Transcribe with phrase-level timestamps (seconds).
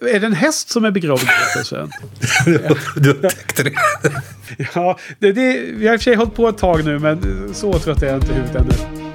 [0.00, 1.90] Är det en häst som är begravd berättelsen?
[2.96, 3.72] du upptäckte det.
[4.74, 7.50] ja, det, det, vi har i och för sig hållit på ett tag nu, men
[7.54, 9.07] så trött är jag inte i huvudet ännu.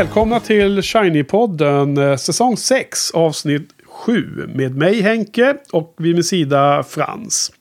[0.00, 6.82] Välkomna till Shiny-podden eh, säsong 6 avsnitt 7 med mig Henke och vid min sida
[6.82, 7.52] Frans.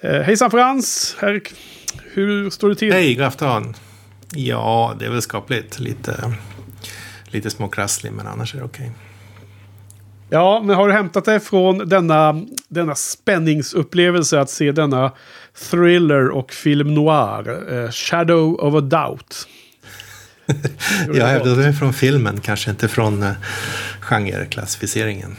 [0.00, 1.16] Eh, hejsan Frans!
[1.20, 1.42] Här,
[2.12, 2.92] hur står det till?
[2.92, 3.74] Hej, god afton!
[4.34, 5.78] Ja, det är väl skapligt.
[5.78, 6.32] Lite,
[7.24, 8.84] lite småkrasslig, men annars är det okej.
[8.86, 8.94] Okay.
[10.30, 15.12] Ja, men har du hämtat dig från denna, denna spänningsupplevelse att se denna
[15.70, 19.46] thriller och film noir, eh, Shadow of a Doubt?
[21.14, 23.32] Jag hävdade mig från filmen, kanske inte från uh,
[24.00, 25.36] genreklassificeringen.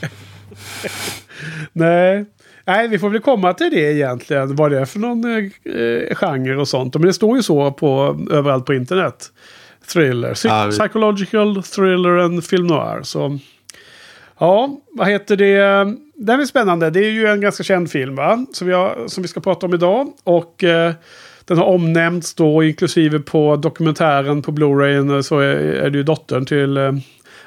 [1.72, 2.26] Nej.
[2.66, 4.56] Nej, vi får väl komma till det egentligen.
[4.56, 6.94] Vad det är för någon eh, genre och sånt.
[6.94, 9.32] Men det står ju så på, överallt på internet.
[9.92, 10.34] Thriller.
[10.34, 10.78] Psy ja, vi...
[10.78, 13.02] Psychological thriller and film noir.
[13.02, 13.38] Så,
[14.38, 15.58] ja, vad heter det?
[16.14, 16.90] Den är spännande.
[16.90, 18.46] Det är ju en ganska känd film va?
[18.52, 20.12] Som, vi, har, som vi ska prata om idag.
[20.24, 20.92] Och eh,
[21.44, 26.46] den har omnämnts då, inklusive på dokumentären på Blu-ray så är, är det ju dottern
[26.46, 26.92] till eh,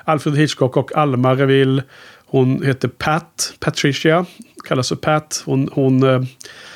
[0.04, 1.84] Alfred Hitchcock och Alma Reville.
[2.26, 4.26] Hon heter Pat, Patricia,
[4.68, 5.44] kallas för Pat.
[5.46, 6.22] Hon, hon, eh,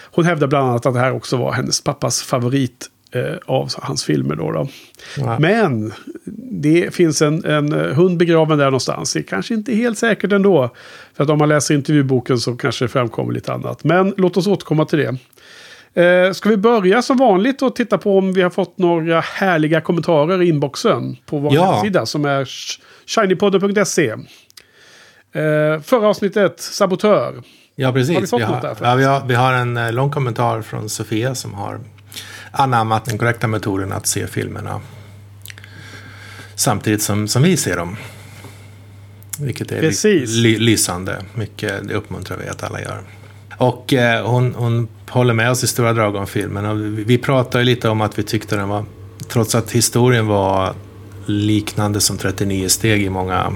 [0.04, 4.04] hon hävdar bland annat att det här också var hennes pappas favorit eh, av hans
[4.04, 4.36] filmer.
[4.36, 4.68] Då, då.
[5.18, 5.40] Ja.
[5.40, 5.94] Men
[6.62, 9.14] det finns en, en hund begraven där någonstans.
[9.14, 10.70] Det är kanske inte helt säkert ändå.
[11.14, 13.84] För att om man läser intervjuboken så kanske det framkommer lite annat.
[13.84, 15.18] Men låt oss återkomma till det.
[15.94, 19.82] Eh, ska vi börja som vanligt och titta på om vi har fått några härliga
[19.82, 21.74] kommentarer i inboxen på vår ja.
[21.74, 22.50] hemsida som är
[23.06, 24.10] shinypodden.se.
[24.10, 27.44] Eh, förra avsnittet, Sabotör.
[27.76, 28.16] Ja, precis.
[28.16, 30.90] Har vi, fått vi, har, ja, vi, har, vi har en eh, lång kommentar från
[30.90, 31.80] Sofia som har
[32.52, 34.82] anammat den korrekta metoden att se filmerna
[36.56, 37.98] samtidigt som, som vi ser dem.
[39.40, 41.22] Vilket är ly, lysande.
[41.36, 43.04] Mycket, det uppmuntrar vi att alla gör.
[43.62, 46.66] Och eh, hon, hon håller med oss i stora drag om filmen.
[46.66, 48.86] Och vi, vi pratade lite om att vi tyckte den var,
[49.28, 50.74] trots att historien var
[51.26, 53.54] liknande som 39 steg i många,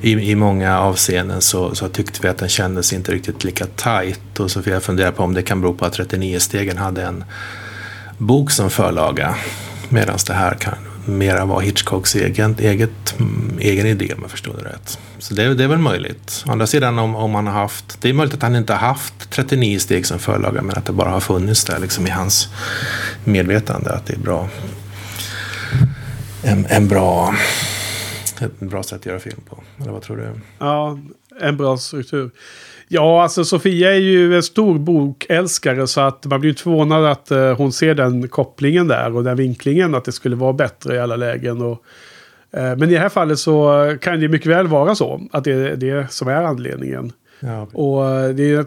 [0.00, 4.40] i, i många avseenden så, så tyckte vi att den kändes inte riktigt lika tight.
[4.40, 7.24] Och Sofia funderar på om det kan bero på att 39 stegen hade en
[8.18, 9.34] bok som förlaga.
[9.88, 14.56] Medan det här kan mera var Hitchcocks egen, eget, mm, egen idé om jag förstod
[14.56, 14.98] det rätt.
[15.18, 16.44] Så det, det är väl möjligt.
[16.46, 18.80] Å andra sidan om, om han har haft, det är möjligt att han inte har
[18.88, 22.48] haft 39 steg som förlaga men att det bara har funnits där liksom i hans
[23.24, 24.48] medvetande att det är bra.
[26.42, 27.34] En, en bra,
[28.40, 29.62] ett bra sätt att göra film på.
[29.80, 30.30] Eller vad tror du?
[30.58, 30.98] Ja,
[31.40, 32.30] en bra struktur.
[32.94, 37.32] Ja, alltså Sofia är ju en stor bokälskare så att man blir inte förvånad att
[37.32, 40.98] uh, hon ser den kopplingen där och den vinklingen att det skulle vara bättre i
[40.98, 41.62] alla lägen.
[41.62, 41.82] Och,
[42.56, 45.52] uh, men i det här fallet så kan det mycket väl vara så att det
[45.52, 47.12] är det som är anledningen.
[47.40, 47.68] Ja.
[47.72, 48.58] Och uh, det är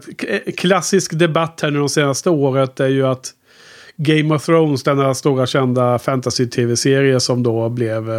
[0.46, 3.32] en klassisk debatt här nu de senaste året är ju att
[3.96, 8.10] Game of Thrones, denna stora kända fantasy-tv-serie som då blev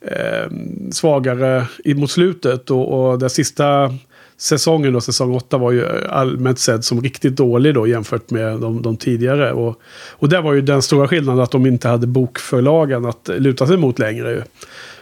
[0.00, 0.50] eh,
[0.90, 2.70] svagare mot slutet.
[2.70, 3.94] Och, och den sista
[4.38, 8.60] säsongen och säsong 8 var ju eh, allmänt sett som riktigt dålig då jämfört med
[8.60, 9.52] de, de tidigare.
[9.52, 13.66] Och, och där var ju den stora skillnaden att de inte hade bokförlagen att luta
[13.66, 14.44] sig mot längre.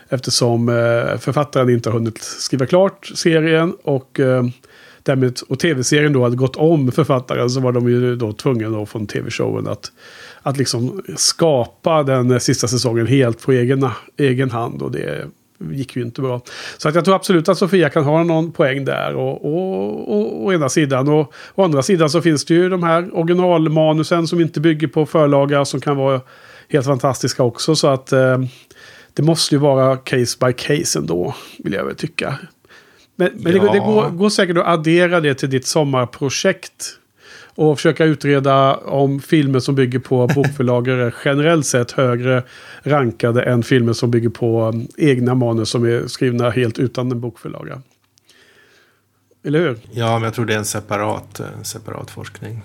[0.08, 4.44] Eftersom eh, författaren inte har hunnit skriva klart serien och eh,
[5.02, 8.86] därmed, och tv-serien då hade gått om författaren så var de ju då tvungna då
[8.86, 9.92] från tv-showen att,
[10.42, 14.82] att liksom skapa den sista säsongen helt på egen, egen hand.
[14.82, 15.26] Och det
[15.58, 16.40] gick ju inte bra.
[16.78, 19.14] Så att jag tror absolut att Sofia kan ha någon poäng där.
[19.14, 21.08] Och, och, och, å ena sidan.
[21.08, 25.06] Och å andra sidan så finns det ju de här originalmanusen som inte bygger på
[25.06, 25.64] förlaga.
[25.64, 26.20] Som kan vara
[26.68, 27.76] helt fantastiska också.
[27.76, 28.38] Så att eh,
[29.14, 31.34] det måste ju vara case by case ändå.
[31.58, 32.38] Vill jag väl tycka.
[33.16, 33.62] Men, men ja.
[33.62, 36.98] det, det går, går säkert att addera det till ditt sommarprojekt
[37.56, 42.42] och försöka utreda om filmer som bygger på bokförlag är generellt sett högre
[42.82, 47.20] rankade än filmer som bygger på um, egna manus som är skrivna helt utan en
[47.20, 47.82] bokförlaga.
[49.44, 49.78] Eller hur?
[49.90, 52.62] Ja, men jag tror det är en separat, separat forskning.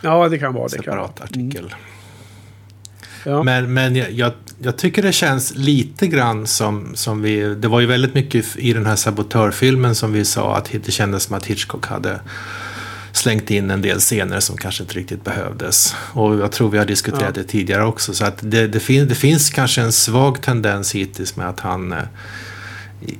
[0.00, 0.70] Ja, det kan vara det.
[0.70, 1.64] Separat artikel.
[1.64, 1.78] Mm.
[3.24, 3.42] Ja.
[3.42, 4.32] Men, men jag,
[4.62, 7.54] jag, tycker det känns lite grann som, som vi...
[7.54, 11.22] Det var ju väldigt mycket i den här sabotörfilmen som vi sa att det kändes
[11.22, 12.20] som att Hitchcock hade
[13.18, 15.96] slängt in en del scener som kanske inte riktigt behövdes.
[16.12, 17.42] Och jag tror vi har diskuterat ja.
[17.42, 18.14] det tidigare också.
[18.14, 21.92] Så att det, det, fin det finns kanske en svag tendens hittills med att han
[21.92, 21.98] eh,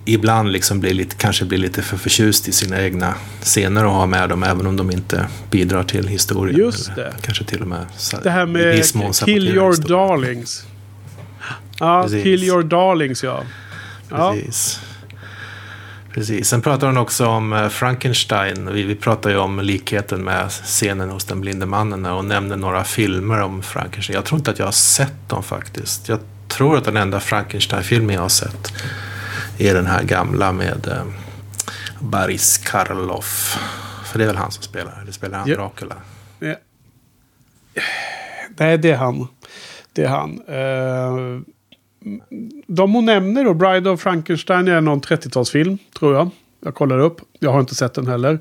[0.04, 4.06] ibland liksom blir lite, kanske blir lite för förtjust i sina egna scener och ha
[4.06, 6.58] med dem även om de inte bidrar till historien.
[6.58, 7.14] Just det.
[7.22, 7.86] Kanske till och med
[8.22, 8.84] Det här med
[9.24, 9.98] Kill Your historien.
[9.98, 10.64] Darlings.
[11.78, 12.22] Ja, Precis.
[12.22, 13.42] Kill Your Darlings ja.
[14.08, 14.80] Precis.
[16.12, 16.48] Precis.
[16.48, 18.72] Sen pratar hon också om eh, Frankenstein.
[18.72, 22.84] Vi, vi pratar ju om likheten med scenen hos den blinde mannen och nämner några
[22.84, 24.14] filmer om Frankenstein.
[24.14, 26.08] Jag tror inte att jag har sett dem faktiskt.
[26.08, 28.72] Jag tror att den enda Frankenstein-filmen jag har sett
[29.58, 31.04] är den här gamla med eh,
[32.00, 33.58] Boris Karloff.
[34.04, 34.98] För det är väl han som spelar?
[35.02, 35.56] Eller spelar han ja.
[35.56, 35.96] Dracula?
[36.38, 36.54] Ja.
[38.56, 39.28] Nej, det är han.
[39.92, 40.48] Det är han.
[40.48, 41.40] Uh,
[42.66, 46.30] de hon nämner då, Bride of Frankenstein är någon 30-talsfilm, tror jag.
[46.64, 47.20] Jag kollar upp.
[47.38, 48.38] Jag har inte sett den heller.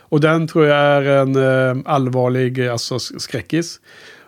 [0.00, 3.80] Och den tror jag är en eh, allvarlig eh, alltså, skräckis.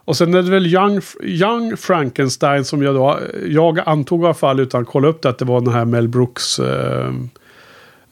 [0.04, 4.24] Och sen är det väl Young, Young Frankenstein som jag då, eh, jag antog i
[4.24, 7.12] alla fall utan att kolla upp det, att det var den här Mel Brooks eh,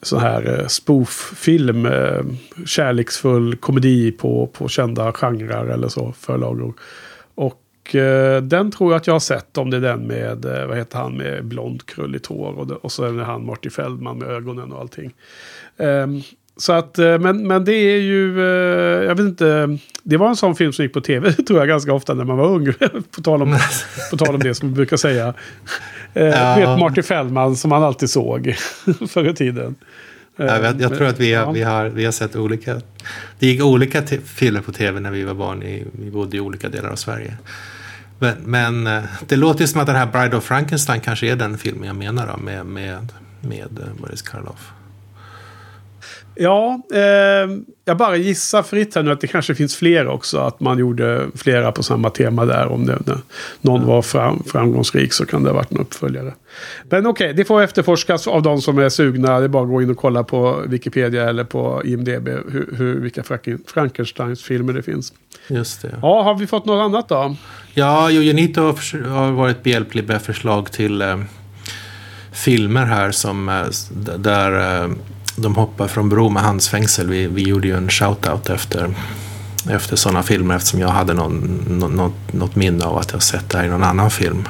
[0.01, 1.85] sån här eh, spoof-film.
[1.85, 2.21] Eh,
[2.65, 6.73] kärleksfull komedi på, på kända genrer eller så, förlagor.
[7.35, 7.61] Och
[7.95, 10.77] eh, den tror jag att jag har sett, om det är den med, eh, vad
[10.77, 12.59] heter han, med blond krulligt hår.
[12.59, 15.13] Och, det, och så är det han Marty Feldman med ögonen och allting.
[15.77, 16.21] Um,
[16.59, 20.35] så att, eh, men, men det är ju, eh, jag vet inte, det var en
[20.35, 22.73] sån film som gick på tv tror jag ganska ofta när man var ung.
[23.15, 23.57] på, tal om,
[24.11, 25.33] på tal om det som vi brukar säga.
[26.13, 26.55] Eh, ja.
[26.55, 28.55] Vet Marty Feldman som man alltid såg
[29.09, 29.75] förr i tiden.
[30.35, 32.81] Jag, vet, jag tror att vi har, vi, har, vi har sett olika,
[33.39, 36.69] det gick olika filmer på tv när vi var barn, i, vi bodde i olika
[36.69, 37.37] delar av Sverige.
[38.19, 41.57] Men, men eh, det låter som att den här Bride of Frankenstein kanske är den
[41.57, 44.71] filmen jag menar då, med, med, med eh, Boris Karloff.
[46.41, 47.49] Ja, eh,
[47.85, 50.37] jag bara gissar fritt här nu att det kanske finns fler också.
[50.37, 52.67] Att man gjorde flera på samma tema där.
[52.67, 52.99] Om det,
[53.61, 56.33] någon var fram, framgångsrik så kan det ha varit en uppföljare.
[56.89, 59.39] Men okej, okay, det får efterforskas av de som är sugna.
[59.39, 62.99] Det är bara att gå in och kolla på Wikipedia eller på IMDB hur, hur,
[62.99, 63.23] vilka
[63.67, 65.13] Frankensteins filmer det finns.
[65.47, 65.99] Just det.
[66.01, 67.35] Ja, har vi fått något annat då?
[67.73, 68.61] Ja, Jojenito
[69.07, 71.19] har varit behjälplig med förslag till eh,
[72.31, 73.65] filmer här som eh,
[74.17, 74.89] där eh,
[75.41, 77.09] de hoppar från bro med handsfängsel.
[77.09, 78.95] Vi, vi gjorde ju en shout-out efter,
[79.69, 81.41] efter sådana filmer eftersom jag hade någon,
[81.95, 84.47] något, något minne av att jag sett det här i någon annan film.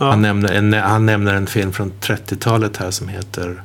[0.00, 0.10] Ja.
[0.10, 3.62] Han, nämner en, han nämner en film från 30-talet här som heter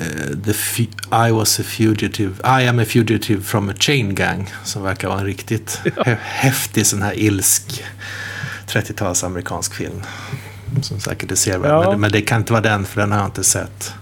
[0.00, 0.82] uh, the
[1.28, 4.50] I was a fugitive, I am a fugitive from a chain gang.
[4.64, 6.16] Som verkar vara en riktigt ja.
[6.22, 7.84] häftig sån här ilsk
[8.68, 10.02] 30-tals amerikansk film.
[10.82, 11.70] Som säkert är sevärd.
[11.70, 11.90] Ja.
[11.90, 13.94] Men, men, det kan inte vara den för den har jag inte sett.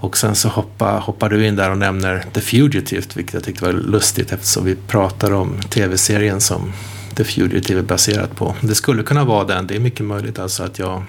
[0.00, 3.64] Och sen så hoppar, hoppar du in där och nämner The Fugitive, vilket jag tyckte
[3.64, 6.72] var lustigt eftersom vi pratar om tv-serien som
[7.16, 8.54] The Fugitive är baserat på.
[8.60, 11.02] Det skulle kunna vara den, det är mycket möjligt alltså att jag...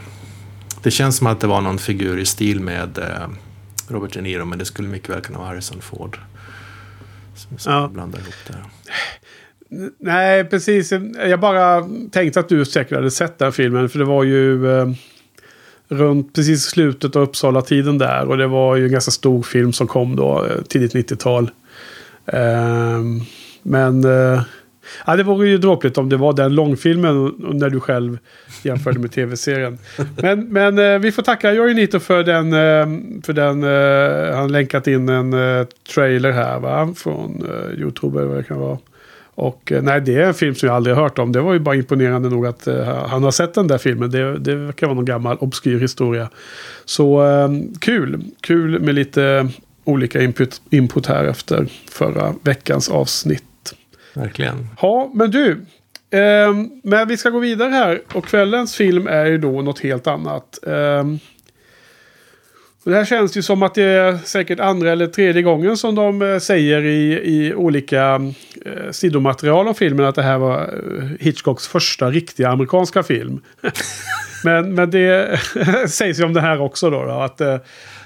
[0.83, 3.29] Det känns som att det var någon figur i stil med eh,
[3.87, 6.19] Robert De Niro, men det skulle mycket väl kunna vara Harrison Ford.
[7.35, 7.87] Som, som ja.
[7.93, 8.55] blandar ihop det.
[9.99, 10.91] Nej, precis.
[11.13, 14.65] Jag bara tänkte att du säkert hade sett den filmen, för det var ju...
[15.91, 18.27] Runt precis slutet av Uppsala-tiden där.
[18.27, 21.51] Och det var ju en ganska stor film som kom då, eh, tidigt 90-tal.
[22.25, 23.01] Eh,
[23.63, 24.41] men eh,
[25.05, 28.17] ja, det vore ju dråpligt om det var den långfilmen när du själv
[28.63, 29.77] jämförde med tv-serien.
[30.21, 34.51] Men, men eh, vi får tacka Jörgen Nito för den, eh, för den eh, han
[34.51, 36.93] länkat in en eh, trailer här va?
[36.97, 38.77] Från eh, YouTube eller vad det kan vara.
[39.41, 41.31] Och eh, nej, det är en film som jag aldrig har hört om.
[41.31, 44.11] Det var ju bara imponerande nog att uh, han har sett den där filmen.
[44.11, 46.29] Det, det verkar vara någon gammal obskyr historia.
[46.85, 48.23] Så uh, kul.
[48.41, 49.49] Kul med lite
[49.83, 53.73] olika input, input här efter förra veckans avsnitt.
[54.13, 54.67] Verkligen.
[54.81, 55.51] Ja, men du.
[55.51, 58.01] Uh, men vi ska gå vidare här.
[58.13, 60.59] Och kvällens film är ju då något helt annat.
[60.67, 61.15] Uh,
[62.89, 66.21] det här känns ju som att det är säkert andra eller tredje gången som de
[66.21, 68.21] eh, säger i, i olika
[68.65, 73.41] eh, sidomaterial om filmen att det här var eh, Hitchcocks första riktiga amerikanska film.
[74.43, 75.39] men, men det
[75.89, 77.05] sägs ju om det här också då.
[77.05, 77.57] då att, eh,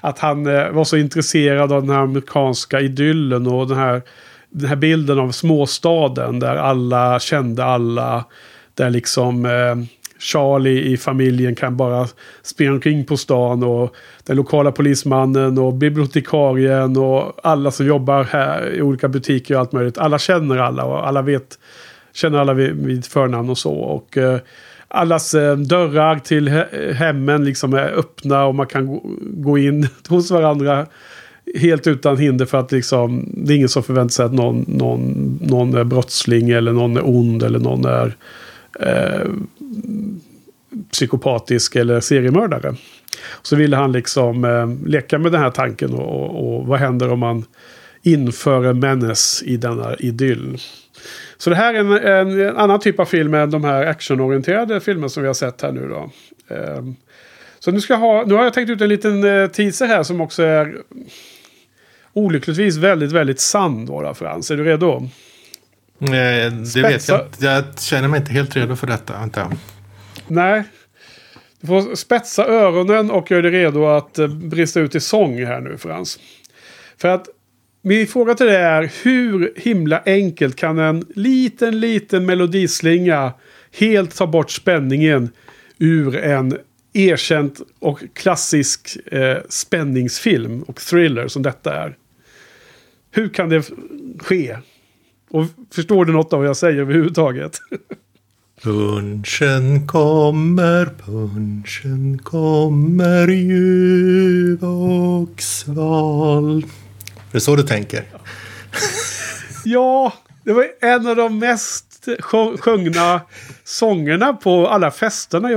[0.01, 4.01] att han eh, var så intresserad av den här amerikanska idyllen och den här,
[4.49, 8.25] den här bilden av småstaden där alla kände alla.
[8.73, 9.75] Där liksom eh,
[10.19, 12.07] Charlie i familjen kan bara
[12.43, 18.75] springa omkring på stan och den lokala polismannen och bibliotekarien och alla som jobbar här
[18.75, 19.97] i olika butiker och allt möjligt.
[19.97, 21.59] Alla känner alla och alla vet,
[22.13, 23.73] känner alla vid, vid förnamn och så.
[23.73, 24.39] Och eh,
[24.87, 29.87] allas eh, dörrar till he hemmen liksom är öppna och man kan gå, gå in
[30.07, 30.85] hos varandra
[31.55, 35.39] helt utan hinder för att liksom, det är ingen som förväntar sig att någon, någon,
[35.41, 38.15] någon är brottsling eller någon är ond eller någon är
[38.79, 39.29] eh,
[40.91, 42.75] psykopatisk eller seriemördare.
[43.41, 47.11] Så ville han liksom eh, leka med den här tanken och, och, och, vad händer
[47.11, 47.45] om man
[48.01, 50.57] inför en menace i denna idyll.
[51.37, 54.79] Så det här är en, en, en, annan typ av film än de här actionorienterade
[54.79, 56.11] filmer som vi har sett här nu då.
[56.55, 56.83] Eh,
[57.59, 60.21] så nu, ska ha, nu har jag tänkt ut en liten eh, teaser här som
[60.21, 60.75] också är
[62.13, 64.51] olyckligtvis väldigt, väldigt sann då, Frans.
[64.51, 65.09] Är du redo?
[65.97, 67.17] Nej, det Spetsa.
[67.17, 67.57] vet jag.
[67.57, 69.19] Jag känner mig inte helt redo för detta.
[69.19, 69.51] Vänta.
[70.27, 70.63] Nej.
[71.61, 75.61] Du får spetsa öronen och gör dig redo att eh, brista ut i sång här
[75.61, 76.19] nu, Frans.
[76.97, 77.27] För att
[77.81, 83.33] min fråga till dig är hur himla enkelt kan en liten, liten melodislinga
[83.77, 85.29] helt ta bort spänningen
[85.79, 86.57] ur en
[86.93, 91.97] erkänt och klassisk eh, spänningsfilm och thriller som detta är.
[93.11, 93.71] Hur kan det
[94.19, 94.57] ske?
[95.29, 97.59] Och förstår du något av vad jag säger överhuvudtaget?
[98.63, 106.57] Punchen kommer, punchen kommer ljuv och sval.
[106.57, 108.03] Är det så du tänker?
[109.65, 110.13] ja,
[110.43, 112.07] det var en av de mest
[112.59, 113.21] sjungna
[113.63, 115.47] sångerna på alla festerna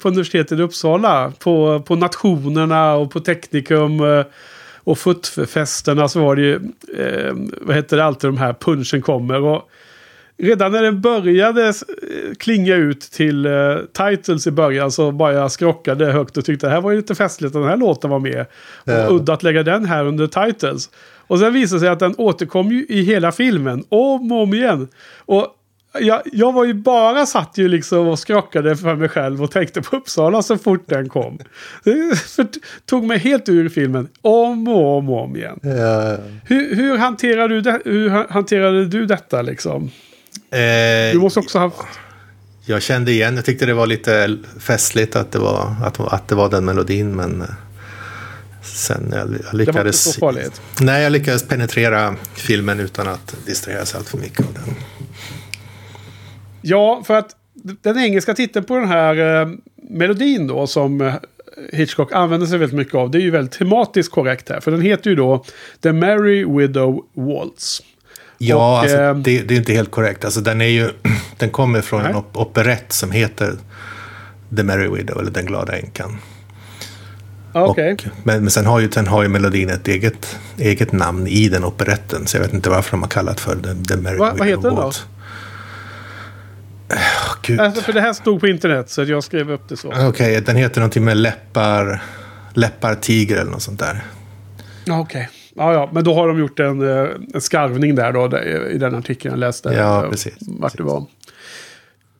[0.00, 1.32] på universitetet i Uppsala.
[1.38, 4.24] På, på nationerna och på teknikum eh,
[4.84, 6.54] och FUTF-festerna så var det ju,
[6.98, 9.42] eh, vad heter det, alltid de här punchen kommer.
[9.42, 9.70] Och
[10.36, 11.74] redan när den började eh,
[12.38, 16.72] klinga ut till eh, titles i början så bara jag skrockade högt och tyckte det
[16.72, 18.46] här var ju lite festligt att den här låten var med.
[18.74, 19.08] Och ja.
[19.10, 20.90] udda att lägga den här under titles.
[21.26, 24.54] Och sen visade det sig att den återkom ju i hela filmen om och om
[24.54, 24.88] igen.
[25.18, 25.46] Och
[25.98, 29.82] jag, jag var ju bara satt ju liksom och skrockade för mig själv och tänkte
[29.82, 31.38] på Uppsala så fort den kom.
[31.84, 35.60] Det tog mig helt ur filmen om och om och om igen.
[35.62, 36.16] Ja.
[36.44, 39.90] Hur, hur, hanterade du det, hur hanterade du detta liksom?
[40.50, 41.78] Eh, du måste också ha haft...
[42.64, 46.34] Jag kände igen, jag tyckte det var lite festligt att det var, att, att det
[46.34, 47.48] var den melodin men eh,
[48.62, 50.18] sen jag, jag lyckades...
[50.80, 54.74] Nej, jag lyckades penetrera filmen utan att distraheras allt för mycket av den.
[56.62, 57.36] Ja, för att
[57.82, 61.14] den engelska titeln på den här eh, melodin då som eh,
[61.72, 63.10] Hitchcock använder sig väldigt mycket av.
[63.10, 64.60] Det är ju väldigt tematiskt korrekt här.
[64.60, 65.44] För den heter ju då
[65.82, 67.82] The Merry Widow Waltz.
[68.38, 70.24] Ja, och, alltså, eh, det, det, är inte helt korrekt.
[70.24, 70.90] Alltså, den, är ju,
[71.38, 72.10] den kommer från nej.
[72.10, 73.54] en operett som heter
[74.56, 76.18] The Merry Widow, eller Den glada änkan.
[77.54, 77.96] Okay.
[78.22, 81.64] men, men sen har ju, sen har ju melodin ett eget, eget namn i den
[81.64, 82.26] operetten.
[82.26, 84.48] Så jag vet inte varför de har kallat för The, The Merry Va, Widow Vad
[84.48, 84.92] heter den då?
[87.42, 87.60] Gud.
[87.60, 89.88] Alltså, för det här stod på internet så jag skrev upp det så.
[89.88, 92.02] Okej, okay, den heter någonting med läppar,
[92.54, 94.04] läppar tiger eller något sånt där.
[94.82, 95.00] Okej.
[95.00, 95.26] Okay.
[95.56, 98.38] Ja, ja, men då har de gjort en, eh, en skarvning där då
[98.70, 99.68] i den artikeln jag läste.
[99.68, 100.34] Ja, precis.
[100.40, 101.06] Vart det var.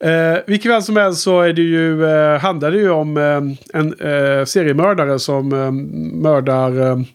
[0.03, 3.79] Eh, vilket väl som helst så är det ju, eh, handlar det ju om eh,
[3.79, 5.71] en eh, seriemördare som eh,
[6.21, 7.05] mördar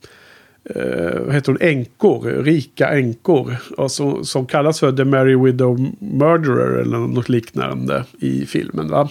[0.75, 3.56] eh, vad heter hon, änkor, rika änkor.
[3.88, 8.88] Som, som kallas för The Mary Widow Murderer eller något liknande i filmen.
[8.88, 9.08] Va?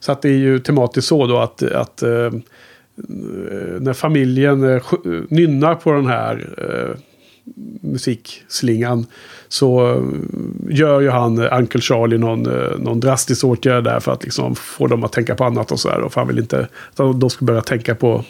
[0.00, 2.30] Så att det är ju tematiskt så då att, att eh,
[3.80, 4.82] när familjen eh,
[5.28, 7.00] nynnar på den här eh,
[7.80, 9.06] musikslingan
[9.48, 10.02] så eh,
[10.76, 14.56] gör ju han eh, Uncle Charlie någon, eh, någon drastisk åtgärd där för att liksom
[14.56, 16.08] få dem att tänka på annat och sådär.
[16.08, 18.24] För han vill inte att de ska börja tänka på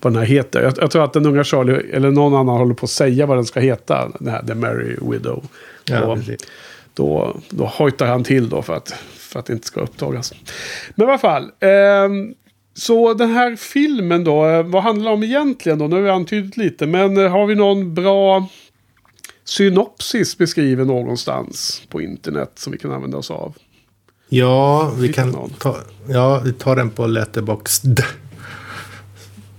[0.00, 0.62] vad den här heter.
[0.62, 3.38] Jag, jag, tror att den unga Charlie, eller någon annan håller på att säga vad
[3.38, 4.08] den ska heta.
[4.18, 5.44] Den här The Merry Widow.
[5.84, 6.18] Ja, då,
[6.94, 10.32] då, då hojtar han till då för att, för att det inte ska upptagas.
[10.94, 11.42] Men i alla fall.
[11.42, 12.08] Eh,
[12.76, 15.88] så den här filmen då, vad handlar det om egentligen då?
[15.88, 18.48] Nu har vi antytt lite, men har vi någon bra
[19.44, 23.56] synopsis beskriven någonstans på internet som vi kan använda oss av?
[24.28, 25.76] Ja, vi kan ta,
[26.08, 28.00] ja, vi tar den på Letterboxd.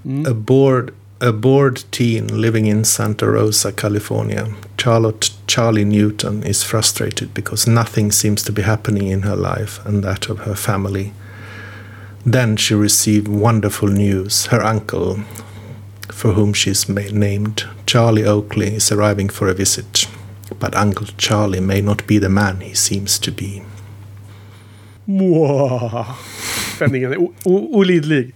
[0.05, 0.31] Mm.
[0.31, 4.53] A, bored, a bored teen living in Santa Rosa, California.
[4.77, 10.03] Charlotte Charlie Newton is frustrated because nothing seems to be happening in her life and
[10.03, 11.11] that of her family.
[12.25, 14.47] Then she received wonderful news.
[14.47, 15.19] Her uncle,
[16.15, 20.07] for whom she is named Charlie Oakley, is arriving for a visit.
[20.59, 23.61] But Uncle Charlie may not be the man he seems to be.
[25.05, 26.05] Wow.
[26.75, 28.35] Spänningen är olidlig.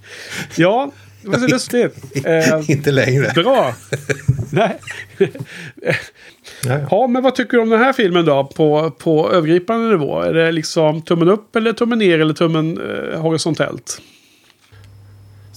[0.55, 2.25] Ja, det var så lustigt.
[2.25, 3.31] Eh, inte längre.
[3.35, 3.73] Bra.
[4.51, 4.79] Nej.
[6.91, 8.43] ja, men vad tycker du om den här filmen då?
[8.43, 10.21] På, på övergripande nivå.
[10.21, 14.01] Är det liksom tummen upp eller tummen ner eller tummen eh, horisontellt?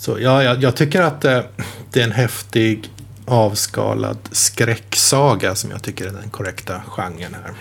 [0.02, 1.40] Så, ja, jag, jag tycker att eh,
[1.92, 2.90] det är en häftig
[3.26, 7.52] avskalad skräcksaga som jag tycker är den korrekta genren här.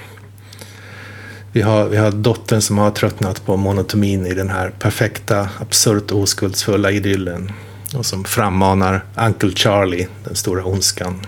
[1.51, 6.11] Vi har, vi har dottern som har tröttnat på monotomin i den här perfekta, absurt
[6.11, 7.51] oskuldsfulla idyllen.
[7.95, 11.25] Och som frammanar Uncle Charlie, den stora ondskan.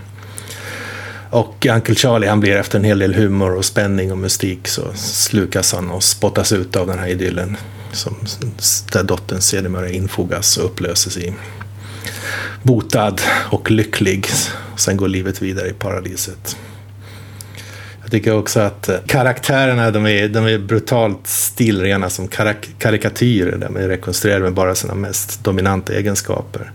[1.29, 4.93] Och Uncle Charlie han blir efter en hel del humor och spänning och mystik så
[4.96, 7.58] slukas han och spottas ut av den här idyllen.
[7.94, 8.16] Som,
[8.92, 11.34] där dottern sedermera infogas och upplöses i.
[12.64, 14.28] Botad och lycklig.
[14.78, 16.58] Sen går livet vidare i paradiset.
[18.02, 23.58] Jag tycker också att eh, karaktärerna de är, de är brutalt stilrena som karak karikatyrer.
[23.58, 26.72] De är rekonstruerade med bara sina mest dominanta egenskaper.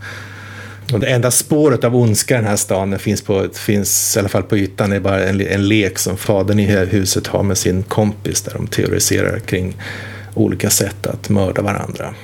[0.93, 4.29] Och det enda spåret av ondska i den här staden finns, på, finns i alla
[4.29, 7.59] fall på ytan, det är bara en, en lek som fadern i huset har med
[7.59, 9.77] sin kompis där de teoriserar kring
[10.43, 12.15] olika sätt att mörda varandra.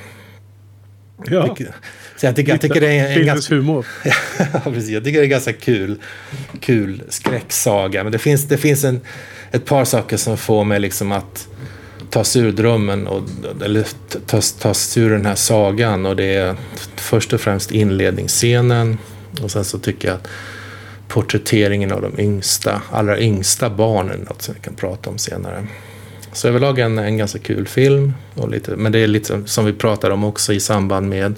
[1.25, 1.55] Ja.
[2.17, 3.55] Så jag tycker, jag tycker det är en ganska...
[3.55, 3.85] humor.
[4.53, 4.89] ja, precis.
[4.89, 6.01] Jag tycker det är en ganska kul,
[6.59, 8.03] kul skräcksaga.
[8.03, 9.01] Men det finns, det finns en,
[9.51, 11.47] ett par saker som får mig liksom att
[12.09, 13.23] ta sig ur drömmen, och,
[13.63, 13.87] eller
[14.25, 16.05] ta, ta sig ur den här sagan.
[16.05, 16.55] Och det är
[16.95, 18.97] först och främst inledningsscenen.
[19.41, 20.27] Och sen så tycker jag att
[21.07, 25.67] porträtteringen av de yngsta, allra yngsta barnen, något som vi kan prata om senare.
[26.35, 28.13] Så överlag en, en ganska kul film.
[28.33, 31.33] Och lite, men det är lite som vi pratade om också i samband med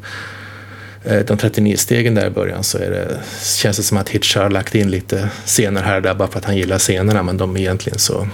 [1.04, 4.36] eh, de 39 stegen där i början så är det, känns det som att Hitch
[4.36, 7.38] har lagt in lite scener här och där bara för att han gillar scenerna men
[7.38, 8.28] de är egentligen så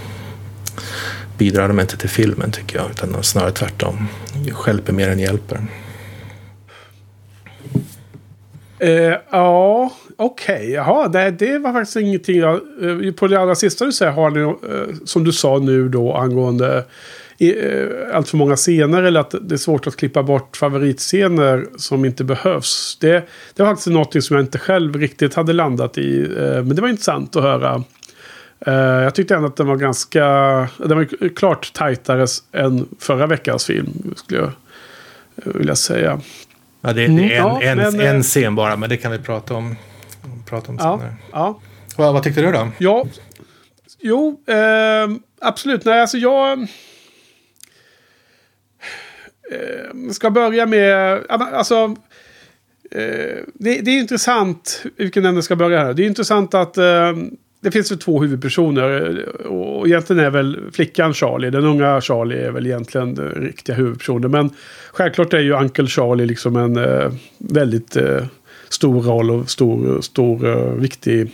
[1.38, 4.08] bidrar de inte till filmen tycker jag utan snarare tvärtom.
[4.67, 5.62] Hjälper mer än hjälper.
[8.79, 10.55] Eh, ja, okej.
[10.55, 10.70] Okay.
[10.70, 12.60] Jaha, det, det var faktiskt ingenting jag...
[12.82, 16.13] Uh, på det allra sista du säger har ni, uh, som du sa nu då
[16.13, 16.86] angående
[18.13, 22.24] allt för många scener eller att det är svårt att klippa bort favoritscener som inte
[22.24, 22.98] behövs.
[23.01, 26.27] Det, det var faktiskt något som jag inte själv riktigt hade landat i.
[26.38, 27.84] Men det var intressant att höra.
[29.03, 30.25] Jag tyckte ändå att den var ganska...
[30.77, 34.13] Den var klart tajtare än förra veckans film.
[34.15, 34.51] Skulle jag
[35.36, 36.22] vilja säga.
[36.85, 39.11] Ja, det, är mm, en, ja, en, men, en eh, scen bara, men det kan
[39.11, 39.75] vi prata om,
[40.53, 41.16] prata om ja, senare.
[41.31, 41.59] Ja.
[41.98, 42.68] Vad, vad tyckte du då?
[42.77, 43.05] Ja,
[44.00, 45.85] jo, eh, absolut.
[45.85, 46.59] Nej, alltså jag...
[49.51, 51.22] Eh, ska börja med...
[51.29, 51.96] Alltså,
[52.92, 55.94] eh, det, det, är intressant vilken ände ska börja här.
[55.94, 57.13] Det är intressant att eh,
[57.61, 59.25] det finns väl två huvudpersoner.
[59.48, 61.50] Och egentligen är väl flickan Charlie.
[61.50, 64.31] Den unga Charlie är väl egentligen den riktiga huvudpersonen.
[64.31, 64.50] Men
[64.92, 68.25] självklart är ju Uncle Charlie liksom en eh, väldigt eh,
[68.74, 71.31] stor roll och stor, stor uh, viktig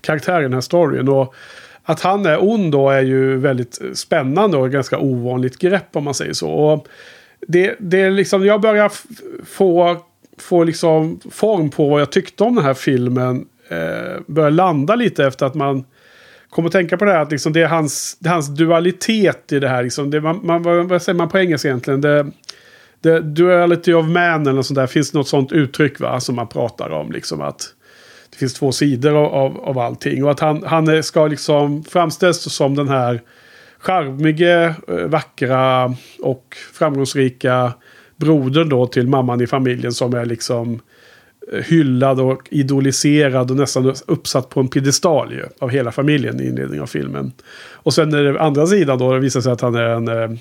[0.00, 1.08] karaktär i den här storyn.
[1.08, 1.34] Och
[1.82, 6.14] att han är ond då är ju väldigt spännande och ganska ovanligt grepp om man
[6.14, 6.50] säger så.
[6.50, 6.88] Och
[7.46, 8.92] det, det är liksom, jag börjar
[9.44, 9.96] få,
[10.38, 15.24] få liksom form på vad jag tyckte om den här filmen eh, börjar landa lite
[15.24, 15.84] efter att man
[16.50, 19.52] kommer att tänka på det här att liksom det, är hans, det är hans dualitet
[19.52, 19.82] i det här.
[19.82, 22.00] Liksom det, man, man, vad säger man på engelska egentligen?
[22.00, 22.26] Det,
[23.02, 24.86] The duality of man eller något sånt där.
[24.86, 26.20] Finns det något sånt uttryck va?
[26.20, 27.12] Som man pratar om.
[27.12, 27.74] Liksom att
[28.30, 30.24] det finns två sidor av, av allting.
[30.24, 33.20] Och att han, han ska liksom framställas som den här
[33.78, 37.72] charmige, eh, vackra och framgångsrika
[38.16, 40.80] brodern då till mamman i familjen som är liksom
[41.52, 46.48] eh, hyllad och idoliserad och nästan uppsatt på en piedestal ju, av hela familjen i
[46.48, 47.32] inledningen av filmen.
[47.70, 50.38] Och sen är det andra sidan då det visar sig att han är en eh,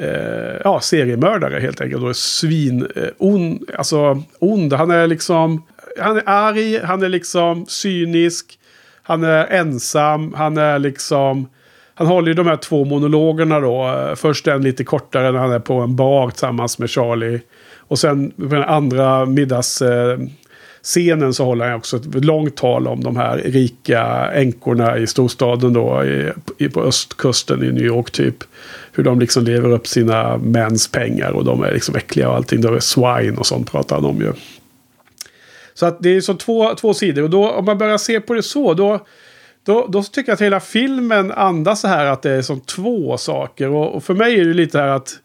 [0.00, 2.02] eh, ja, seriemördare helt enkelt.
[2.02, 4.72] Och svin, eh, on, alltså ond.
[4.72, 5.62] Han är liksom,
[5.98, 8.58] han är arg, han är liksom cynisk,
[9.02, 11.48] han är ensam, han är liksom
[11.94, 13.88] han håller ju de här två monologerna då.
[13.88, 17.40] Eh, först en lite kortare när han är på en bar tillsammans med Charlie.
[17.78, 23.02] Och sen på den andra middagsscenen eh, så håller han också ett långt tal om
[23.02, 26.04] de här rika änkorna i storstaden då.
[26.04, 28.36] I, i, på östkusten i New York typ.
[28.94, 32.60] Hur de liksom lever upp sina mäns pengar och de är liksom äckliga och allting.
[32.60, 34.32] De är swine och sånt pratar han om ju.
[35.74, 37.22] Så att det är så två, två sidor.
[37.22, 39.06] Och då om man börjar se på det så då.
[39.64, 43.16] Då, då tycker jag att hela filmen andas så här att det är som två
[43.16, 43.68] saker.
[43.68, 45.18] Och, och för mig är det lite här att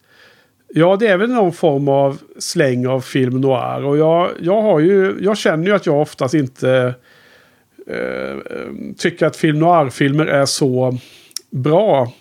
[0.74, 3.84] Ja, det är väl någon form av släng av film noir.
[3.84, 6.94] Och jag, jag, har ju, jag känner ju att jag oftast inte
[7.86, 8.36] eh, eh
[8.98, 10.98] tycker att film noir-filmer är så
[11.50, 12.12] bra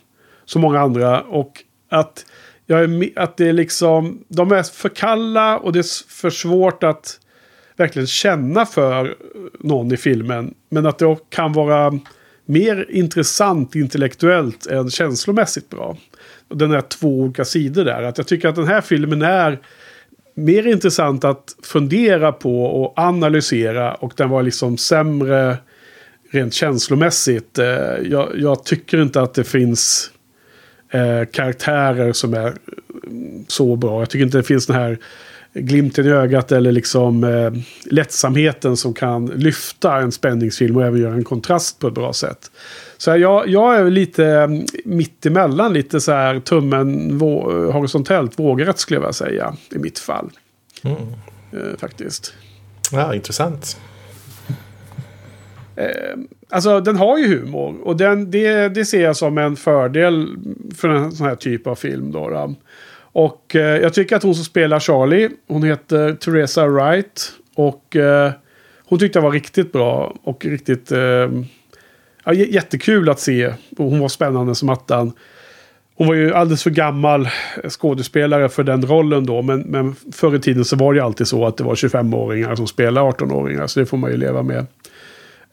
[0.50, 1.22] som många andra.
[1.22, 2.26] Och att,
[2.66, 6.84] jag är, att det är liksom, de är för kalla och det är för svårt
[6.84, 7.20] att
[7.78, 9.16] verkligen känna för
[9.60, 10.54] någon i filmen.
[10.70, 12.00] Men att det kan vara
[12.46, 15.98] mer intressant intellektuellt än känslomässigt bra
[16.56, 18.04] den är två olika sidor där.
[18.04, 19.60] Att jag tycker att den här filmen är
[20.34, 25.58] mer intressant att fundera på och analysera och den var liksom sämre
[26.32, 27.60] rent känslomässigt.
[27.60, 27.68] Eh,
[28.04, 30.12] jag, jag tycker inte att det finns
[30.90, 32.54] eh, karaktärer som är
[33.48, 34.02] så bra.
[34.02, 34.98] Jag tycker inte det finns den här
[35.54, 37.52] glimten i ögat eller liksom eh,
[37.84, 42.52] lättsamheten som kan lyfta en spänningsfilm och även göra en kontrast på ett bra sätt.
[42.98, 48.96] Så jag, jag är lite mm, mittemellan, lite så här tummen vå horisontellt vågrätt skulle
[48.96, 50.30] jag vilja säga i mitt fall.
[50.84, 50.98] Mm.
[51.52, 52.34] Eh, faktiskt.
[52.92, 53.78] Ja, intressant.
[55.76, 56.18] Eh,
[56.50, 60.28] alltså den har ju humor och den, det, det ser jag som en fördel
[60.76, 62.12] för en sån här typ av film.
[62.12, 62.56] Då, då.
[63.12, 67.32] Och eh, jag tycker att hon som spelar Charlie, hon heter Teresa Wright.
[67.56, 68.32] Och eh,
[68.86, 70.92] hon tyckte jag var riktigt bra och riktigt...
[70.92, 71.30] Eh,
[72.24, 73.54] ja, jättekul att se.
[73.78, 75.12] Och hon var spännande som attan.
[75.96, 77.30] Hon var ju alldeles för gammal
[77.70, 79.42] skådespelare för den rollen då.
[79.42, 82.56] Men, men förr i tiden så var det ju alltid så att det var 25-åringar
[82.56, 83.68] som spelade 18-åringar.
[83.68, 84.66] Så det får man ju leva med.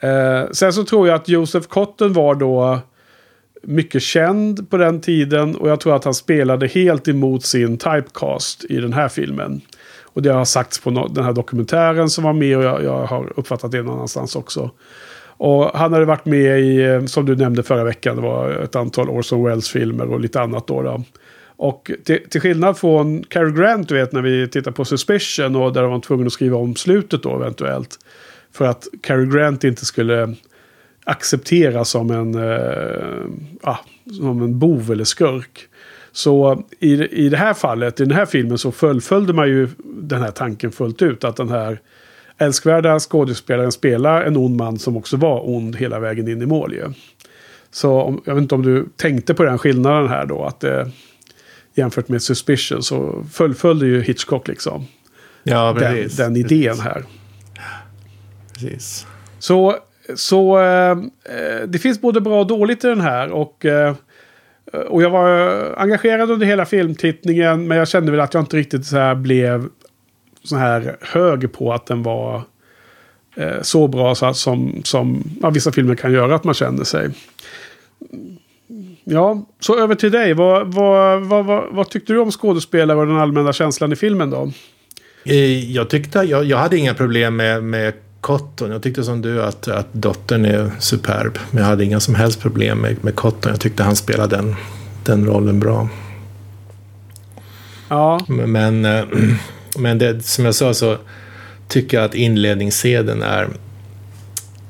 [0.00, 2.78] Eh, sen så tror jag att Josef Kotten var då
[3.62, 5.56] mycket känd på den tiden.
[5.56, 9.60] Och jag tror att han spelade helt emot sin typecast i den här filmen.
[10.02, 13.32] Och det har sagts på den här dokumentären som var med och jag, jag har
[13.36, 14.70] uppfattat det någon annanstans också.
[15.38, 18.76] Och han hade varit med i, eh, som du nämnde förra veckan, det var ett
[18.76, 20.82] antal Orson Welles-filmer och lite annat då.
[20.82, 21.02] då.
[21.56, 25.72] Och till, till, skillnad från Cary Grant, du vet, när vi tittar på Suspicion och
[25.72, 27.98] där de var tvungna att skriva om slutet då eventuellt.
[28.56, 30.34] För att Cary Grant inte skulle
[31.04, 32.34] accepteras som en,
[33.62, 33.78] ah,
[34.18, 35.68] som en bov eller skurk.
[36.12, 36.92] Så i,
[37.24, 40.72] i det här fallet, i den här filmen så fullföljde man ju den här tanken
[40.72, 41.24] fullt ut.
[41.24, 41.80] Att den här
[42.38, 46.72] älskvärda skådespelaren spelar en ond man som också var ond hela vägen in i mål
[46.72, 46.92] ju.
[47.70, 50.44] Så jag vet inte om du tänkte på den skillnaden här då.
[50.44, 50.86] Att eh,
[51.74, 54.86] jämfört med Suspicion så fullföljde ju Hitchcock liksom.
[55.42, 57.04] Ja, den, den idén här.
[58.58, 59.06] Precis.
[59.38, 59.78] Så
[60.14, 60.96] så eh,
[61.66, 63.32] det finns både bra och dåligt i den här.
[63.32, 63.94] Och, eh,
[64.88, 67.68] och jag var engagerad under hela filmtittningen.
[67.68, 69.68] Men jag kände väl att jag inte riktigt så här blev
[70.42, 72.42] så här hög på att den var
[73.36, 76.84] eh, så bra så att, som, som ja, vissa filmer kan göra att man känner
[76.84, 77.10] sig.
[79.04, 80.34] Ja, så över till dig.
[80.34, 84.30] Vad, vad, vad, vad, vad tyckte du om skådespelare och den allmänna känslan i filmen
[84.30, 84.52] då?
[85.24, 88.70] Eh, jag tyckte, jag, jag hade inga problem med, med Cotton.
[88.70, 91.38] Jag tyckte som du att, att dottern är superb.
[91.50, 93.52] Men jag hade inga som helst problem med, med Cotton.
[93.52, 94.54] Jag tyckte han spelade den,
[95.04, 95.88] den rollen bra.
[97.88, 98.20] Ja.
[98.28, 99.04] Men, eh,
[99.78, 100.96] men det, som jag sa så
[101.68, 103.48] tycker jag att inledningsscenen är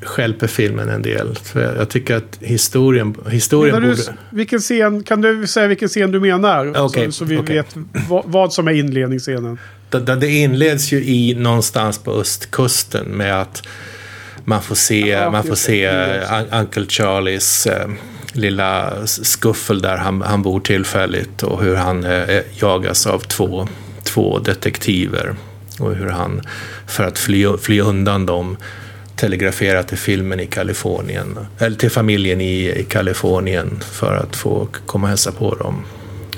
[0.02, 1.34] skälper filmen en del.
[1.42, 4.02] För jag tycker att historien, historien du, borde...
[4.30, 6.84] Vilken scen, kan du säga vilken scen du menar?
[6.84, 7.56] Okay, så, så vi okay.
[7.56, 7.76] vet
[8.08, 9.58] vad, vad, som är inledningsscenen.
[9.90, 13.62] Det, inleds ju i någonstans på östkusten med att
[14.44, 15.88] man får se, ja, man får se
[16.52, 17.88] Uncle Charlies äh,
[18.32, 23.68] lilla skuffel där han, han bor tillfälligt och hur han äh, jagas av två,
[24.02, 25.34] två detektiver.
[25.78, 26.42] Och hur han,
[26.86, 28.56] för att fly, fly undan dem,
[29.16, 31.38] telegraferar till filmen i Kalifornien.
[31.58, 35.84] Eller till familjen i, i Kalifornien för att få komma och hälsa på dem.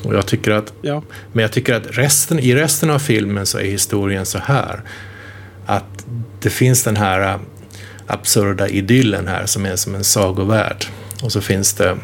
[0.02, 1.02] Och jag tycker att, ja.
[1.32, 4.80] Men jag tycker att resten, i resten av filmen så är historien så här.
[5.66, 6.06] Att
[6.40, 7.40] det finns den här äh,
[8.06, 10.84] absurda idyllen här som är som en sagovärld.
[11.22, 11.96] Och så finns det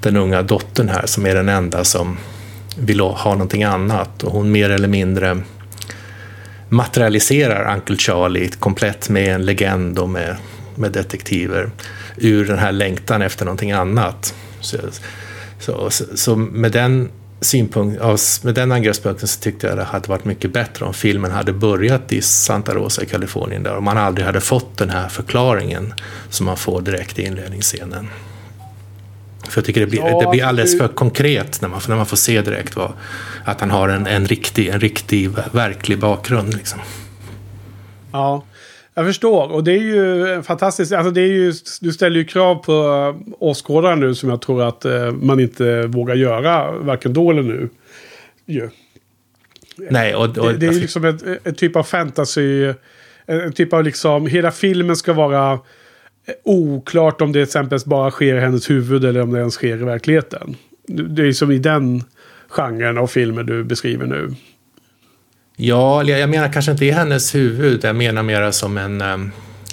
[0.00, 2.16] den unga dottern här som är den enda som
[2.78, 4.22] vill ha någonting annat.
[4.22, 5.42] Och hon mer eller mindre
[6.68, 10.36] materialiserar Uncle Charlie komplett med en legend och med,
[10.74, 11.70] med detektiver
[12.16, 14.34] ur den här längtan efter någonting annat.
[14.60, 14.76] Så,
[15.58, 18.02] så, så, så med den synpunkt,
[18.44, 22.12] med den angreppspunkten så tyckte jag det hade varit mycket bättre om filmen hade börjat
[22.12, 25.94] i Santa Rosa i Kalifornien där och man aldrig hade fått den här förklaringen
[26.30, 28.08] som man får direkt i inledningsscenen.
[29.48, 32.06] För jag tycker det blir, ja, det blir alldeles för konkret när man, när man
[32.06, 32.92] får se direkt vad,
[33.44, 36.54] att han har en, en, riktig, en riktig, verklig bakgrund.
[36.54, 36.80] Liksom.
[38.12, 38.44] Ja,
[38.98, 39.52] jag förstår.
[39.52, 40.92] Och det är ju fantastiskt.
[40.92, 44.84] Alltså det är ju, du ställer ju krav på åskådaren nu som jag tror att
[44.84, 46.72] eh, man inte vågar göra.
[46.72, 47.68] Varken då eller nu.
[48.46, 48.68] Ju.
[49.90, 52.72] Nej, och, och, det, det är ju liksom en, en typ av fantasy.
[53.26, 55.58] En typ av liksom, hela filmen ska vara
[56.44, 59.84] oklart om det exempelvis bara sker i hennes huvud eller om det ens sker i
[59.84, 60.56] verkligheten.
[60.86, 62.02] Det är som i den
[62.48, 64.34] genren av filmer du beskriver nu.
[65.60, 67.84] Ja, jag menar kanske inte i hennes huvud.
[67.84, 69.00] Jag menar mera som en,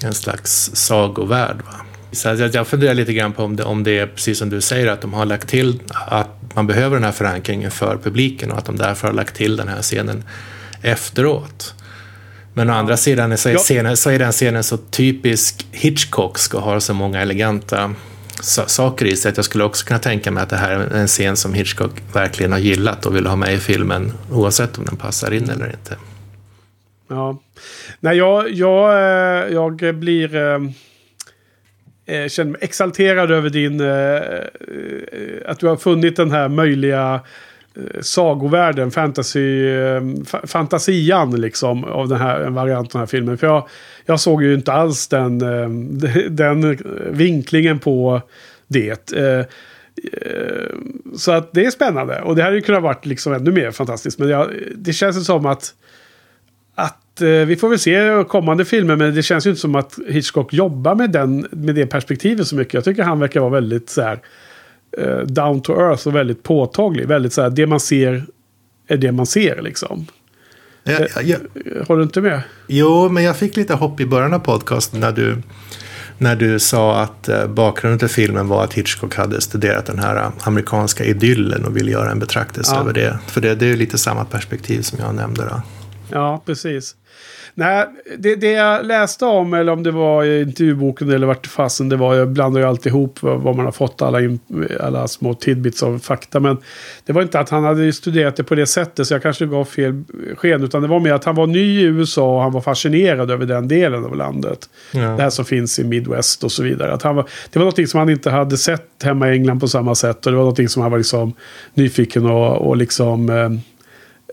[0.03, 1.57] en slags sagovärld.
[1.65, 1.85] Va?
[2.11, 4.87] Så jag funderar lite grann på om det, om det är precis som du säger
[4.87, 8.65] att de har lagt till att man behöver den här förankringen för publiken och att
[8.65, 10.23] de därför har lagt till den här scenen
[10.81, 11.73] efteråt.
[12.53, 16.59] Men å andra sidan så är, scenen, så är den scenen så typisk Hitchcock ska
[16.59, 17.93] ha så många eleganta
[18.41, 21.07] saker i sig att jag skulle också kunna tänka mig att det här är en
[21.07, 24.95] scen som Hitchcock verkligen har gillat och vill ha med i filmen oavsett om den
[24.95, 25.97] passar in eller inte.
[27.07, 27.41] Ja.
[27.99, 30.35] Nej, jag, jag, eh, jag blir...
[30.35, 30.59] Eh,
[32.05, 33.81] eh, känner mig exalterad över din...
[33.81, 34.41] Eh, eh,
[35.45, 37.21] att du har funnit den här möjliga
[37.75, 40.01] Eh, sagovärlden, fantasy, eh,
[40.43, 43.38] fantasian liksom av den här varianten av filmen.
[43.38, 43.67] För jag,
[44.05, 45.69] jag såg ju inte alls den, eh,
[46.29, 46.77] den
[47.11, 48.21] vinklingen på
[48.67, 49.15] det.
[51.17, 52.21] Så att det är spännande.
[52.21, 54.19] Och det hade ju kunnat varit liksom ännu mer fantastiskt.
[54.19, 55.73] Men jag, det känns som att
[56.75, 60.53] att vi får väl se kommande filmer men det känns ju inte som att Hitchcock
[60.53, 62.73] jobbar med, den, med det perspektivet så mycket.
[62.73, 64.19] Jag tycker han verkar vara väldigt så här
[64.97, 67.08] eh, down to earth och väldigt påtaglig.
[67.08, 68.25] Väldigt så här, det man ser
[68.88, 70.05] är det man ser liksom.
[70.84, 71.38] Ja, ja, ja.
[71.55, 72.41] Eh, håller du inte med?
[72.67, 75.38] Jo, men jag fick lite hopp i början av podcasten när du,
[76.17, 80.31] när du sa att eh, bakgrunden till filmen var att Hitchcock hade studerat den här
[80.39, 83.19] amerikanska idyllen och ville göra en betraktelse över det.
[83.27, 85.41] För det, det är ju lite samma perspektiv som jag nämnde.
[85.41, 85.62] Då.
[86.12, 86.95] Ja, precis.
[87.57, 87.85] Nej,
[88.17, 91.95] det, det jag läste om, eller om det var i intervjuboken eller vart fasen det
[91.95, 94.39] var, jag blandar ju alltid ihop vad man har fått alla, in,
[94.79, 96.39] alla små tidbits av fakta.
[96.39, 96.57] Men
[97.05, 99.65] det var inte att han hade studerat det på det sättet, så jag kanske gav
[99.65, 100.03] fel
[100.37, 100.63] sken.
[100.63, 103.45] Utan det var mer att han var ny i USA och han var fascinerad över
[103.45, 104.69] den delen av landet.
[104.91, 104.99] Ja.
[104.99, 106.93] Det här som finns i Midwest och så vidare.
[106.93, 109.67] Att han var, det var någonting som han inte hade sett hemma i England på
[109.67, 110.25] samma sätt.
[110.25, 111.33] Och det var någonting som han var liksom
[111.73, 113.29] nyfiken och, och liksom...
[113.29, 113.49] Eh,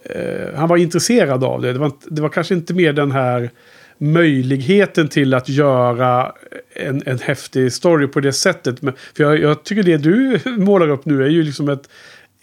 [0.05, 1.73] eh, han var intresserad av det.
[1.73, 3.51] Det var, det var kanske inte mer den här
[3.99, 6.33] möjligheten till att göra
[6.75, 8.83] en, en häftig story på det sättet.
[8.83, 11.89] Men, för jag, jag, tycker det du målar upp nu är ju liksom ett,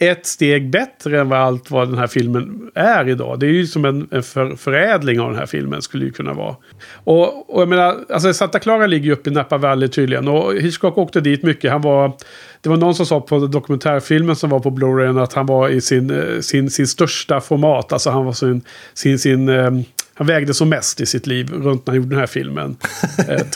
[0.02, 3.40] ett steg bättre än vad allt vad den här filmen är idag.
[3.40, 6.32] Det är ju som en, en för, förädling av den här filmen skulle ju kunna
[6.32, 6.56] vara.
[6.94, 10.28] Och, och jag menar, alltså Santa Clara ligger ju uppe i Napa Valley tydligen.
[10.28, 11.72] Och Hitchcock åkte dit mycket.
[11.72, 12.12] Han var
[12.60, 15.80] det var någon som sa på dokumentärfilmen som var på Blu-ray att han var i
[15.80, 17.92] sin, eh, sin, sin största format.
[17.92, 18.62] Alltså han var sin,
[18.94, 19.70] sin, sin eh,
[20.20, 22.76] han vägde som mest i sitt liv runt när han gjorde den här filmen.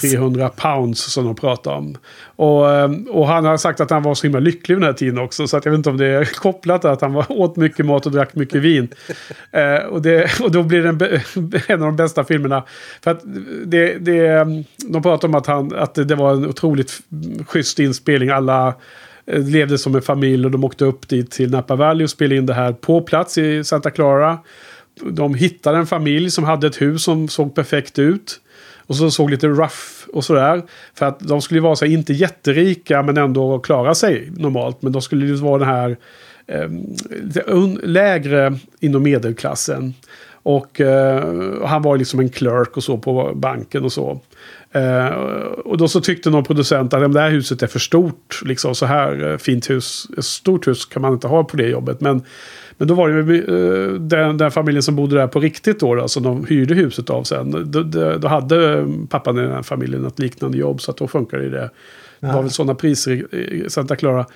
[0.00, 1.96] 300 eh, pounds som de pratar om.
[2.36, 2.62] Och,
[3.08, 5.46] och, han har sagt att han var så himla lycklig den här tiden också.
[5.46, 8.06] Så att jag vet inte om det är kopplat att han var, åt mycket mat
[8.06, 8.88] och drack mycket vin.
[9.90, 11.20] och, det, och då blir det en,
[11.66, 12.62] en av de bästa filmerna.
[13.02, 13.20] För att
[13.64, 14.46] det, det,
[14.88, 17.00] de pratar om att, han, att det var en otroligt
[17.46, 18.28] schysst inspelning.
[18.28, 18.74] Alla
[19.26, 22.36] Eh, levde som en familj och de åkte upp dit till Napa Valley och spelade
[22.36, 24.38] in det här på plats i Santa Clara.
[25.10, 28.40] De hittade en familj som hade ett hus som såg perfekt ut.
[28.86, 30.62] Och som såg lite rough och sådär.
[30.94, 34.82] För att de skulle vara så här, inte jätterika men ändå klara sig normalt.
[34.82, 35.96] Men de skulle ju vara den här
[36.46, 36.68] eh,
[37.82, 39.94] lägre inom medelklassen.
[40.44, 41.24] Och eh,
[41.64, 44.20] han var liksom en clerk och så på banken och så.
[44.72, 45.06] Eh,
[45.64, 48.40] och då så tyckte någon producent att det här huset är för stort.
[48.44, 51.68] Liksom så här eh, fint hus, ett stort hus kan man inte ha på det
[51.68, 52.00] jobbet.
[52.00, 52.22] Men,
[52.78, 56.08] men då var det uh, den, den, familjen som bodde där på riktigt då, då
[56.08, 57.70] som de hyrde huset av sen.
[57.70, 57.82] Då,
[58.18, 61.70] då, hade pappan i den här familjen ett liknande jobb så att då funkade det.
[62.20, 64.26] Det var väl sådana priser i Santa Clara.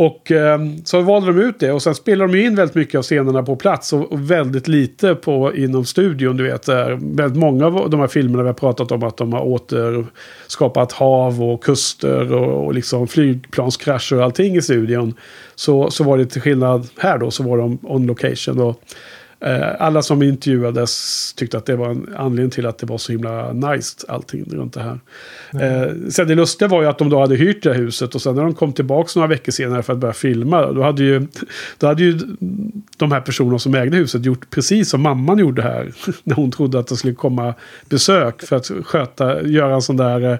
[0.00, 3.02] Och eh, så valde de ut det och sen spelade de in väldigt mycket av
[3.02, 6.36] scenerna på plats och, och väldigt lite på, inom studion.
[6.36, 9.40] Du vet, väldigt många av de här filmerna vi har pratat om att de har
[9.40, 15.14] återskapat hav och kuster och, och liksom flygplanskrascher och allting i studion.
[15.54, 18.60] Så, så var det till skillnad här då så var de on location.
[18.60, 18.82] Och,
[19.78, 23.52] alla som intervjuades tyckte att det var en anledning till att det var så himla
[23.52, 25.00] nice allting runt det här.
[25.52, 26.10] Mm.
[26.10, 28.34] sen det lustiga var ju att de då hade hyrt det här huset och sen
[28.34, 30.72] när de kom tillbaka några veckor senare för att börja filma.
[30.72, 31.26] Då hade ju,
[31.78, 32.18] då hade ju
[32.96, 35.92] de här personerna som ägde huset gjort precis som mamman gjorde här.
[36.24, 37.54] När hon trodde att det skulle komma
[37.88, 40.38] besök för att sköta, göra en sån där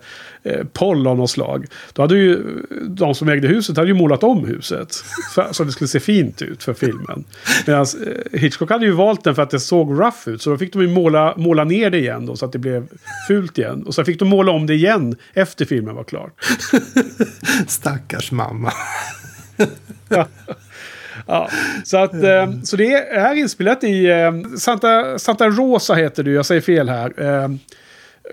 [0.48, 1.66] eh, poll av något slag.
[1.92, 2.42] Då hade ju
[2.88, 4.94] de som ägde huset hade ju målat om huset.
[5.34, 7.24] För, så det skulle se fint ut för filmen.
[7.66, 10.42] Medan eh, Hitchcock hade ju valt den för att det såg rough ut.
[10.42, 12.86] Så då fick de ju måla, måla ner det igen då, så att det blev
[13.28, 13.82] fult igen.
[13.82, 16.30] Och så fick de måla om det igen efter filmen var klar.
[17.66, 18.72] Stackars mamma.
[20.08, 20.26] ja.
[21.26, 21.48] Ja,
[21.84, 26.46] så, att, eh, så det är inspelat i eh, Santa, Santa Rosa heter det, jag
[26.46, 27.12] säger fel här.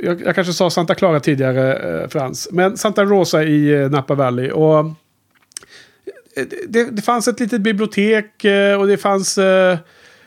[0.02, 2.48] Jag, jag, kanske sa Santa Clara tidigare, eh, Frans.
[2.52, 4.52] Men Santa Rosa i eh, Napa Valley.
[4.52, 9.78] Och eh, det, det, fanns ett litet bibliotek eh, och det fanns eh,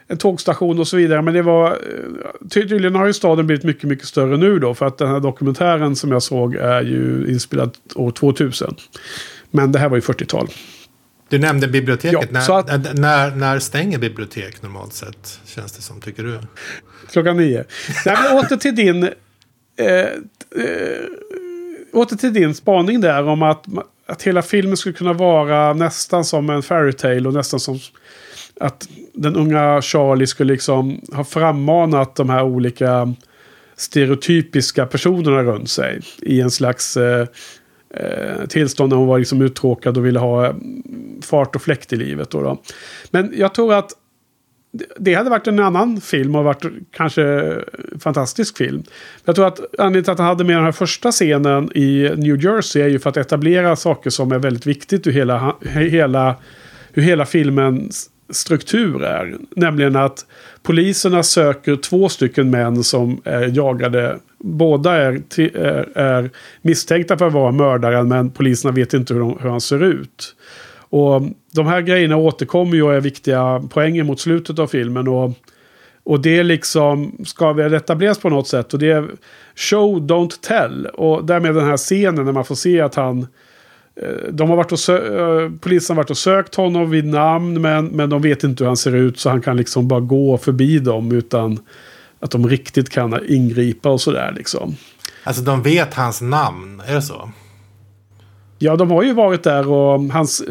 [0.06, 1.22] en tågstation och så vidare.
[1.22, 1.78] Men det var...
[2.50, 4.74] Tydligen har ju staden blivit mycket, mycket större nu då.
[4.74, 8.74] För att den här dokumentären som jag såg är ju inspelad år 2000.
[9.50, 10.48] Men det här var ju 40-tal.
[11.28, 12.28] Du nämnde biblioteket.
[12.32, 15.40] Ja, när, att, när, när stänger bibliotek normalt sett?
[15.46, 16.38] Känns det som, tycker du?
[17.10, 17.64] Klockan nio.
[18.06, 19.10] Nej, men åter till din...
[19.78, 20.06] Eh,
[20.64, 21.04] eh,
[21.92, 23.64] åter till din spaning där om att,
[24.06, 27.78] att hela filmen skulle kunna vara nästan som en fairytale och nästan som
[28.60, 33.14] att den unga Charlie skulle liksom ha frammanat de här olika
[33.76, 37.26] stereotypiska personerna runt sig i en slags eh,
[37.94, 41.96] eh tillstånd när hon var liksom uttråkad och ville ha mm, fart och fläkt i
[41.96, 42.30] livet.
[42.30, 42.62] Då, då.
[43.10, 43.92] Men jag tror att
[44.98, 47.54] det hade varit en annan film och varit kanske
[48.00, 48.82] fantastisk film.
[49.24, 52.44] Jag tror att anledningen till att han hade med den här första scenen i New
[52.44, 56.36] Jersey är ju för att etablera saker som är väldigt viktigt ur hela, hela,
[56.92, 59.36] hur hela filmens struktur är.
[59.56, 60.26] Nämligen att
[60.62, 64.18] poliserna söker två stycken män som är jagade.
[64.38, 66.30] Båda är, är, är
[66.62, 70.34] misstänkta för att vara mördaren men poliserna vet inte hur, de, hur han ser ut.
[70.90, 71.22] Och
[71.58, 75.08] de här grejerna återkommer ju och är viktiga poänger mot slutet av filmen.
[75.08, 75.32] Och,
[76.04, 78.72] och det liksom ska väl etableras på något sätt.
[78.72, 79.08] Och det är
[79.56, 80.86] show, don't tell.
[80.86, 83.26] Och därmed den här scenen när man får se att han...
[83.96, 87.86] Eh, de har varit och eh, polisen har varit och sökt honom vid namn men,
[87.86, 90.78] men de vet inte hur han ser ut så han kan liksom bara gå förbi
[90.78, 91.58] dem utan
[92.20, 94.76] att de riktigt kan ingripa och sådär liksom.
[95.24, 97.30] Alltså de vet hans namn, är det så?
[98.60, 100.44] Ja, de har ju varit där och hans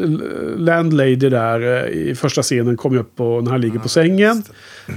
[0.56, 4.42] landlady där eh, i första scenen kom upp på, när han ligger på sängen.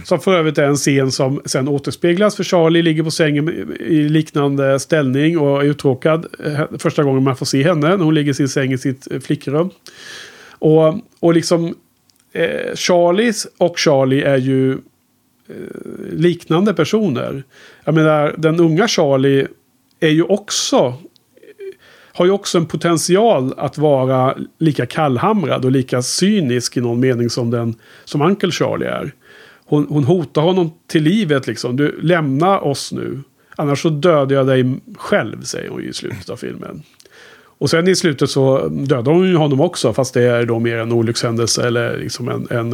[0.03, 4.09] Som för övrigt är en scen som sen återspeglas för Charlie ligger på sängen i
[4.09, 6.25] liknande ställning och är uttråkad.
[6.45, 9.11] Eh, första gången man får se henne när hon ligger i sin säng i sitt
[9.11, 9.69] eh, flickrum.
[10.49, 11.75] Och, och liksom
[12.33, 14.77] eh, Charlies och Charlie är ju eh,
[16.11, 17.43] liknande personer.
[17.83, 19.47] Jag menar, den unga Charlie
[19.99, 20.97] är ju också
[22.21, 27.29] har ju också en potential att vara lika kallhamrad och lika cynisk i någon mening
[27.29, 29.11] som, den, som Uncle Charlie är.
[29.65, 31.75] Hon, hon hotar honom till livet liksom.
[31.75, 33.19] Du, lämna oss nu.
[33.55, 36.83] Annars så dödar jag dig själv, säger hon i slutet av filmen.
[37.57, 40.77] Och sen i slutet så dödar hon ju honom också, fast det är då mer
[40.77, 42.73] en olyckshändelse eller liksom en, en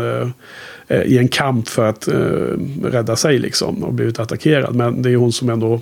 [0.87, 4.75] eh, i en kamp för att eh, rädda sig liksom och blivit attackerad.
[4.75, 5.81] Men det är hon som ändå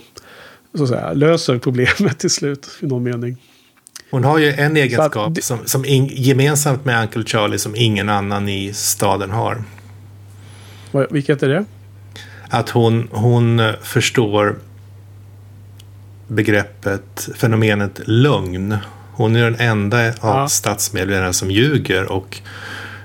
[0.78, 3.38] så att säga, löser problemet till slut i någon mening.
[4.12, 8.10] Hon har ju en egenskap att, som, som in, gemensamt med Uncle Charlie som ingen
[8.10, 9.64] annan i staden har.
[11.10, 11.66] Vilket är det?
[12.50, 14.56] Att hon, hon förstår
[16.28, 18.78] begreppet, fenomenet lögn.
[19.14, 20.48] Hon är den enda av ja.
[20.48, 22.42] stadsmedlemmarna som ljuger och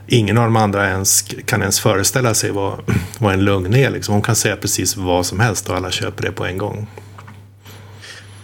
[0.07, 2.81] ingen av de andra ens, kan ens föreställa sig vad,
[3.19, 3.91] vad en lögn är.
[3.91, 4.15] Liksom.
[4.15, 6.87] Hon kan säga precis vad som helst och alla köper det på en gång.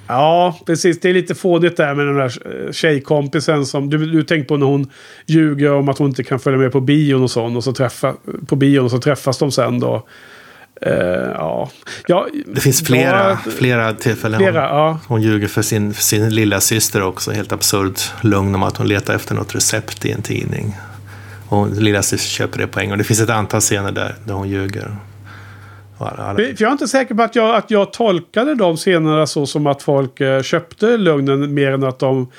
[0.09, 1.01] Ja, precis.
[1.01, 4.57] Det är lite fådigt där med den där eh, tjejkompisen som du, du tänkte på
[4.57, 4.91] när hon
[5.27, 7.57] ljuger om att hon inte kan följa med på bion och sånt.
[7.57, 8.15] Och så träffa,
[8.47, 10.07] på bion och så träffas de sen då.
[10.87, 10.93] Uh,
[11.35, 11.71] ja.
[12.07, 12.27] ja.
[12.47, 14.99] Det finns flera, ja, flera tillfällen flera, hon, ja.
[15.07, 17.31] hon ljuger för sin, för sin lilla syster också.
[17.31, 20.77] Helt absurt lögn om att hon letar efter något recept i en tidning.
[21.49, 22.99] Och lilla syster köper det på en gång.
[22.99, 24.97] Det finns ett antal scener där, där hon ljuger.
[25.99, 29.67] För jag är inte säker på att jag, att jag tolkade de scenerna så som
[29.67, 32.31] att folk eh, köpte lögnen mer än att de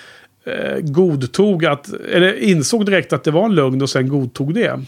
[0.46, 4.80] eh, godtog att, eller insåg direkt att det var en lögn och sen godtog det.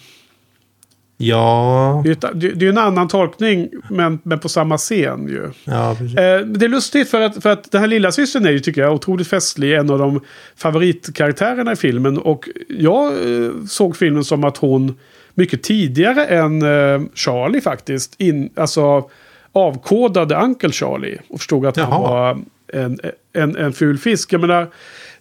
[1.22, 2.04] Ja.
[2.06, 5.52] Det är, är en annan tolkning men, men på samma scen ju.
[5.64, 8.60] Ja, eh, det är lustigt för att, för att den här lilla systern är ju
[8.60, 9.74] tycker jag otroligt festlig.
[9.74, 10.22] En av de
[10.56, 12.18] favoritkaraktärerna i filmen.
[12.18, 14.98] Och jag eh, såg filmen som att hon
[15.34, 18.16] mycket tidigare än eh, Charlie faktiskt.
[18.18, 19.10] In, alltså
[19.52, 21.18] avkodade Uncle Charlie.
[21.30, 21.88] Och förstod att Jaha.
[21.88, 22.42] han var
[22.74, 23.00] en,
[23.34, 24.34] en, en ful fisk.
[24.34, 24.68] Jag menar,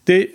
[0.05, 0.27] det,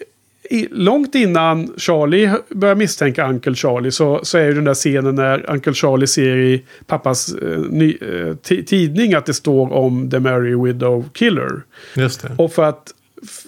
[0.50, 5.16] i, långt innan Charlie börjar misstänka Uncle Charlie så, så är ju den där scenen
[5.16, 10.20] när Uncle Charlie ser i pappas eh, ny, eh, tidning att det står om The
[10.20, 11.62] Mary Widow Killer.
[11.96, 12.32] Just det.
[12.38, 12.94] Och för att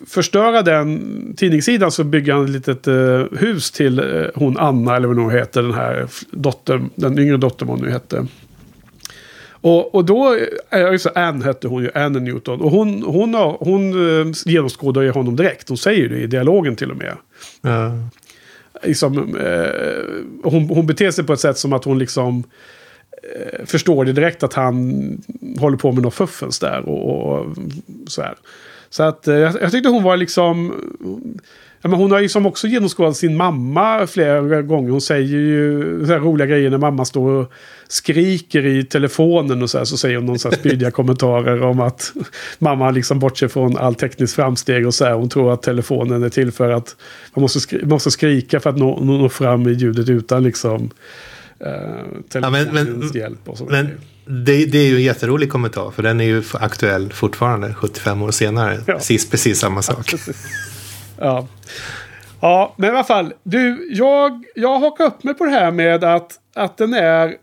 [0.08, 5.08] förstöra den tidningssidan så bygger han ett litet uh, hus till uh, hon Anna, eller
[5.08, 8.28] vad hon heter, den här dottern, den yngre dottern vad hon nu hette.
[9.50, 10.38] Och, och då,
[10.70, 12.62] äh, så Anne hette hon ju, Anne Newton.
[12.62, 15.70] Och hon, hon, hon, hon uh, genomskådar ju honom direkt.
[15.70, 17.18] Hon säger det i dialogen till och med.
[17.64, 18.04] Mm.
[18.84, 22.44] Liksom, uh, hon, hon beter sig på ett sätt som att hon liksom
[23.66, 25.04] förstår det direkt att han
[25.60, 26.90] håller på med något fuffens där.
[26.90, 27.56] Och, och
[28.08, 28.36] så här.
[28.96, 30.74] Så att jag, jag tyckte hon var liksom...
[31.82, 34.90] men hon har ju som också genomskådat sin mamma flera gånger.
[34.90, 37.52] Hon säger ju så roliga grejer när mamma står och
[37.88, 39.86] skriker i telefonen och så här.
[39.86, 42.14] Så säger hon någon så här spydiga kommentarer om att
[42.60, 45.14] mamma liksom bortser från all teknisk framsteg och så här.
[45.14, 46.96] Hon tror att telefonen är till för att
[47.34, 50.90] man måste, skri måste skrika för att nå, nå fram i ljudet utan liksom
[51.60, 51.70] eh,
[52.30, 53.50] telefonens ja, men, men, hjälp.
[53.50, 53.90] Och så men,
[54.26, 58.32] det, det, är ju en jätterolig kommentar för den är ju aktuell fortfarande 75 år
[58.32, 58.80] senare.
[58.86, 58.94] Ja.
[58.94, 60.14] Precis, precis samma sak.
[60.14, 60.34] Ja,
[61.18, 61.48] Ja.
[62.42, 63.34] Ja, men i alla fall.
[63.44, 67.36] Du, jag, jag hakar upp mig på det här med att, att den är...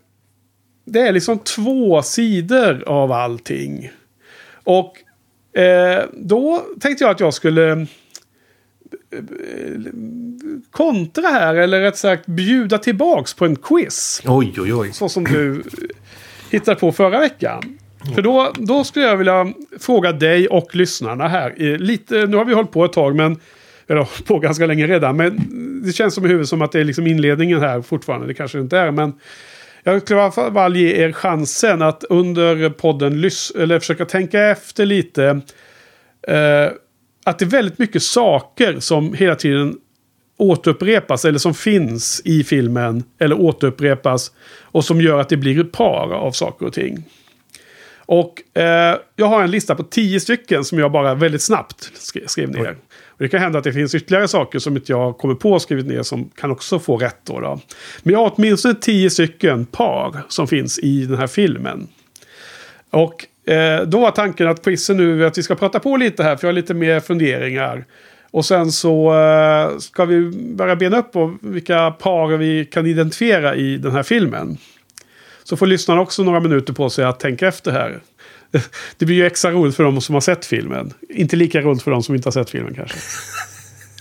[0.85, 3.91] Det är liksom två sidor av allting.
[4.63, 4.93] Och
[5.59, 7.87] eh, då tänkte jag att jag skulle eh,
[10.71, 14.21] kontra här, eller rätt sagt bjuda tillbaks på en quiz.
[14.25, 14.93] Oj, oj, oj.
[14.93, 15.63] Så som du
[16.53, 17.79] hittade på förra veckan.
[18.15, 21.77] För då, då skulle jag vilja fråga dig och lyssnarna här.
[21.77, 23.39] Lite, nu har vi hållit på ett tag, men
[23.87, 25.17] eller på ganska länge redan.
[25.17, 25.39] Men
[25.85, 28.27] det känns som i huvudet som att det är liksom inledningen här fortfarande.
[28.27, 28.91] Det kanske det inte är.
[28.91, 29.13] Men
[29.83, 33.13] jag skulle i alla fall ge er chansen att under podden
[33.63, 35.41] eller försöka tänka efter lite.
[36.27, 36.69] Eh,
[37.25, 39.75] att det är väldigt mycket saker som hela tiden
[40.37, 44.31] återupprepas eller som finns i filmen eller återupprepas
[44.61, 47.03] och som gör att det blir ett par av saker och ting.
[48.05, 51.91] Och eh, jag har en lista på tio stycken som jag bara väldigt snabbt
[52.27, 52.77] skrev ner.
[53.07, 55.61] Och det kan hända att det finns ytterligare saker som inte jag kommer på och
[55.61, 57.17] skrivit ner som kan också få rätt.
[57.23, 57.59] Då, då.
[58.03, 61.87] Men jag har åtminstone tio stycken par som finns i den här filmen.
[62.89, 66.35] Och eh, då var tanken att quizen nu att vi ska prata på lite här
[66.35, 67.85] för jag har lite mer funderingar.
[68.33, 73.55] Och sen så eh, ska vi börja bena upp på vilka par vi kan identifiera
[73.55, 74.57] i den här filmen.
[75.43, 78.01] Så får lyssnarna också några minuter på sig att tänka efter här.
[78.97, 80.93] Det blir ju extra roligt för de som har sett filmen.
[81.09, 82.97] Inte lika roligt för de som inte har sett filmen kanske.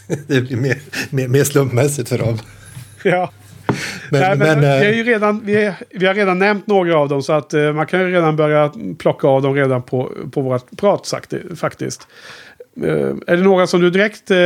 [0.26, 0.78] det blir mer,
[1.10, 2.38] mer, mer slumpmässigt för dem.
[3.04, 3.32] Ja.
[4.10, 7.08] Men, Nej, men, men, vi, har ju redan, vi, vi, har redan nämnt några av
[7.08, 10.76] dem så att man kan ju redan börja plocka av dem redan på, på vårt
[10.76, 11.14] prat
[11.56, 12.08] faktiskt.
[12.80, 14.36] Uh, är det några som du direkt uh,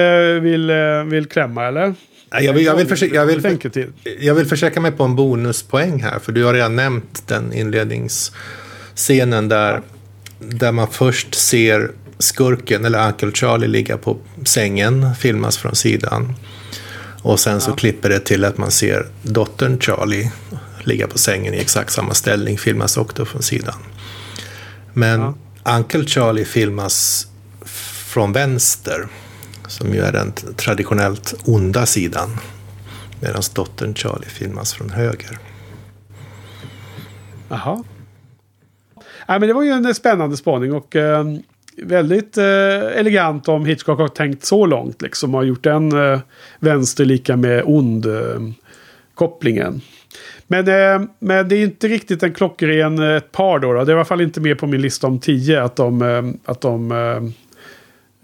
[0.41, 0.73] vill,
[1.11, 1.95] vill klämma eller?
[2.31, 6.19] Jag vill, jag, vill försöka, jag, vill, jag vill försöka mig på en bonuspoäng här.
[6.19, 9.83] För du har redan nämnt den inledningsscenen där,
[10.39, 16.35] där man först ser skurken, eller Uncle Charlie, ligga på sängen, filmas från sidan.
[17.23, 17.75] Och sen så ja.
[17.75, 20.31] klipper det till att man ser dottern Charlie
[20.85, 23.75] ligga på sängen i exakt samma ställning, filmas också från sidan.
[24.93, 25.35] Men ja.
[25.77, 27.27] Uncle Charlie filmas
[28.17, 29.07] från vänster
[29.69, 32.29] som ju är den traditionellt onda sidan.
[33.21, 35.39] Medan dottern Charlie filmas från höger.
[37.49, 37.85] Jaha.
[39.27, 41.25] Ja, men det var ju en spännande spaning och eh,
[41.83, 42.45] väldigt eh,
[42.99, 45.03] elegant om Hitchcock har tänkt så långt.
[45.03, 46.21] Liksom har gjort den eh,
[46.61, 48.41] vänster lika med ond eh,
[49.15, 49.81] kopplingen.
[50.47, 53.85] Men, eh, men det är inte riktigt en klockren eh, ett par då, då.
[53.85, 56.25] Det är i alla fall inte med på min lista om tio att de, eh,
[56.45, 56.93] att de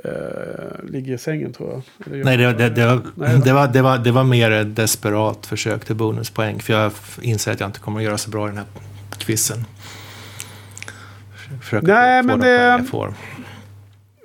[0.05, 1.82] Uh, ligger i sängen tror jag.
[2.24, 5.46] Nej, det, det, det, var, Nej det, var, det, var, det var mer ett desperat
[5.46, 6.61] försök till bonuspoäng.
[6.61, 8.66] För jag inser att jag inte kommer att göra så bra i den här
[9.18, 9.64] quizen.
[11.62, 12.84] Försöka Nej, men det.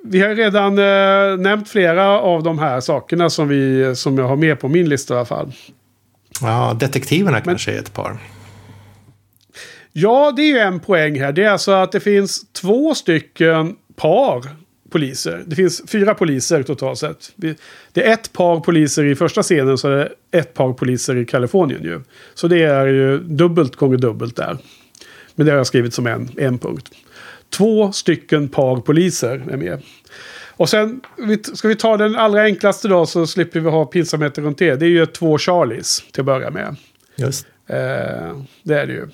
[0.04, 4.36] Vi har redan uh, nämnt flera av de här sakerna som, vi, som jag har
[4.36, 5.52] med på min lista i alla fall.
[6.40, 8.18] Ja, detektiverna men, kanske är ett par.
[9.92, 11.32] Ja, det är ju en poäng här.
[11.32, 14.48] Det är alltså att det finns två stycken par
[14.90, 15.42] poliser.
[15.46, 17.32] Det finns fyra poliser totalt sett.
[17.36, 17.58] Det
[17.94, 21.82] är ett par poliser i första scenen så är det ett par poliser i Kalifornien
[21.82, 22.00] ju.
[22.34, 24.58] Så det är ju dubbelt gånger dubbelt där.
[25.34, 26.88] Men det har jag skrivit som en, en punkt.
[27.50, 29.82] Två stycken par poliser är med.
[30.58, 31.00] Och sen
[31.54, 34.74] ska vi ta den allra enklaste då så slipper vi ha pinsamheter runt det.
[34.74, 36.76] Det är ju två Charlies till att börja med.
[37.16, 37.46] Just.
[37.66, 37.76] Eh,
[38.62, 39.08] det är det ju.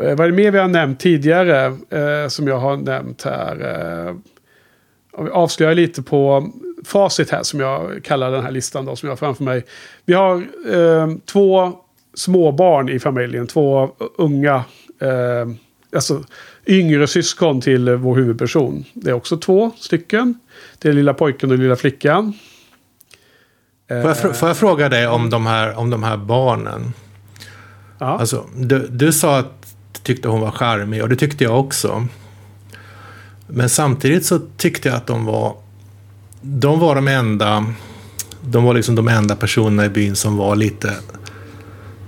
[0.00, 3.56] Eh, vad är det mer vi har nämnt tidigare eh, som jag har nämnt här?
[4.08, 4.14] Eh,
[5.12, 6.50] om vi avslöjar lite på
[6.84, 9.64] facit här som jag kallar den här listan då som jag har framför mig.
[10.04, 10.36] Vi har
[10.72, 11.72] eh, två
[12.14, 14.64] små barn i familjen, två unga,
[15.00, 15.48] eh,
[15.94, 16.24] alltså
[16.66, 18.84] yngre syskon till vår huvudperson.
[18.92, 20.40] Det är också två stycken.
[20.78, 22.32] Det är lilla pojken och lilla flickan.
[23.88, 26.92] Får jag, får jag fråga dig om de här, om de här barnen?
[27.98, 28.06] Ja.
[28.06, 32.06] Alltså, du, du sa att du tyckte hon var charmig och det tyckte jag också.
[33.54, 35.56] Men samtidigt så tyckte jag att de var,
[36.40, 37.66] de var de enda,
[38.40, 40.92] de var liksom de enda personerna i byn som var lite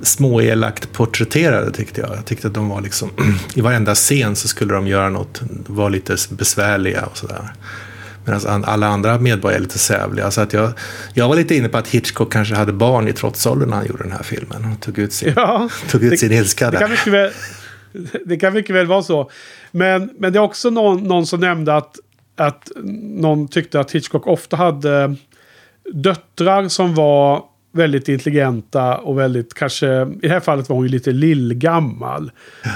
[0.03, 2.17] småelakt porträtterade tyckte jag.
[2.17, 3.11] Jag tyckte att de var liksom,
[3.55, 7.55] i varenda scen så skulle de göra något, vara lite besvärliga och sådär.
[8.25, 10.31] Medan alla andra medborgare är lite sävliga.
[10.31, 10.73] Så att jag,
[11.15, 14.03] jag var lite inne på att Hitchcock kanske hade barn i trotsåldern när han gjorde
[14.03, 14.73] den här filmen.
[14.73, 16.89] Och tog ut sin, ja, tog ut det, sin ilska där.
[16.89, 17.31] Det kan, väl,
[18.25, 19.31] det kan mycket väl vara så.
[19.77, 21.99] Men, men det är också någon, någon som nämnde att,
[22.37, 22.71] att
[23.03, 25.15] någon tyckte att Hitchcock ofta hade
[25.93, 27.45] döttrar som var
[27.75, 32.31] väldigt intelligenta och väldigt kanske, i det här fallet var hon ju lite lillgammal.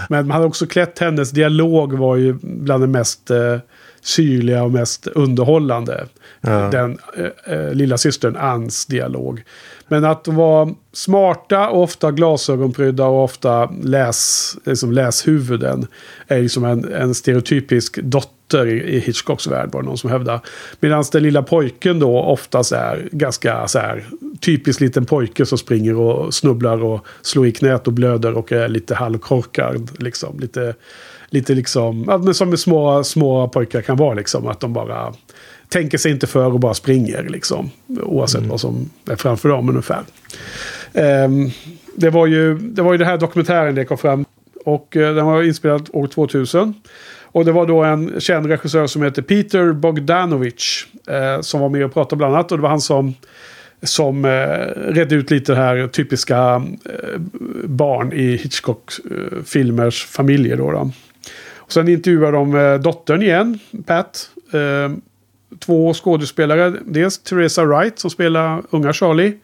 [0.08, 3.58] Men man hade också klätt hennes dialog var ju bland det mest eh,
[4.00, 6.06] syrliga och mest underhållande.
[6.40, 6.50] Ja.
[6.50, 9.42] Den eh, eh, lilla systern Anns dialog.
[9.88, 15.86] Men att de var smarta och ofta glasögonprydda och ofta läs, liksom läshuvuden.
[16.28, 17.98] Är liksom en, en stereotypisk
[18.48, 20.40] dotter i, Hitchcocks värld var det någon som hävdade.
[20.80, 24.04] Medan den lilla pojken då oftast är ganska så här
[24.40, 28.68] typisk liten pojke som springer och snubblar och slår i knät och blöder och är
[28.68, 29.90] lite halvkorkad.
[29.98, 30.40] Liksom.
[30.40, 30.74] Lite,
[31.30, 34.46] lite liksom, ja, som små, små pojkar kan vara liksom.
[34.46, 35.14] Att de bara
[35.68, 37.70] tänker sig inte för och bara springer liksom.
[38.02, 38.50] Oavsett mm.
[38.50, 40.02] vad som är framför dem ungefär.
[40.92, 41.50] Um,
[41.96, 44.24] det, var ju, det var ju den här dokumentären det kom fram.
[44.64, 46.74] Och uh, den var inspelad år 2000.
[47.32, 50.86] Och det var då en känd regissör som heter Peter Bogdanovich.
[51.08, 52.52] Eh, som var med och pratade bland annat.
[52.52, 53.14] Och det var han som
[53.82, 54.30] som eh,
[54.92, 57.20] redde ut lite det här typiska eh,
[57.64, 60.56] barn i Hitchcock-filmers eh, familjer.
[60.56, 60.90] Då, då.
[61.56, 64.30] Och sen intervjuade de eh, dottern igen, Pat.
[64.52, 64.96] Eh,
[65.58, 66.72] två skådespelare.
[66.86, 69.36] Dels Theresa Wright som spelar unga Charlie.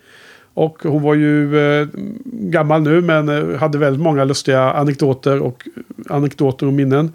[0.55, 1.89] Och hon var ju eh,
[2.25, 5.69] gammal nu men eh, hade väldigt många lustiga anekdoter och,
[6.09, 7.13] anekdoter och minnen.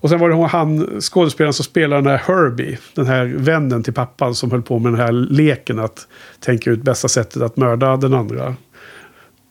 [0.00, 2.78] Och sen var det han skådespelaren som spelade den här Herbie.
[2.94, 6.06] Den här vännen till pappan som höll på med den här leken att
[6.40, 8.54] tänka ut bästa sättet att mörda den andra.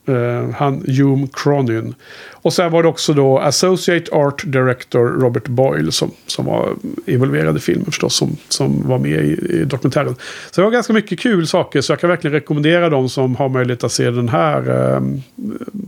[0.10, 1.96] Uh, han Hume Cronin.
[2.32, 6.70] Och sen var det också då Associate Art Director Robert Boyle som, som var
[7.06, 8.16] involverad i filmen förstås.
[8.16, 10.16] Som, som var med i, i dokumentären.
[10.52, 11.82] Så det var ganska mycket kul saker.
[11.82, 15.22] Så jag kan verkligen rekommendera de som har möjlighet att se den här um,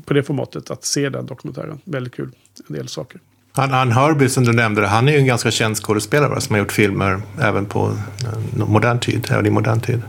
[0.06, 0.72] på det formatet.
[0.72, 1.80] Att se den dokumentären.
[1.84, 2.30] Väldigt kul.
[2.70, 3.20] En del saker.
[3.54, 6.72] Han, Herbie som du nämnde, han är ju en ganska känd skådespelare som har gjort
[6.72, 10.02] filmer även på eh, modern tid, även i modern tid.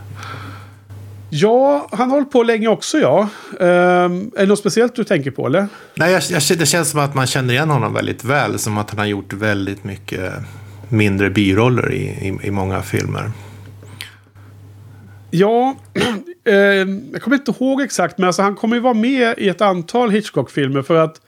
[1.29, 3.29] Ja, han har hållit på länge också ja.
[3.51, 5.67] Um, är det något speciellt du tänker på eller?
[5.95, 8.59] Nej, jag, jag, det känns som att man känner igen honom väldigt väl.
[8.59, 10.33] Som att han har gjort väldigt mycket
[10.89, 13.31] mindre biroller i, i, i många filmer.
[15.31, 15.75] Ja,
[16.45, 18.17] eh, jag kommer inte ihåg exakt.
[18.17, 20.81] Men alltså, han kommer ju vara med i ett antal Hitchcock-filmer.
[20.81, 21.21] För att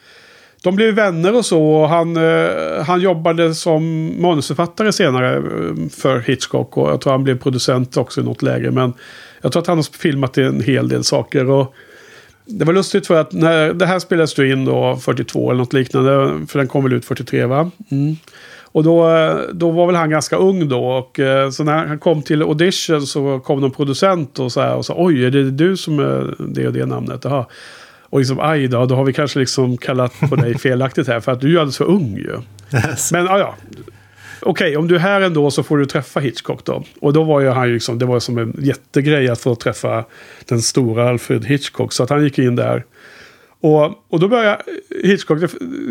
[0.65, 1.63] de blev vänner och så.
[1.63, 6.77] Och han, eh, han jobbade som manusförfattare senare eh, för Hitchcock.
[6.77, 8.71] Och jag tror han blev producent också i något läge.
[8.71, 8.93] Men
[9.41, 11.49] jag tror att han har filmat en hel del saker.
[11.49, 11.73] Och
[12.45, 15.73] det var lustigt för att när det här spelades du in då 42 eller något
[15.73, 16.45] liknande.
[16.47, 17.71] För den kom väl ut 43 va?
[17.91, 18.15] Mm.
[18.61, 20.85] Och då, eh, då var väl han ganska ung då.
[20.85, 24.75] Och eh, så när han kom till audition så kom någon producent och, så här,
[24.75, 27.25] och sa oj är det du som är det och det namnet?
[27.25, 27.49] Aha.
[28.15, 31.31] Och liksom aj då, då har vi kanske liksom kallat på dig felaktigt här för
[31.31, 32.39] att du är alldeles för ung ju.
[32.73, 33.11] Yes.
[33.11, 33.55] Men ja, ja.
[34.41, 36.83] Okej, okay, om du är här ändå så får du träffa Hitchcock då.
[36.99, 40.05] Och då var ju han liksom, det var som en jättegrej att få träffa
[40.45, 41.93] den stora Alfred Hitchcock.
[41.93, 42.85] Så att han gick in där.
[43.61, 44.63] Och, och då började
[45.03, 45.39] Hitchcock,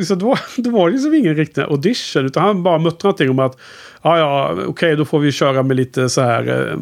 [0.06, 2.26] så då, då var det liksom ingen riktig audition.
[2.26, 3.58] Utan han bara muttrade någonting om att,
[4.02, 6.76] ja ja, okej okay, då får vi köra med lite så här.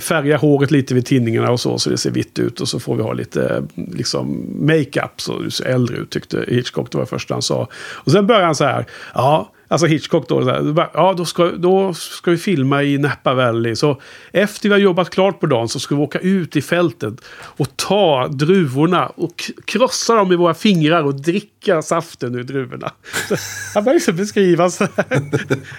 [0.00, 2.60] Färga håret lite vid tinningarna och så, så det ser vitt ut.
[2.60, 6.92] Och så får vi ha lite liksom, makeup så du ser äldre ut, tyckte Hitchcock.
[6.92, 7.68] Det var det första han sa.
[7.74, 10.64] Och sen började han så här, ja, Alltså Hitchcock då.
[10.94, 13.76] ja, då ska, då ska vi filma i Napa Valley.
[13.76, 14.00] Så
[14.32, 17.76] efter vi har jobbat klart på dagen så ska vi åka ut i fältet och
[17.76, 22.92] ta druvorna och krossa dem i våra fingrar och dricka saften ur druvorna.
[23.28, 23.36] Så
[23.74, 25.22] han började liksom beskriva så här,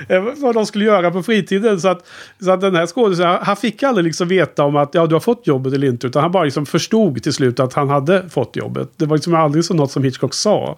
[0.10, 1.82] eh, vad de skulle göra på fritiden.
[1.82, 2.08] Så att,
[2.40, 5.20] så att den här skådespelaren, han fick aldrig liksom veta om att ja, du har
[5.20, 6.08] fått jobbet eller inte.
[6.08, 8.90] Utan han bara liksom förstod till slut att han hade fått jobbet.
[8.98, 10.78] Det var liksom aldrig så något som Hitchcock sa.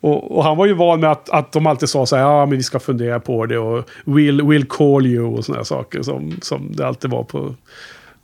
[0.00, 2.46] Och, och, han var ju van med att, att de alltid sa så här, ja
[2.46, 6.38] men vi ska fundera på det och we'll, we'll call you och sådana saker som,
[6.42, 7.54] som det alltid var på...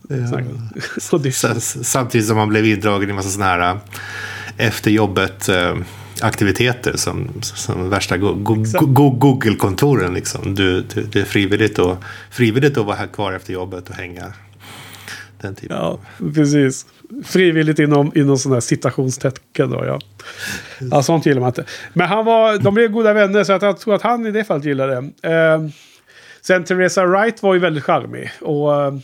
[0.09, 0.41] Ja.
[1.83, 3.77] Samtidigt som han blev indragen i en massa sådana här äh,
[4.67, 5.77] efter jobbet äh,
[6.21, 10.15] aktiviteter som, som värsta go go go Google-kontoren.
[10.15, 10.55] Liksom.
[10.55, 11.97] Du, du, det är frivilligt, och,
[12.31, 14.33] frivilligt att vara här kvar efter jobbet och hänga.
[15.41, 15.77] Den typen.
[15.77, 15.99] Ja,
[16.35, 16.87] precis
[17.25, 19.71] frivilligt inom, inom sådana här citationstecken.
[19.71, 19.99] Då, ja.
[20.91, 21.65] ja, sånt gillar man inte.
[21.93, 24.45] Men han var, de blev goda vänner så att jag tror att han i det
[24.45, 25.29] fallet gillade det.
[25.35, 25.61] Eh,
[26.41, 28.31] sen Teresa Wright var ju väldigt charmig.
[28.41, 28.95] Och, eh,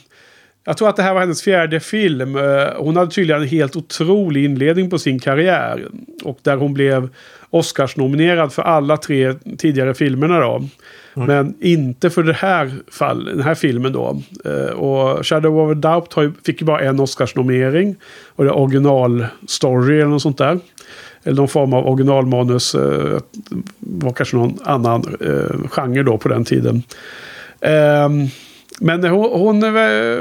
[0.64, 2.36] Jag tror att det här var hennes fjärde film.
[2.36, 5.88] Eh, hon hade tydligen en helt otrolig inledning på sin karriär.
[6.24, 7.09] Och där hon blev
[7.50, 10.68] Oscars-nominerad för alla tre tidigare filmerna då.
[11.17, 11.27] Mm.
[11.27, 14.23] Men inte för det här fall, den här filmen då.
[14.45, 17.97] Eh, och Shadow of a Doubt fick ju bara en Oscars-nominering.
[18.29, 20.59] Och det är originalstory eller något sånt där.
[21.25, 22.75] Eller någon form av originalmanus.
[22.75, 23.21] Eh,
[23.79, 26.83] var kanske någon annan eh, genre då på den tiden.
[27.61, 28.09] Eh,
[28.81, 29.61] men hon, hon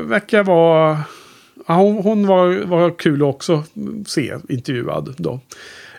[0.09, 0.97] verkar vara...
[1.65, 3.63] hon, hon var, var kul också
[4.07, 5.39] se intervjuad då.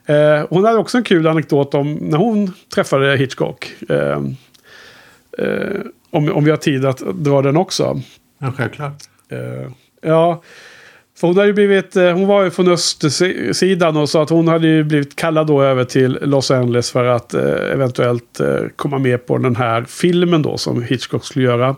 [0.06, 3.72] Eh, hon hade också en kul anekdot om när hon träffade Hitchcock.
[3.88, 4.20] Eh,
[5.38, 5.80] eh,
[6.10, 8.00] om, om vi har tid att dra den också.
[8.38, 9.02] Ja, självklart.
[9.28, 9.70] Eh,
[10.02, 10.42] ja,
[11.18, 14.66] för hon, hade blivit, eh, hon var ju från östsidan och sa att hon hade
[14.66, 18.40] ju blivit kallad då över till Los Angeles för att eh, eventuellt
[18.76, 21.76] komma med på den här filmen då som Hitchcock skulle göra.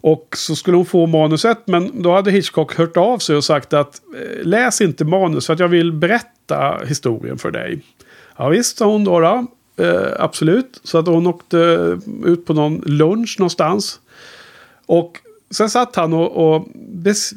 [0.00, 3.72] Och så skulle hon få manuset men då hade Hitchcock hört av sig och sagt
[3.72, 4.00] att
[4.42, 7.82] läs inte manus för att jag vill berätta historien för dig.
[8.36, 9.20] Ja visst, sa hon då.
[9.20, 9.46] då.
[9.78, 10.80] Eh, absolut.
[10.84, 11.56] Så att hon åkte
[12.24, 14.00] ut på någon lunch någonstans.
[14.86, 15.18] Och
[15.50, 16.68] sen satt han och, och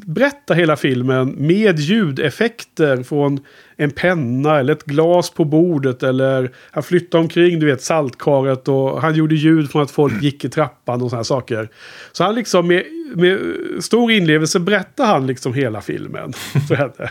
[0.05, 3.39] berättade hela filmen med ljudeffekter från
[3.75, 6.03] en penna eller ett glas på bordet.
[6.03, 10.45] Eller han flyttade omkring, du vet, saltkaret och han gjorde ljud från att folk gick
[10.45, 11.69] i trappan och sådana saker.
[12.11, 12.83] Så han liksom med,
[13.15, 13.39] med
[13.79, 16.33] stor inlevelse berättade han liksom hela filmen
[16.67, 17.09] för henne.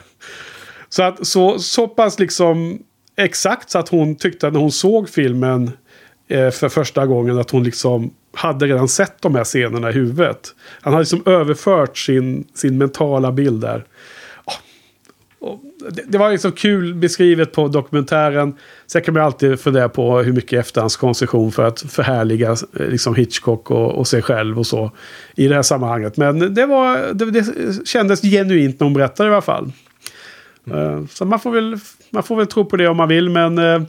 [0.89, 2.83] Så att så, så pass liksom
[3.25, 5.71] exakt så att hon tyckte när hon såg filmen
[6.29, 10.55] eh, för första gången att hon liksom hade redan sett de här scenerna i huvudet.
[10.81, 13.85] Han hade liksom överfört sin, sin mentala bild där.
[14.45, 14.53] Ah,
[15.91, 18.55] det, det, var liksom kul beskrivet på dokumentären.
[18.87, 23.71] Sen kan man alltid fundera på hur mycket efterhandskonstruktion för att förhärliga eh, liksom Hitchcock
[23.71, 24.91] och, och, sig själv och så.
[25.35, 26.17] I det här sammanhanget.
[26.17, 29.73] Men det, var, det, det kändes genuint när hon berättade i alla fall.
[30.67, 31.09] Mm.
[31.09, 31.79] Så man får, väl,
[32.11, 33.31] man får väl tro på det om man vill.
[33.31, 33.83] Men eh,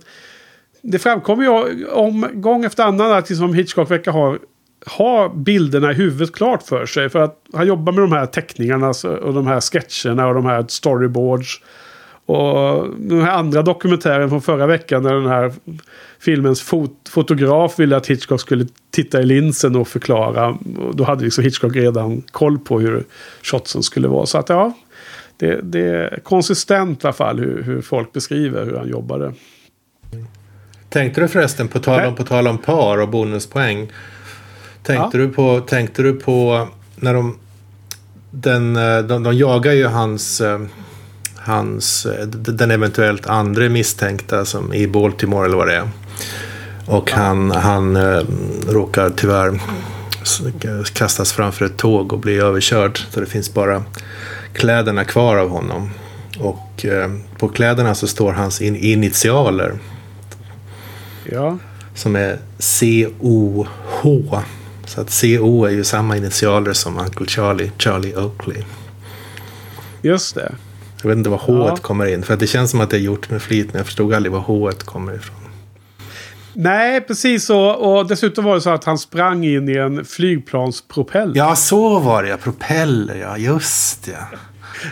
[0.81, 4.37] det framkommer ju om gång efter annan att liksom Hitchcock verkar ha,
[4.85, 7.09] ha bilderna i huvudet klart för sig.
[7.09, 10.45] För att han jobbar med de här teckningarna alltså, och de här sketcherna och de
[10.45, 11.61] här storyboards.
[12.25, 15.53] Och den här andra dokumentären från förra veckan när den här
[16.19, 20.57] filmens fot fotograf ville att Hitchcock skulle titta i linsen och förklara.
[20.93, 23.03] då hade liksom Hitchcock redan koll på hur
[23.41, 24.25] shotsen skulle vara.
[24.25, 24.73] Så att ja,
[25.41, 29.33] det, det är konsistent i alla fall hur, hur folk beskriver hur han jobbade.
[30.89, 33.91] Tänkte du förresten, på tal om, på tal om par och bonuspoäng.
[34.83, 35.23] Tänkte, ja.
[35.23, 37.37] du på, tänkte du på när de,
[38.31, 38.73] den,
[39.07, 40.41] de, de jagar ju hans,
[41.35, 45.89] hans, den eventuellt andra misstänkta som i Baltimore eller vad det är.
[46.85, 47.97] Och han, han
[48.67, 49.59] råkar tyvärr
[50.93, 52.99] kastas framför ett tåg och blir överkörd.
[53.09, 53.83] Så det finns bara
[54.53, 55.89] kläderna kvar av honom.
[56.39, 59.79] Och eh, på kläderna så står hans in initialer.
[61.31, 61.57] Ja.
[61.95, 64.39] Som är C-O-H.
[64.85, 68.63] Så att C-O är ju samma initialer som Uncle Charlie, Charlie Oakley.
[70.01, 70.55] Just det.
[71.01, 71.75] Jag vet inte var H ja.
[71.75, 72.23] kommer in.
[72.23, 73.67] För att det känns som att det är gjort med flit.
[73.67, 75.40] Men jag förstod aldrig var H kommer ifrån.
[76.53, 77.61] Nej, precis så.
[77.61, 81.37] Och dessutom var det så att han sprang in i en flygplanspropeller.
[81.37, 82.37] Ja, så var det ja.
[82.37, 83.37] Propeller, ja.
[83.37, 84.37] Just ja.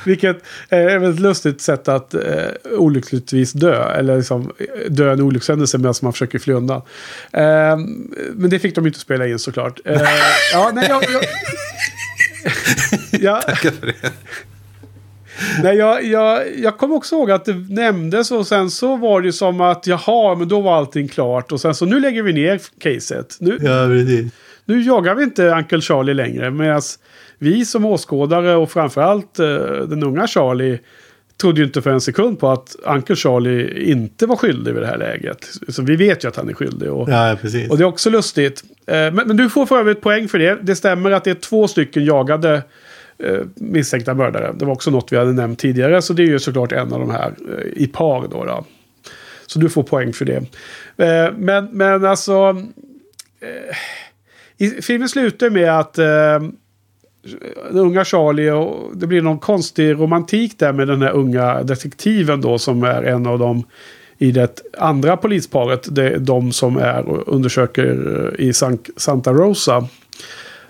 [0.03, 0.37] Vilket
[0.69, 2.21] är ett väldigt lustigt sätt att eh,
[2.71, 3.93] olyckligtvis dö.
[3.93, 4.51] Eller liksom
[4.89, 6.81] dö en olyckshändelse medan man försöker fly undan.
[7.31, 7.77] Eh,
[8.33, 9.79] men det fick de inte spela in såklart.
[9.85, 10.01] Eh,
[10.53, 11.23] ja, nej, jag, jag...
[13.21, 13.41] ja.
[13.47, 14.11] Tackar för det.
[15.63, 19.33] Nej, jag, jag, jag kommer också ihåg att det nämndes och sen så var det
[19.33, 21.51] som att jaha, men då var allting klart.
[21.51, 23.37] Och sen så nu lägger vi ner caset.
[23.39, 24.33] Nu, ja, precis.
[24.65, 26.51] nu jagar vi inte Uncle Charlie längre.
[26.51, 26.81] Medan
[27.37, 29.47] vi som åskådare och framförallt eh,
[29.87, 30.79] den unga Charlie
[31.41, 34.87] trodde ju inte för en sekund på att Uncle Charlie inte var skyldig vid det
[34.87, 35.49] här läget.
[35.67, 36.91] Så vi vet ju att han är skyldig.
[36.91, 37.37] Och, ja,
[37.69, 38.63] och det är också lustigt.
[38.85, 40.57] Eh, men, men, du får för övrigt poäng för det.
[40.61, 42.61] Det stämmer att det är två stycken jagade
[43.23, 44.53] eh, misstänkta mördare.
[44.57, 46.01] Det var också något vi hade nämnt tidigare.
[46.01, 48.45] Så det är ju såklart en av de här eh, i par då.
[48.45, 48.65] då.
[49.45, 50.37] Så du får poäng för det.
[50.97, 52.33] Eh, men, men alltså...
[53.41, 53.75] Eh,
[54.57, 56.49] i, filmen slutar med att eh,
[57.71, 62.41] den unga Charlie och det blir någon konstig romantik där med den här unga detektiven
[62.41, 63.63] då som är en av dem
[64.17, 65.95] i det andra polisparet.
[65.95, 68.53] Det är de som är och undersöker eh, i
[68.97, 69.87] Santa Rosa.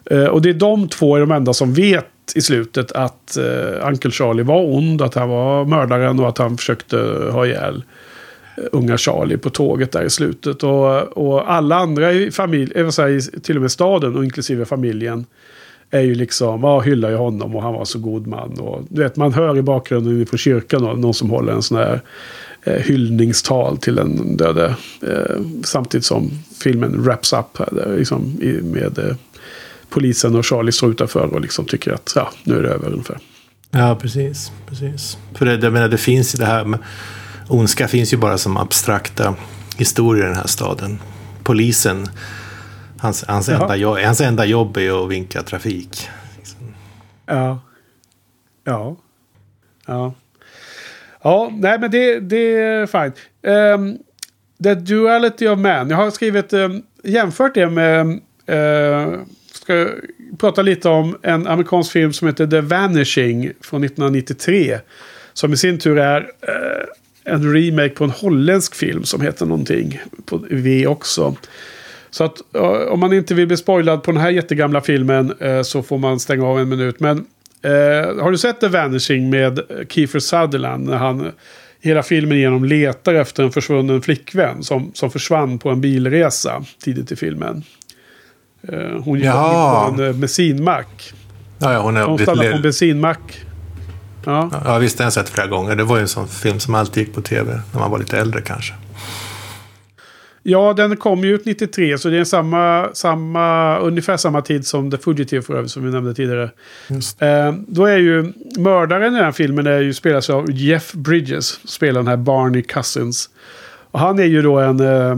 [0.05, 3.87] Eh, och det är de två är de enda som vet i slutet att eh,
[3.87, 6.97] Uncle Charlie var ond, att han var mördaren och att han försökte
[7.31, 7.83] ha ihjäl
[8.57, 10.63] eh, unga Charlie på tåget där i slutet.
[10.63, 15.25] Och, och alla andra i familjen, eh, till och med staden och inklusive familjen,
[15.91, 18.59] är ju liksom, ja, hyllar ju honom och han var så god man.
[18.59, 21.77] Och, du vet, man hör i bakgrunden på kyrkan någon, någon som håller en sån
[21.77, 22.01] här
[22.63, 24.75] eh, hyllningstal till den döde.
[25.01, 29.15] Eh, samtidigt som filmen wraps up här, liksom, i, med eh,
[29.89, 33.19] polisen och Charlie står utanför och liksom tycker att ja, nu är det över ungefär.
[33.71, 34.51] Ja, precis.
[34.67, 35.17] precis.
[35.33, 36.79] För det, jag menar, det finns ju det här med
[37.47, 39.35] ondska finns ju bara som abstrakta
[39.77, 40.99] historier i den här staden.
[41.43, 42.07] Polisen,
[42.99, 46.09] hans, hans, enda, jobb, hans enda jobb är att vinka trafik.
[47.25, 47.59] Ja.
[48.63, 48.97] Ja.
[49.85, 50.13] Ja.
[51.21, 53.15] Ja, nej men det, det är fint.
[53.43, 53.97] Um,
[54.63, 55.89] The Duality of Man.
[55.89, 58.07] Jag har skrivit, um, jämfört det med,
[58.49, 59.19] uh,
[59.69, 59.87] ska
[60.37, 64.79] prata lite om en amerikansk film som heter The Vanishing från 1993.
[65.33, 70.01] Som i sin tur är eh, en remake på en holländsk film som heter någonting
[70.25, 71.35] på V också.
[72.09, 72.41] Så att
[72.89, 76.19] om man inte vill bli spoilad på den här jättegamla filmen eh, så får man
[76.19, 76.99] stänga av en minut.
[76.99, 77.17] Men
[77.61, 79.59] eh, har du sett The Vanishing med
[79.89, 81.31] Kiefer Sutherland när han
[81.81, 87.11] hela filmen igenom letar efter en försvunnen flickvän som, som försvann på en bilresa tidigt
[87.11, 87.63] i filmen
[89.03, 91.13] hon gick på en bensinmack.
[91.57, 93.45] Ja, ja, hon är hon stannade på en bensinmack.
[94.25, 94.49] Ja.
[94.65, 95.75] ja, visst, den har jag sett flera gånger.
[95.75, 98.19] Det var ju en sån film som alltid gick på tv när man var lite
[98.19, 98.73] äldre kanske.
[100.43, 104.91] Ja, den kom ju ut 93 så det är samma, samma, ungefär samma tid som
[104.91, 106.49] The Fugitive för övrigt som vi nämnde tidigare.
[107.19, 111.69] Eh, då är ju mördaren i den här filmen är ju spelas av Jeff Bridges,
[111.69, 113.29] spelar den här Barney Cousins.
[113.91, 115.15] Och han är ju då en eh,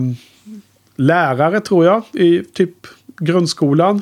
[0.95, 2.87] lärare tror jag i typ
[3.21, 4.01] grundskolan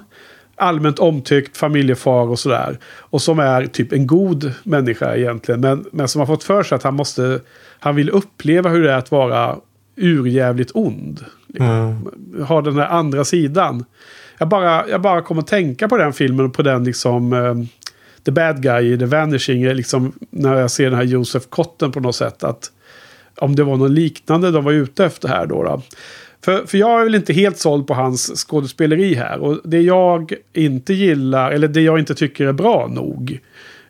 [0.59, 2.77] allmänt omtyckt familjefar och sådär.
[2.85, 5.61] Och som är typ en god människa egentligen.
[5.61, 7.41] Men, men som har fått för sig att han måste...
[7.79, 9.55] Han vill uppleva hur det är att vara
[9.95, 11.25] urjävligt ond.
[11.47, 11.67] Liksom.
[11.67, 12.45] Mm.
[12.45, 13.85] Ha den där andra sidan.
[14.37, 17.33] Jag bara, jag bara kom att tänka på den filmen och på den liksom...
[17.33, 17.63] Uh,
[18.25, 19.65] The Bad Guy i The Vanishing.
[19.65, 22.43] Liksom, när jag ser den här Joseph Cotten på något sätt.
[22.43, 22.71] Att
[23.35, 25.63] om det var något liknande de var ute efter här då.
[25.63, 25.81] då.
[26.45, 29.39] För, för jag är väl inte helt såld på hans skådespeleri här.
[29.39, 33.39] Och det jag inte gillar, eller det jag inte tycker är bra nog.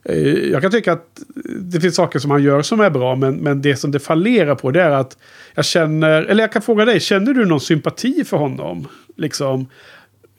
[0.04, 1.22] Eh, jag kan tycka att
[1.60, 4.56] det finns saker som han gör som är bra, men, men det som det fallerar
[4.56, 5.18] på det är att
[5.56, 8.88] jag känner, eller jag kan fråga dig, känner du någon sympati för honom?
[9.18, 9.68] Liksom,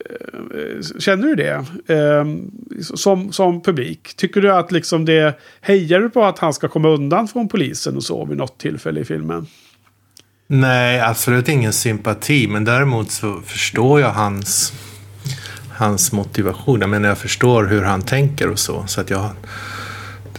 [0.04, 1.64] eh, Känner du det?
[1.94, 2.24] Eh,
[2.80, 4.16] som, som publik?
[4.16, 5.38] Tycker du att liksom det...
[5.61, 9.00] Hejar du på att han ska komma undan från polisen och så vid något tillfälle
[9.00, 9.46] i filmen?
[10.53, 12.48] Nej, absolut ingen sympati.
[12.48, 14.72] Men däremot så förstår jag hans,
[15.72, 16.80] hans motivation.
[16.80, 18.84] Jag menar, jag förstår hur han tänker och så.
[18.86, 19.30] Så att jag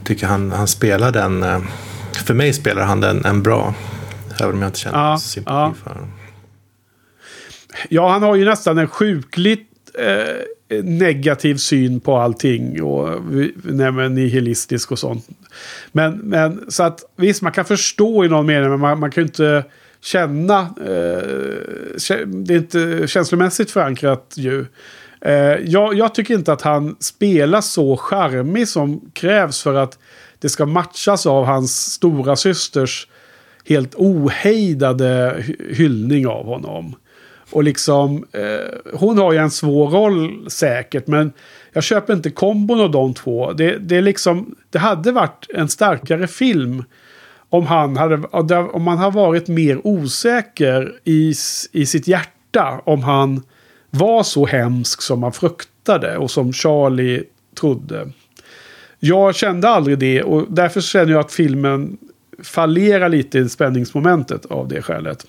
[0.04, 1.44] tycker han, han spelar den...
[1.44, 1.62] Eh,
[2.26, 3.74] för mig spelar han den en bra.
[4.42, 5.74] Även om jag inte känner ja, sympati ja.
[5.84, 6.12] för honom.
[7.90, 12.84] Ja, han har ju nästan en sjukligt eh, negativ syn på allting.
[12.84, 13.22] Och
[13.64, 15.28] nej, nihilistisk och sånt.
[15.92, 18.70] Men, men så att visst, man kan förstå i någon mening.
[18.70, 19.64] Men man, man kan ju inte
[20.02, 20.60] känna.
[20.60, 21.24] Eh,
[22.26, 24.66] det är inte känslomässigt förankrat ju.
[25.22, 25.34] Eh,
[25.66, 30.00] jag, jag, tycker inte att han spelar så charmig som krävs för att
[30.40, 33.08] det ska matchas av hans stora systers
[33.66, 36.96] helt ohejdade hyllning av honom.
[37.52, 41.34] Och liksom, eh, hon har ju en svår roll säkert, men
[41.74, 43.54] jag köper inte kombon av de två.
[43.54, 46.84] Det, det, är liksom, det hade varit en starkare film
[47.52, 48.18] om han hade,
[48.58, 51.34] om han har varit mer osäker i,
[51.72, 52.82] i sitt hjärta.
[52.86, 53.44] Om han
[53.90, 57.24] var så hemsk som man fruktade och som Charlie
[57.60, 58.12] trodde.
[59.00, 61.98] Jag kände aldrig det och därför känner jag att filmen
[62.44, 65.26] fallerar lite i spänningsmomentet av det skälet.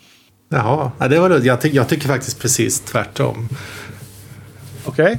[0.49, 3.49] Jaha, det var jag, ty jag tycker faktiskt precis tvärtom.
[4.85, 5.05] Okej.
[5.05, 5.17] Okay.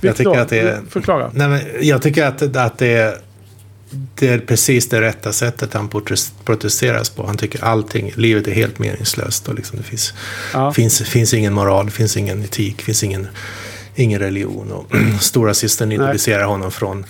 [0.00, 1.30] Jag tycker att det är, Förklara.
[1.34, 3.25] Nej, men jag tycker att, att det är
[3.90, 5.88] det är precis det rätta sättet han
[6.44, 7.26] protesteras på.
[7.26, 9.48] Han tycker allting, livet är helt meningslöst.
[9.48, 10.14] Och liksom det finns,
[10.52, 10.72] ja.
[10.72, 13.28] finns, finns ingen moral, finns ingen etik, finns ingen,
[13.94, 14.72] ingen religion.
[14.72, 17.06] Och stora systern identifierar honom från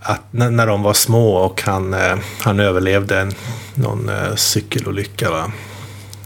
[0.00, 3.32] att när, när de var små och han, eh, han överlevde en,
[3.74, 5.30] någon eh, cykelolycka.
[5.30, 5.52] Va?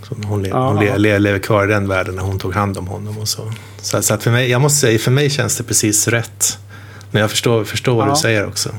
[0.02, 2.78] Så hon, le, hon le, le, lever kvar i den världen när hon tog hand
[2.78, 3.18] om honom.
[3.18, 3.52] Och så
[3.82, 6.58] så, så att för mig, jag måste säga, för mig känns det precis rätt.
[7.10, 8.70] Men jag förstår, förstår vad du säger också.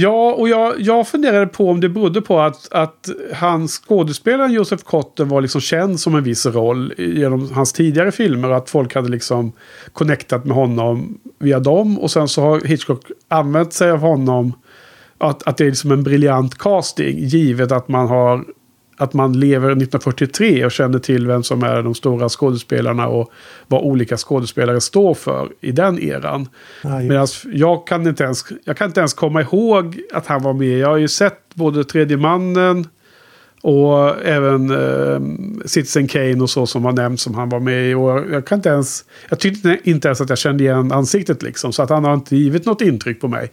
[0.00, 4.84] Ja, och jag, jag funderade på om det berodde på att, att hans skådespelare Joseph
[4.84, 8.50] Cotten var liksom känd som en viss roll genom hans tidigare filmer.
[8.50, 9.52] Att folk hade liksom
[9.92, 11.98] connectat med honom via dem.
[11.98, 14.52] Och sen så har Hitchcock använt sig av honom.
[15.18, 17.18] Att, att det är liksom en briljant casting.
[17.18, 18.44] Givet att man har
[18.98, 23.32] att man lever 1943 och känner till vem som är de stora skådespelarna och
[23.66, 26.48] vad olika skådespelare står för i den eran.
[26.82, 30.52] Ja, Medan jag kan, inte ens, jag kan inte ens komma ihåg att han var
[30.52, 30.78] med.
[30.78, 32.86] Jag har ju sett både Tredje mannen
[33.60, 35.20] och även eh,
[35.66, 37.94] Citizen Kane och så som har nämnts som han var med i.
[37.94, 39.04] Och jag kan inte ens...
[39.28, 41.72] Jag tyckte inte ens att jag kände igen ansiktet liksom.
[41.72, 43.50] Så att han har inte givit något intryck på mig.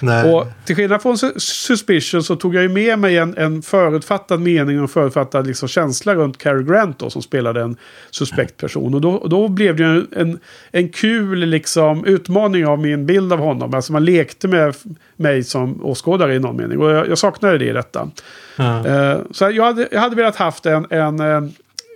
[0.00, 0.32] Nej.
[0.32, 4.76] Och till skillnad från Suspicion så tog jag ju med mig en, en förutfattad mening
[4.76, 7.76] och en förutfattad liksom känsla runt Cary Grant då, som spelade en
[8.10, 8.94] suspekt person.
[8.94, 10.38] Och då, då blev det en, en,
[10.70, 13.74] en kul liksom, utmaning av min bild av honom.
[13.74, 14.74] Alltså man lekte med
[15.16, 16.78] mig som åskådare i någon mening.
[16.78, 18.10] Och jag, jag saknade det i detta.
[18.58, 18.86] Mm.
[18.86, 21.52] Uh, så jag hade, jag hade velat haft en, en, en,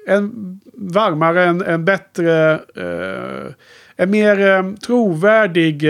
[0.07, 3.53] en varmare, en, en bättre, uh,
[3.97, 5.85] en mer uh, trovärdig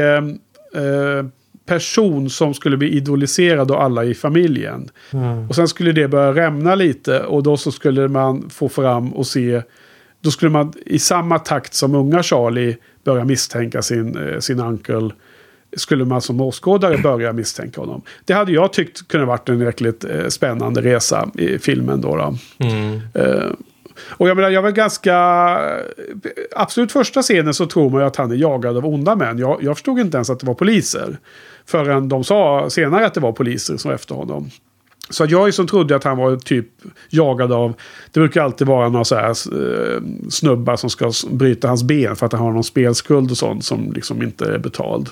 [1.68, 4.90] person som skulle bli idoliserad av alla i familjen.
[5.12, 5.48] Mm.
[5.48, 9.26] Och sen skulle det börja rämna lite och då så skulle man få fram och
[9.26, 9.62] se
[10.20, 15.10] då skulle man i samma takt som unga Charlie börja misstänka sin, eh, sin uncle
[15.76, 18.02] skulle man som åskådare börja misstänka honom.
[18.24, 22.00] Det hade jag tyckt kunde varit en verkligt eh, spännande resa i filmen.
[22.00, 22.34] Då, då.
[22.66, 23.00] Mm.
[23.14, 23.50] Eh,
[24.06, 25.14] och jag menar, jag var ganska...
[26.56, 29.38] Absolut första scenen så tror man ju att han är jagad av onda män.
[29.38, 31.18] Jag, jag förstod inte ens att det var poliser.
[31.68, 34.50] Förrän de sa senare att det var poliser som var efter honom.
[35.10, 36.66] Så jag som trodde att han var typ
[37.08, 37.74] jagad av...
[38.12, 42.26] Det brukar alltid vara några så här eh, snubbar som ska bryta hans ben för
[42.26, 45.08] att han har någon spelskuld och sånt som liksom inte är betald.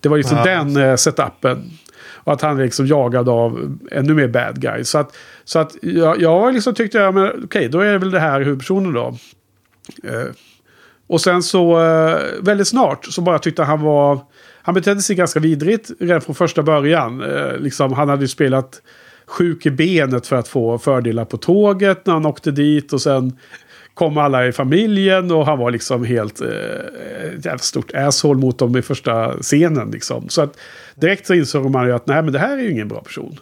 [0.00, 0.44] Det var liksom ja.
[0.44, 1.70] den eh, setupen.
[2.00, 4.88] Och att han är liksom jagad av ännu mer bad guys.
[4.88, 8.10] Så att, så att jag, jag liksom tyckte, ja, okej, okay, då är det väl
[8.10, 9.16] det här huvudpersonen då.
[10.04, 10.28] Eh,
[11.06, 14.20] och sen så, eh, väldigt snart, så bara tyckte han var...
[14.68, 17.22] Han betedde sig ganska vidrigt redan från första början.
[17.22, 18.82] Eh, liksom, han hade ju spelat
[19.26, 22.92] sjuk i benet för att få fördelar på tåget när han åkte dit.
[22.92, 23.36] Och sen
[23.94, 28.76] kom alla i familjen och han var liksom helt eh, ett stort asshole mot dem
[28.76, 29.90] i första scenen.
[29.90, 30.28] Liksom.
[30.28, 30.58] Så att
[30.94, 33.40] direkt så insåg man ju att nej men det här är ju ingen bra person.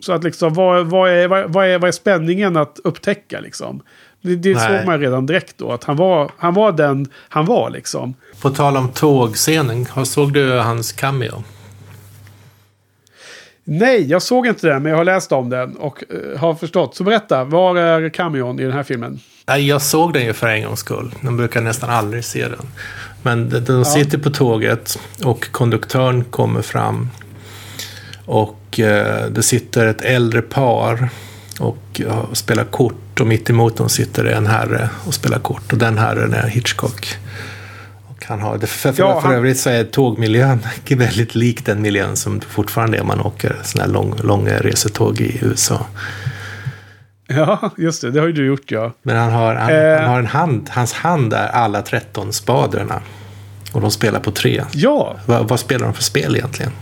[0.00, 3.82] Så att liksom vad, vad, är, vad, vad, är, vad är spänningen att upptäcka liksom?
[4.20, 5.72] Det, det såg man redan direkt då.
[5.72, 8.14] Att han var, han var den han var liksom.
[8.40, 9.86] På tal om tågscenen.
[10.04, 11.44] Såg du hans cameo?
[13.70, 14.82] Nej, jag såg inte den.
[14.82, 16.96] Men jag har läst om den och uh, har förstått.
[16.96, 19.20] Så berätta, var är cameon i den här filmen?
[19.58, 21.14] Jag såg den ju för en gångs skull.
[21.20, 22.66] Man brukar nästan aldrig se den.
[23.22, 23.84] Men de, de ja.
[23.84, 27.08] sitter på tåget och konduktören kommer fram.
[28.24, 31.08] Och eh, det sitter ett äldre par
[31.60, 33.20] och ja, spelar kort.
[33.20, 35.72] Och mitt emot dem sitter en herre och spelar kort.
[35.72, 37.16] Och den herren är Hitchcock.
[38.28, 40.58] Han har, för, för, ja, för övrigt så är tågmiljön
[40.88, 45.38] väldigt lik den miljön som fortfarande är man åker sådana här lång, långa resetåg i
[45.42, 45.86] USA.
[47.26, 48.10] Ja, just det.
[48.10, 48.92] Det har ju du gjort, ja.
[49.02, 50.00] Men han har, han, eh.
[50.00, 50.70] han har en hand.
[50.70, 53.02] Hans hand är alla 13 spaderna.
[53.72, 54.64] Och de spelar på tre.
[54.72, 55.16] Ja.
[55.26, 56.72] Va, vad spelar de för spel egentligen?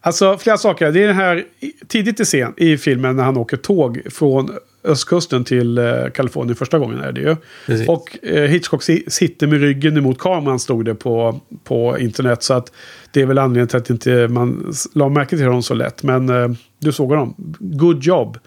[0.00, 0.92] Alltså, flera saker.
[0.92, 1.44] Det är den här
[1.88, 4.50] tidigt i scen i filmen när han åker tåg från
[4.84, 7.36] östkusten till eh, Kalifornien första gången är det ju.
[7.66, 7.88] Precis.
[7.88, 12.42] Och eh, Hitchcock si sitter med ryggen emot kameran stod det på, på internet.
[12.42, 12.72] Så att
[13.10, 16.02] det är väl anledningen till att inte man la märke till honom så lätt.
[16.02, 17.34] Men eh, du såg honom.
[17.58, 18.38] Good job.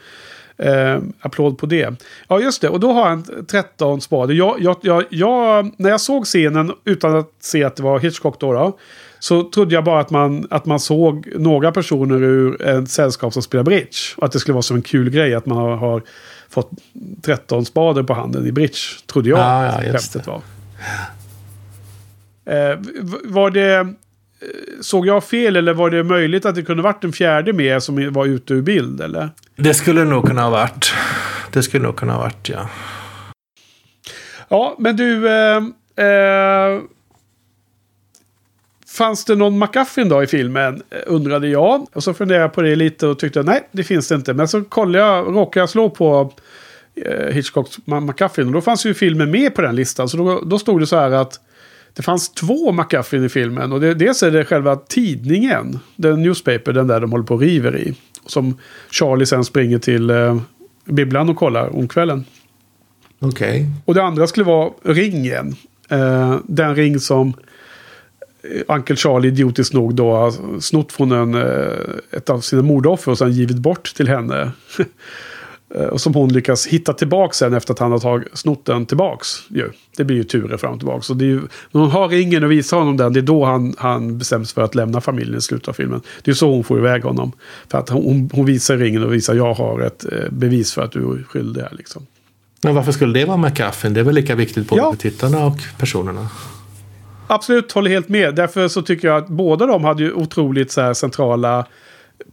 [0.57, 1.95] Eh, applåd på det.
[2.27, 2.69] Ja, just det.
[2.69, 4.33] Och då har han 13 spader.
[4.33, 8.39] Jag, jag, jag, jag, när jag såg scenen utan att se att det var Hitchcock
[8.39, 8.77] då, då
[9.23, 13.41] så trodde jag bara att man, att man såg några personer ur ett sällskap som
[13.41, 13.97] spelar bridge.
[14.17, 16.01] Och att det skulle vara som en kul grej att man har, har
[16.49, 16.71] fått
[17.21, 18.77] 13 spader på handen i bridge.
[19.07, 20.27] Trodde jag ah, ja, det.
[20.27, 20.41] var.
[22.45, 22.79] Eh,
[23.23, 23.93] var det
[24.81, 28.13] såg jag fel eller var det möjligt att det kunde varit en fjärde med som
[28.13, 29.01] var ute ur bild?
[29.01, 29.29] Eller?
[29.55, 30.93] Det skulle nog kunna ha varit.
[31.51, 32.69] Det skulle nog kunna ha varit, ja.
[34.49, 35.29] Ja, men du...
[35.29, 35.57] Eh,
[36.05, 36.81] eh,
[38.93, 40.81] fanns det någon McGuffin då i filmen?
[41.05, 41.87] Undrade jag.
[41.93, 44.33] Och så funderade jag på det lite och tyckte nej, det finns det inte.
[44.33, 46.33] Men så kollade jag, råkade jag slå på
[46.95, 48.47] eh, Hitchcocks McGuffin.
[48.47, 50.09] Och då fanns ju filmen med på den listan.
[50.09, 51.39] Så då, då stod det så här att
[51.93, 53.71] det fanns två McGuffin i filmen.
[53.71, 55.79] Och det, dels är det själva tidningen.
[55.95, 57.93] Den newspaper, den där de håller på och river i.
[58.25, 58.57] Som
[58.91, 60.41] Charlie sen springer till eh,
[60.85, 62.25] bibblan och kollar om kvällen.
[63.19, 63.49] Okej.
[63.49, 63.65] Okay.
[63.85, 65.55] Och det andra skulle vara ringen.
[65.89, 67.33] Eh, den ring som
[68.67, 71.77] Uncle Charlie idiotiskt nog då har snott från en, eh,
[72.11, 74.51] ett av sina mordoffer och sen givit bort till henne.
[75.75, 78.85] Eh, och som hon lyckas hitta tillbaka sen efter att han har tagit, snott den
[78.85, 79.29] tillbaks.
[79.47, 79.69] Ju.
[79.97, 81.01] Det blir ju turer fram och tillbaka.
[81.01, 81.41] Så det är ju,
[81.71, 84.61] när hon har ringen och visar honom den, det är då han, han bestäms för
[84.61, 86.01] att lämna familjen i slutet av filmen.
[86.23, 87.31] Det är så hon får iväg honom.
[87.67, 90.91] För att hon, hon visar ringen och visar jag har ett eh, bevis för att
[90.91, 91.73] du är skyldig här.
[91.77, 92.05] Liksom.
[92.63, 93.93] Men varför skulle det vara McCuffin?
[93.93, 94.91] Det är väl lika viktigt både ja.
[94.91, 96.29] för tittarna och personerna?
[97.27, 98.35] Absolut, håller helt med.
[98.35, 101.65] Därför så tycker jag att båda de hade ju otroligt så här centrala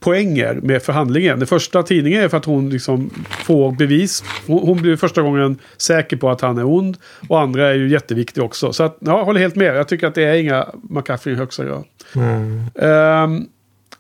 [0.01, 1.39] poänger med förhandlingen.
[1.39, 3.11] Den första tidningen är för att hon liksom
[3.45, 4.25] får bevis.
[4.47, 6.97] Hon, hon, blir första gången säker på att han är ond.
[7.29, 8.73] Och andra är ju jätteviktig också.
[8.73, 9.77] Så att, ja, håller helt med.
[9.77, 11.85] Jag tycker att det är inga McCaffrey i högsta grad.
[12.15, 12.61] Mm.
[12.75, 13.49] Um,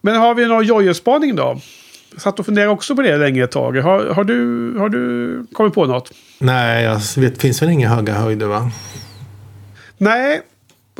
[0.00, 1.60] men har vi någon Jojo-spaning då?
[2.12, 3.76] Jag satt och funderade också på det länge ett tag.
[3.76, 6.12] Har, har, du, har du kommit på något?
[6.38, 8.70] Nej, jag vet, det finns väl inga höga höjder va?
[9.98, 10.42] Nej,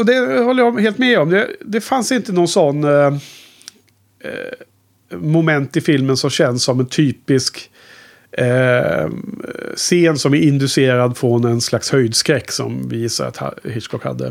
[0.01, 1.31] och det håller jag helt med om.
[1.31, 2.85] Det, det fanns inte någon sån...
[2.85, 3.07] Eh,
[4.21, 4.57] eh,
[5.19, 7.71] moment i filmen som känns som en typisk
[8.33, 9.09] eh,
[9.75, 14.27] scen som är inducerad från en slags höjdskräck som vi gissar att Hitchcock hade.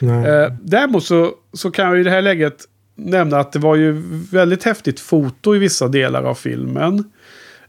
[0.00, 2.64] Eh, däremot så, så kan jag i det här läget
[2.94, 7.04] nämna att det var ju väldigt häftigt foto i vissa delar av filmen.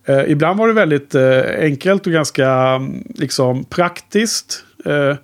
[0.06, 2.82] Eh, ibland var det väldigt eh, enkelt och ganska
[3.16, 4.64] liksom praktiskt.
[4.86, 5.16] Eh,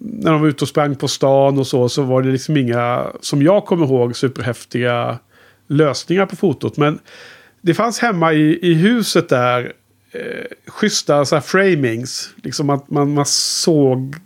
[0.00, 3.06] när de var ute och sprang på stan och så, så var det liksom inga,
[3.20, 5.18] som jag kommer ihåg, superhäftiga
[5.68, 6.76] lösningar på fotot.
[6.76, 6.98] Men
[7.60, 9.72] det fanns hemma i, i huset där
[10.12, 12.30] eh, schyssta så här, framings.
[12.42, 14.16] Liksom att man, man såg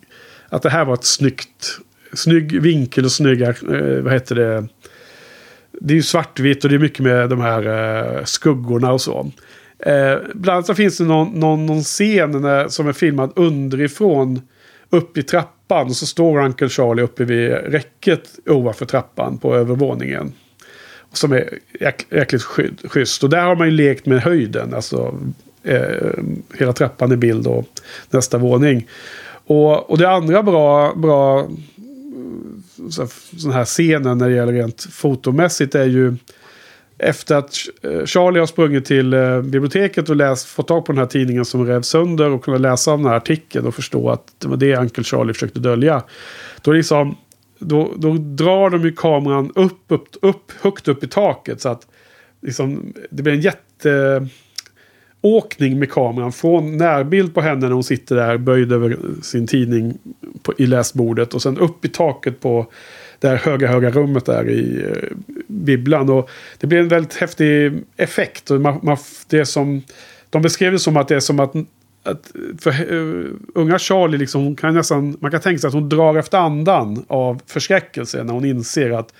[0.49, 1.79] att det här var ett snyggt,
[2.13, 4.69] snygg vinkel och snygga, eh, vad heter det?
[5.81, 7.67] Det är ju svartvitt och det är mycket med de här
[8.17, 9.31] eh, skuggorna och så.
[9.79, 14.41] Eh, bland annat så finns det någon, någon, någon scen när, som är filmad underifrån
[14.91, 15.95] upp i trappan.
[15.95, 20.33] Så står Uncle Charlie uppe vid räcket ovanför trappan på övervåningen.
[21.13, 22.43] Som är jäk, jäkligt
[22.85, 23.25] schysst.
[23.25, 24.75] Och där har man ju lekt med höjden.
[24.75, 25.19] Alltså
[25.63, 26.13] eh,
[26.59, 27.69] hela trappan i bild och
[28.11, 28.89] nästa våning.
[29.47, 31.49] Och, och det andra bra, bra
[33.39, 36.17] sån här scenen när det gäller rent fotomässigt är ju
[36.99, 37.55] efter att
[38.05, 41.67] Charlie har sprungit till eh, biblioteket och läst, fått tag på den här tidningen som
[41.67, 44.77] rev sönder och kunnat läsa om den här artikeln och förstå att det var det
[44.77, 46.03] Uncle Charlie försökte dölja.
[46.63, 47.17] Då liksom
[47.59, 51.61] då, då drar de ju kameran upp, upp, upp, högt upp i taket.
[51.61, 51.87] Så att
[52.43, 56.33] liksom, det blir en jätteåkning med kameran.
[56.33, 59.99] Från närbild på henne när hon sitter där böjd över sin tidning
[60.43, 61.35] på, i läsbordet.
[61.35, 62.67] Och sen upp i taket på
[63.21, 65.17] det här höga, höga rummet där i uh,
[65.47, 66.11] bibblan.
[66.11, 68.51] Och det blir en väldigt häftig effekt.
[68.51, 68.97] Och man, man,
[69.29, 69.83] det som,
[70.31, 71.55] de beskrev det som att det är som att
[72.03, 76.17] att för uh, unga Charlie, liksom, kan nästan, man kan tänka sig att hon drar
[76.17, 79.13] efter andan av förskräckelse när hon inser att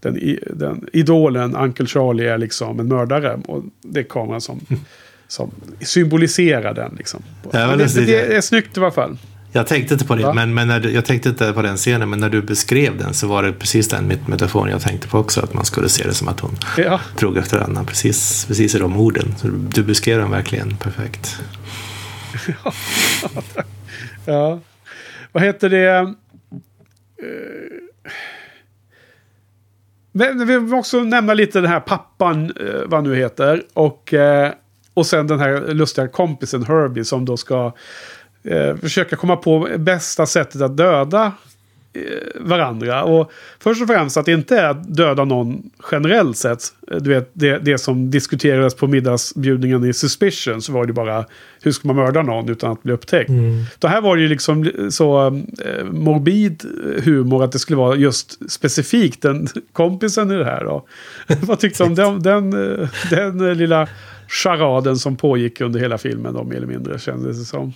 [0.00, 3.40] den, den idolen, Uncle Charlie, är liksom en mördare.
[3.46, 4.60] Och det är kameran som,
[5.28, 5.50] som
[5.80, 6.94] symboliserar den.
[6.98, 7.22] Liksom.
[7.52, 9.18] Ja, det, det, det, är snyggt i alla fall.
[9.54, 12.10] Jag tänkte inte på det, men, men när du, jag tänkte inte på den scenen,
[12.10, 15.40] men när du beskrev den så var det precis den metaforen jag tänkte på också,
[15.40, 17.00] att man skulle se det som att hon ja.
[17.18, 19.34] drog efter annan, precis, precis i de orden.
[19.38, 21.40] Så du beskrev den verkligen perfekt.
[24.24, 24.60] ja.
[25.32, 25.86] Vad heter det?
[25.88, 26.08] Eh,
[30.12, 33.62] men vi vill också nämna lite den här pappan, eh, vad han nu heter.
[33.72, 34.52] Och, eh,
[34.94, 37.72] och sen den här lustiga kompisen Herbie som då ska
[38.80, 41.32] försöka komma på bästa sättet att döda
[41.94, 43.04] Eh, varandra.
[43.04, 46.62] Och först och främst att det inte är att döda någon generellt sett.
[47.00, 51.24] Du vet, det, det som diskuterades på middagsbjudningen i Suspicion så var det bara
[51.62, 53.28] hur ska man mörda någon utan att bli upptäckt.
[53.28, 53.64] Mm.
[53.78, 56.64] Det här var det ju liksom så eh, morbid
[57.04, 60.64] humor att det skulle vara just specifikt den kompisen i det här.
[60.64, 60.86] Då.
[61.40, 63.88] Vad tyckte du om den, den, eh, den lilla
[64.28, 67.72] charaden som pågick under hela filmen då, mer eller mindre kändes det som.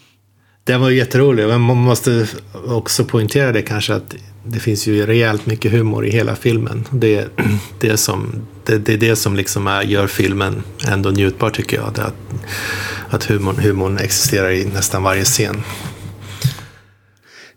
[0.67, 2.27] Den var jätterolig, men man måste
[2.67, 4.15] också poängtera det kanske att
[4.45, 6.85] det finns ju rejält mycket humor i hela filmen.
[6.91, 7.29] Det,
[7.81, 11.87] det, som, det, det är det som liksom är, gör filmen ändå njutbar tycker jag.
[11.87, 12.15] Att
[13.11, 15.63] att humorn, humorn existerar i nästan varje scen.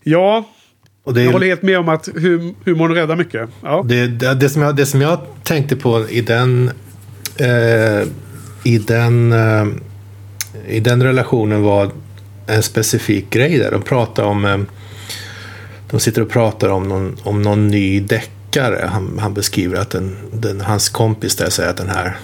[0.03, 0.49] Ja,
[1.07, 3.49] är, jag håller helt med om att hum, humorn räddar mycket.
[3.63, 3.85] Ja.
[3.87, 6.71] Det, det, det, som jag, det som jag tänkte på i den,
[7.37, 8.07] eh,
[8.63, 9.67] i, den eh,
[10.67, 11.91] i den relationen var
[12.49, 13.71] en specifik grej där.
[13.71, 14.45] De pratar om...
[14.45, 14.57] Eh,
[15.89, 18.89] de sitter och pratar om någon, om någon ny deckare.
[18.91, 22.17] Han, han beskriver att den, den, hans kompis där säger att den här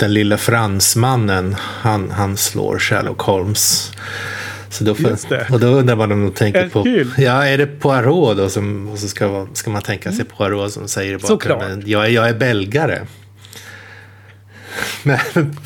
[0.00, 3.92] den lilla fransmannen, han, han slår Sherlock Holmes.
[4.70, 7.04] Så då, för, och då undrar man om de tänker på...
[7.22, 8.88] Ja, är det Poirot då som...
[8.88, 10.32] Och så ska, ska man tänka sig mm.
[10.36, 11.82] Poirot som säger i bakgrunden.
[11.86, 13.06] Jag, jag är belgare.
[15.02, 15.18] Men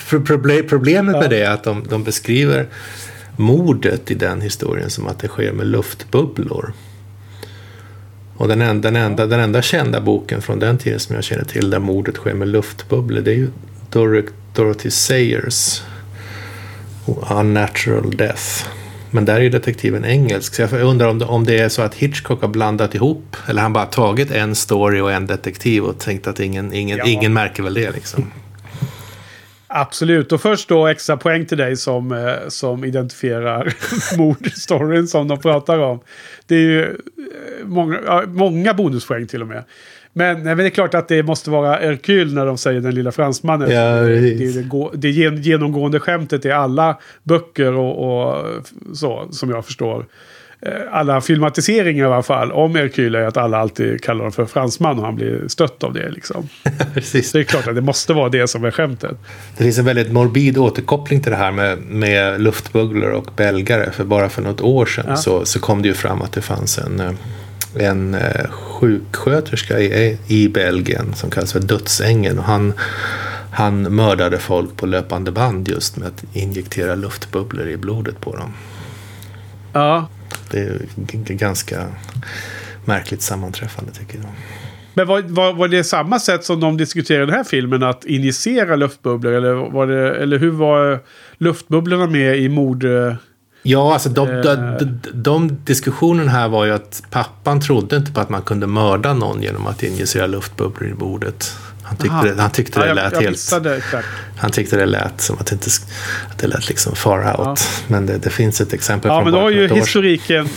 [0.68, 2.68] problemet med det är att de, de beskriver
[3.36, 6.72] mordet i den historien som att det sker med luftbubblor.
[8.36, 11.44] Och den enda, den, enda, den enda kända boken från den tiden som jag känner
[11.44, 13.48] till där mordet sker med luftbubblor det är ju
[13.90, 14.24] Dor
[14.54, 15.82] Dorothy Sayers
[17.30, 18.66] Unnatural Death.
[19.10, 20.54] Men där är ju detektiven engelsk.
[20.54, 23.36] Så jag undrar om det, om det är så att Hitchcock har blandat ihop.
[23.46, 27.04] Eller han bara tagit en story och en detektiv och tänkt att ingen, ingen, ja.
[27.04, 28.24] ingen märker väl det liksom.
[29.76, 33.74] Absolut, och först då extra poäng till dig som, eh, som identifierar
[34.18, 36.00] mordstoryn som de pratar om.
[36.46, 36.88] Det är ju eh,
[37.64, 39.64] många, många bonuspoäng till och med.
[40.12, 43.12] Men, men det är klart att det måste vara Hercule när de säger den lilla
[43.12, 43.70] fransmannen.
[43.70, 48.46] Ja, det, det, det, genomgående skämtet i alla böcker och, och,
[48.94, 50.06] så, som jag förstår.
[50.66, 54.46] Eh, alla filmatiseringar i alla fall om Hercule är att alla alltid kallar honom för
[54.46, 56.10] fransman och han blir stött av det.
[56.10, 56.48] Liksom.
[56.94, 57.30] Precis.
[57.30, 59.16] Så det är klart att det måste vara det som är skämtet.
[59.56, 63.90] Det finns en väldigt morbid återkoppling till det här med, med luftbugglor och belgare.
[63.92, 65.16] För bara för något år sedan ja.
[65.16, 67.12] så, så kom det ju fram att det fanns en eh,
[67.76, 72.38] en eh, sjuksköterska i, i Belgien som kallas för Dödsängeln.
[72.38, 72.72] Och han,
[73.50, 78.52] han mördade folk på löpande band just med att injektera luftbubblor i blodet på dem.
[79.72, 80.08] Ja.
[80.50, 81.86] Det är ganska
[82.84, 84.26] märkligt sammanträffande tycker jag.
[84.94, 87.82] Men var, var, var, det samma sätt som de diskuterade i den här filmen?
[87.82, 89.32] Att injicera luftbubblor?
[89.32, 91.00] Eller, var det, eller hur var
[91.38, 92.86] luftbubblorna med i mord...
[93.66, 94.76] Ja, alltså de, de, eh.
[94.76, 99.14] de, de diskussionen här var ju att pappan trodde inte på att man kunde mörda
[99.14, 101.52] någon genom att injicera luftbubblor i bordet.
[101.84, 104.04] Han tyckte, det, han tyckte det ja, lät jag, jag helt...
[104.36, 105.70] Han tyckte det lät som att det, inte,
[106.30, 107.38] att det lät liksom far out.
[107.38, 107.56] Ja.
[107.88, 110.48] Men det, det, finns ett exempel ja, från men då har ju historiken...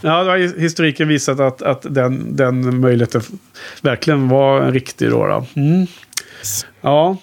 [0.00, 3.22] Ja, då har historiken visat att, att den, den möjligheten
[3.82, 5.26] verkligen var en riktig då.
[5.26, 5.46] då.
[5.60, 5.86] Mm.
[6.80, 7.16] Ja.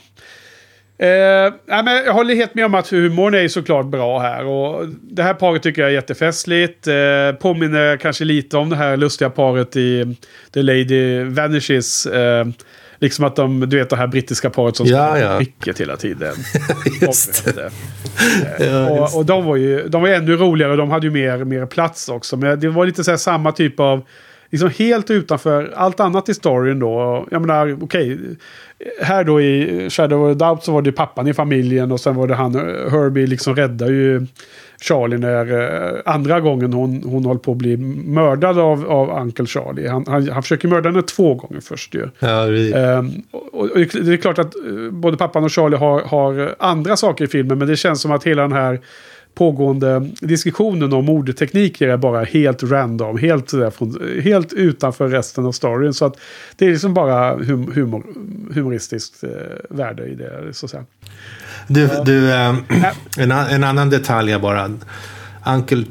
[0.98, 4.46] Eh, men jag håller helt med om att humorn är såklart bra här.
[4.46, 6.88] Och det här paret tycker jag är jättefestligt.
[6.88, 10.18] Eh, påminner kanske lite om det här lustiga paret i
[10.54, 12.06] The Lady Vanishes.
[12.06, 12.46] Eh,
[13.04, 15.40] liksom att de, du vet det här brittiska paret som ja, ja.
[15.40, 16.34] mycket hela tiden.
[17.02, 17.72] just det.
[18.60, 20.76] Eh, ja, och, och de var ju de var ännu roligare.
[20.76, 22.38] De hade ju mer, mer plats också.
[22.38, 24.04] Men det var lite så här samma typ av
[24.52, 27.28] liksom helt utanför allt annat i storyn då.
[27.32, 28.14] Jag menar, okej.
[28.14, 28.36] Okay,
[29.02, 32.28] här då i Shadow of Doubt så var det pappan i familjen och sen var
[32.28, 32.56] det han,
[32.92, 34.28] Herbie liksom räddar ju
[34.84, 39.46] Charlie när uh, andra gången hon, hon håller på att bli mördad av, av Uncle
[39.46, 39.88] Charlie.
[39.88, 42.10] Han, han, han försöker mörda henne två gånger först ju.
[42.20, 42.48] Ja,
[42.98, 46.98] um, och, och, det är klart att uh, både pappan och Charlie har, har andra
[46.98, 48.80] saker i filmen men det känns som att hela den här
[49.34, 53.18] pågående diskussionen om mordtekniker är bara helt random.
[53.18, 53.54] Helt,
[54.24, 55.94] helt utanför resten av storyn.
[55.94, 56.18] Så att
[56.56, 58.04] det är liksom bara hum, humor,
[58.54, 59.30] humoristiskt eh,
[59.70, 60.54] värde i det.
[60.54, 60.86] Så att säga.
[61.68, 62.56] Du, du eh,
[63.18, 64.72] en, en, annan detalj bara.
[65.46, 65.86] Uncle,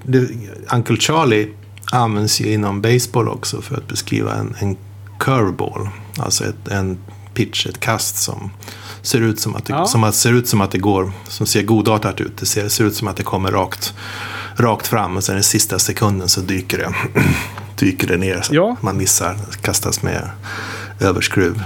[0.74, 1.48] Uncle Charlie
[1.92, 4.76] används ju inom baseball också för att beskriva en, en
[5.18, 5.88] curveball.
[6.18, 6.98] Alltså ett, en
[7.34, 8.50] pitch, ett kast som
[9.02, 9.86] ser ut som att det, ja.
[9.86, 12.36] som att, ser ut som att det går, som ser godartat ut.
[12.36, 13.94] Det ser, ser ut som att det kommer rakt,
[14.56, 16.94] rakt fram och sen i sista sekunden så dyker det,
[17.78, 18.40] dyker det ner.
[18.42, 18.76] Så ja.
[18.80, 20.30] Man missar, kastas med
[21.00, 21.62] överskruv.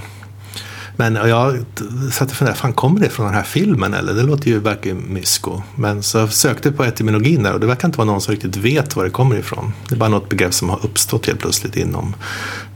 [0.97, 1.65] Men jag
[2.13, 4.15] satt och funderade, fan kommer det från den här filmen eller?
[4.15, 5.63] Det låter ju verkligen mysko.
[5.77, 8.57] Men så jag sökte på etymologin där och det verkar inte vara någon som riktigt
[8.57, 9.73] vet var det kommer ifrån.
[9.89, 12.15] Det är bara något begrepp som har uppstått helt plötsligt inom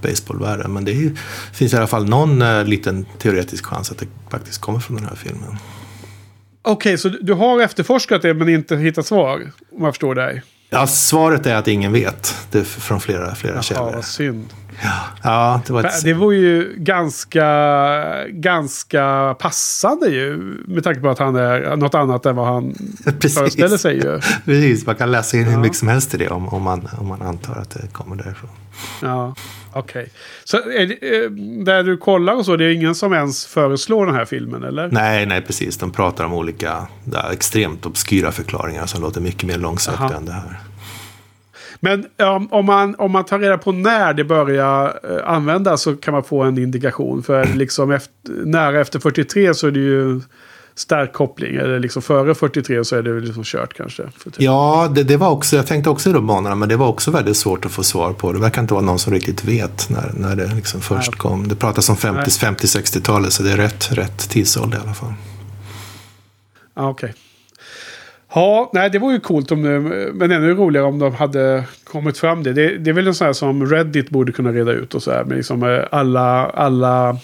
[0.03, 0.73] baseballvärlden.
[0.73, 1.13] Men det är,
[1.53, 5.07] finns i alla fall någon eh, liten teoretisk chans att det faktiskt kommer från den
[5.07, 5.57] här filmen.
[6.63, 9.53] Okej, okay, så du har efterforskat det men inte hittat svar?
[9.73, 10.43] Om jag förstår dig.
[10.73, 12.35] Ja, svaret är att ingen vet.
[12.51, 13.93] Det är från flera, flera Jaha, källor.
[13.93, 14.55] Vad synd.
[14.83, 16.05] Ja, ja det var ett...
[16.05, 17.49] Det var ju ganska,
[18.29, 20.37] ganska passande ju.
[20.67, 22.75] Med tanke på att han är något annat än vad han
[23.35, 24.21] föreställer sig ju.
[24.45, 27.07] Precis, man kan läsa in hur mycket som helst i det om, om, man, om
[27.07, 28.51] man antar att det kommer därifrån.
[29.03, 29.35] Ja,
[29.73, 30.03] okej.
[30.03, 30.07] Okay.
[30.45, 31.31] Så det, eh,
[31.65, 34.89] där du kollar och så, det är ingen som ens föreslår den här filmen eller?
[34.89, 35.79] Nej, nej precis.
[35.79, 40.33] De pratar om olika där, extremt obskyra förklaringar som låter mycket mer långsökta än det
[40.33, 40.61] här.
[41.81, 45.97] Men um, om, man, om man tar reda på när det börjar uh, användas så
[45.97, 47.23] kan man få en indikation.
[47.23, 50.21] För liksom efter, nära efter 43 så är det ju
[50.81, 51.57] stark koppling.
[51.57, 54.03] Eller liksom före 43 så är det liksom kört kanske.
[54.37, 57.11] Ja, det, det, var också, jag tänkte också i de banorna, men det var också
[57.11, 58.33] väldigt svårt att få svar på.
[58.33, 61.19] Det verkar inte vara någon som riktigt vet när, när det liksom först Nej.
[61.19, 61.49] kom.
[61.49, 65.13] Det pratas om 50-60-talet, så det är rätt, rätt tidsålder i alla fall.
[66.75, 67.11] Ah, Okej.
[67.11, 67.21] Okay.
[68.35, 69.81] Ja, nej det vore ju coolt om det,
[70.15, 72.53] men ännu roligare om de hade kommit fram det.
[72.53, 75.11] Det, det är väl en sån här som Reddit borde kunna reda ut och så
[75.11, 75.25] här.
[75.25, 77.19] Med liksom eh, alla, alla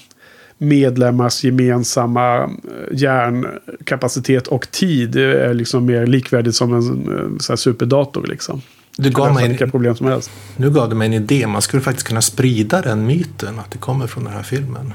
[0.59, 2.49] medlemmars gemensamma eh,
[2.93, 8.27] hjärnkapacitet och tid är liksom mer likvärdigt som en eh, så superdator.
[8.27, 8.63] Liksom.
[8.97, 10.31] Du gav mig vilka problem som helst.
[10.57, 11.47] Nu gav du mig en idé.
[11.47, 14.95] Man skulle faktiskt kunna sprida den myten att det kommer från den här filmen.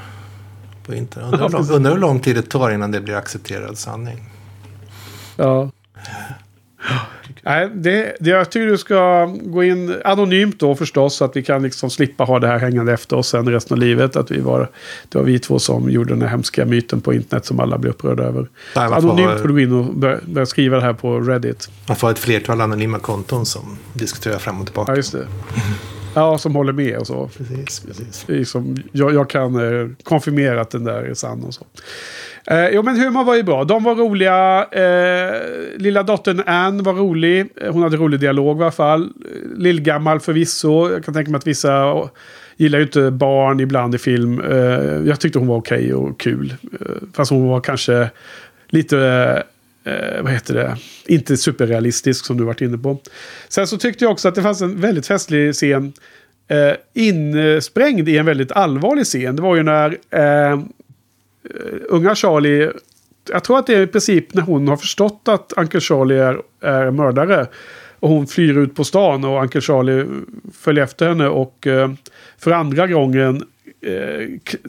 [0.86, 1.34] På internet.
[1.34, 4.30] Undrar, hur, undrar hur lång tid det tar innan det blir accepterad sanning.
[5.36, 5.72] Ja.
[7.42, 11.16] Nej, det, det, jag tycker du ska gå in anonymt då förstås.
[11.16, 13.80] Så att vi kan liksom slippa ha det här hängande efter oss sen resten av
[13.80, 14.16] livet.
[14.16, 14.70] Att vi var,
[15.10, 17.94] det var vi två som gjorde den här hemska myten på internet som alla blev
[17.94, 18.48] upprörda över.
[18.76, 21.70] Nej, anonymt får du gå in och börja, börja, skriva det här på Reddit.
[21.88, 24.92] Man får ett flertal anonyma konton som diskuterar fram och tillbaka.
[24.92, 25.28] Ja, just det.
[26.16, 27.30] Ja, som håller med och så.
[27.38, 28.26] Precis, precis.
[28.28, 31.66] Liksom, jag, jag kan eh, konfirmera att den där är sann och så.
[32.48, 33.64] Eh, jo, men humor var ju bra.
[33.64, 34.68] De var roliga.
[34.72, 35.34] Eh,
[35.78, 37.50] lilla dottern Ann var rolig.
[37.62, 39.10] Eh, hon hade rolig dialog i alla fall.
[39.56, 40.92] Lillgammal förvisso.
[40.92, 42.10] Jag kan tänka mig att vissa
[42.58, 44.42] gillar ju inte barn ibland i film.
[44.42, 44.58] Eh,
[45.08, 46.54] jag tyckte hon var okej okay och kul.
[46.82, 48.10] Eh, fast hon var kanske
[48.70, 49.44] lite...
[49.84, 50.78] Eh, vad heter det?
[51.06, 52.98] Inte superrealistisk som du varit inne på.
[53.48, 55.94] Sen så tyckte jag också att det fanns en väldigt festlig scen.
[56.48, 59.36] Eh, insprängd i en väldigt allvarlig scen.
[59.36, 60.60] Det var ju när eh, eh
[61.90, 62.70] unga Charlie,
[63.30, 66.42] jag tror att det är i princip när hon har förstått att Uncle Charlie är,
[66.62, 67.48] är mördare.
[68.00, 70.06] Och hon flyr ut på stan och Uncle Charlie
[70.54, 71.92] följer efter henne och eh,
[72.38, 73.44] för andra gången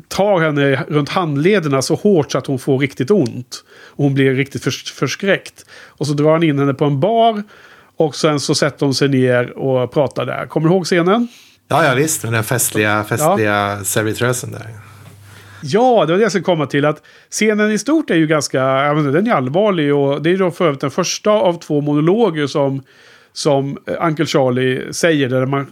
[0.09, 3.65] tar henne runt handlederna så hårt så att hon får riktigt ont.
[3.89, 5.65] Och hon blir riktigt förs förskräckt.
[5.89, 7.43] Och så drar han in henne på en bar.
[7.97, 10.47] Och sen så sätter hon sig ner och pratar där.
[10.47, 11.29] Kommer du ihåg scenen?
[11.69, 12.23] Ja, ja visst.
[12.23, 13.85] Den festliga, festliga ja.
[13.85, 14.67] servitrösen där.
[15.63, 16.85] Ja, det var det jag skulle komma till.
[16.85, 18.63] Att scenen i stort är ju ganska,
[18.95, 22.83] den är allvarlig och det är då för övrigt den första av två monologer som,
[23.33, 25.29] som Uncle Charlie säger.
[25.29, 25.67] Där man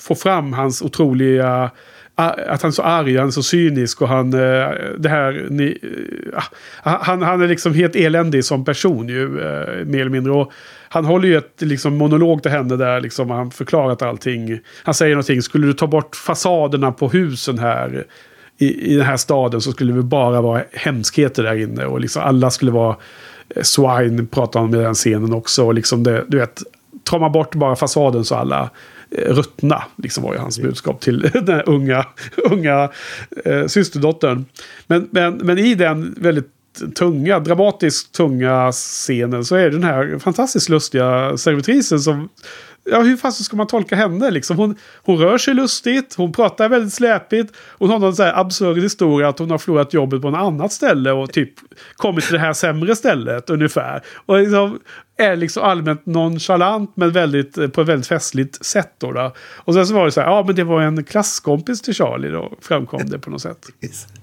[0.00, 1.70] får fram hans otroliga
[2.14, 4.32] att han är så arg, han är så cynisk och han...
[4.32, 4.68] Eh,
[4.98, 5.46] det här...
[5.50, 6.42] Ni, eh,
[6.82, 10.32] ah, han, han är liksom helt eländig som person ju, eh, mer eller mindre.
[10.32, 10.52] Och
[10.88, 14.60] han håller ju ett liksom, monolog till henne där liksom, han förklarat allting.
[14.82, 18.04] Han säger någonting, skulle du ta bort fasaderna på husen här
[18.58, 21.86] i, i den här staden så skulle det bara vara hemskheter där inne.
[21.86, 22.96] Och liksom alla skulle vara
[23.62, 25.66] swine, pratar han med den scenen också.
[25.66, 26.62] Och liksom det, du vet,
[27.04, 28.70] tar man bort bara fasaden så alla
[29.10, 29.84] ruttna.
[29.96, 32.06] Liksom var ju hans budskap till den här unga,
[32.36, 32.90] unga
[33.44, 34.44] eh, systerdottern.
[34.86, 36.50] Men, men, men i den väldigt
[36.94, 42.28] tunga, dramatiskt tunga scenen så är det den här fantastiskt lustiga servitrisen som
[42.84, 44.56] Ja, hur fan ska man tolka henne liksom?
[44.56, 47.54] Hon, hon rör sig lustigt, hon pratar väldigt släpigt.
[47.78, 50.72] Hon har någon så här absurd historia att hon har förlorat jobbet på något annat
[50.72, 51.52] ställe och typ
[51.96, 54.02] kommit till det här sämre stället ungefär.
[54.26, 54.78] Och liksom
[55.16, 58.94] är liksom allmänt nonchalant men väldigt, eh, på ett väldigt festligt sätt.
[58.98, 59.34] Då, då.
[59.56, 62.28] Och sen så var det så här, ja men det var en klasskompis till Charlie
[62.28, 63.58] då, framkom det på något sätt.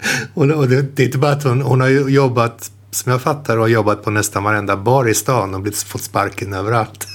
[0.34, 3.70] och det, det är inte bara att hon, hon har jobbat, som jag fattar, och
[3.70, 7.08] jobbat på nästan varenda bar i stan och blivit, fått sparken överallt.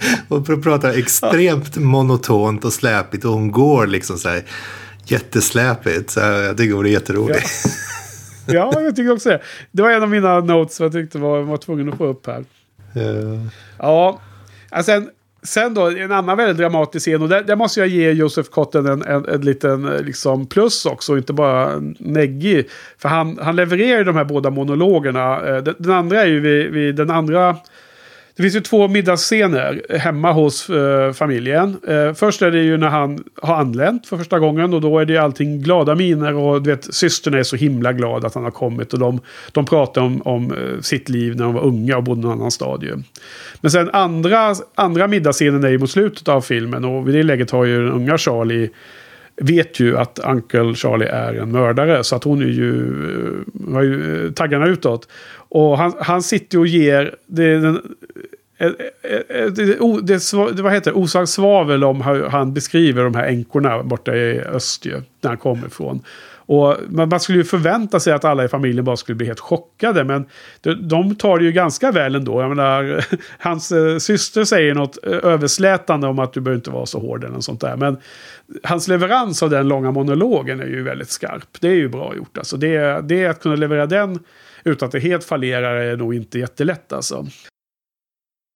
[0.28, 4.42] och pratar extremt monotont och släpigt och hon går liksom så här
[5.04, 6.10] jättesläpigt.
[6.10, 7.36] Så jag tycker hon är jätterolig.
[8.46, 8.70] Ja.
[8.74, 9.40] ja, jag tycker också det.
[9.70, 12.26] Det var en av mina notes som jag tyckte var, var tvungen att få upp
[12.26, 12.44] här.
[12.96, 13.46] Uh.
[13.78, 14.20] Ja,
[14.84, 15.10] sen,
[15.42, 17.22] sen då en annan väldigt dramatisk scen.
[17.22, 21.16] Och där, där måste jag ge Josef Kotten en, en, en liten liksom, plus också.
[21.16, 22.68] Inte bara neggig.
[22.98, 25.46] För han, han levererar de här båda monologerna.
[25.48, 27.56] Eh, den, den andra är ju vid, vid den andra
[28.36, 31.76] det finns ju två middagsscener hemma hos eh, familjen.
[31.88, 35.04] Eh, först är det ju när han har anlänt för första gången och då är
[35.04, 38.44] det ju allting glada miner och du vet systern är så himla glad att han
[38.44, 39.20] har kommit och de,
[39.52, 42.50] de pratar om, om eh, sitt liv när de var unga och bodde någon annan
[42.50, 42.94] stadie.
[43.60, 47.50] Men sen andra, andra middagsscenen är ju mot slutet av filmen och vid det läget
[47.50, 48.70] har ju den unga Charlie
[49.36, 52.04] vet ju att Uncle Charlie är en mördare.
[52.04, 52.72] Så att hon är ju,
[53.68, 55.08] eh, har ju eh, taggarna utåt.
[55.48, 57.96] Och han, han sitter och ger det, den,
[58.58, 58.66] eh,
[59.02, 59.64] eh, eh, det,
[60.56, 60.96] det, vad heter det?
[60.96, 64.86] Osagt svavel om hur han beskriver de här änkorna borta i öst
[65.20, 66.02] när han kommer ifrån.
[66.48, 70.04] Och man skulle ju förvänta sig att alla i familjen bara skulle bli helt chockade.
[70.04, 70.26] Men
[70.60, 72.40] de, de tar det ju ganska väl ändå.
[72.40, 73.04] Jag menar,
[73.38, 77.34] hans eh, syster säger något överslätande om att du behöver inte vara så hård eller
[77.34, 77.76] något sånt där.
[77.76, 77.96] Men
[78.62, 81.60] hans leverans av den långa monologen är ju väldigt skarp.
[81.60, 82.38] Det är ju bra gjort.
[82.38, 84.18] Alltså det, det att kunna leverera den
[84.66, 87.26] utan att det helt fallerar är nog inte jättelätt alltså.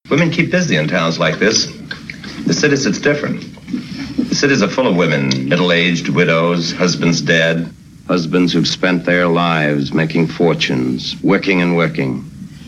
[0.09, 1.69] Women keep busy in towns like this.
[2.47, 3.41] The cities it's different.
[4.29, 7.67] The cities are full of women, middle-aged widows, husbands dead.
[8.09, 12.25] Husbands who've spent their lives making fortunes, working and working.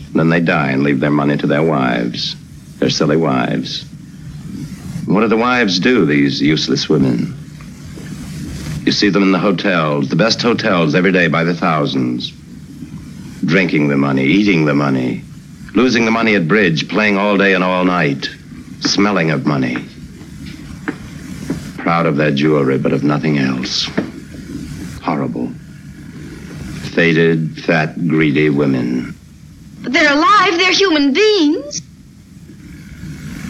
[0.07, 2.35] And then they die and leave their money to their wives,
[2.79, 3.83] their silly wives.
[5.05, 7.33] What do the wives do, these useless women?
[8.85, 12.31] You see them in the hotels, the best hotels every day by the thousands.
[13.45, 15.23] Drinking the money, eating the money,
[15.73, 18.29] losing the money at bridge, playing all day and all night,
[18.79, 19.77] smelling of money.
[21.77, 23.89] Proud of their jewelry, but of nothing else.
[25.01, 25.49] Horrible.
[26.93, 29.15] Faded, fat, greedy women.
[29.81, 30.57] But they're alive.
[30.57, 31.81] They're human beings.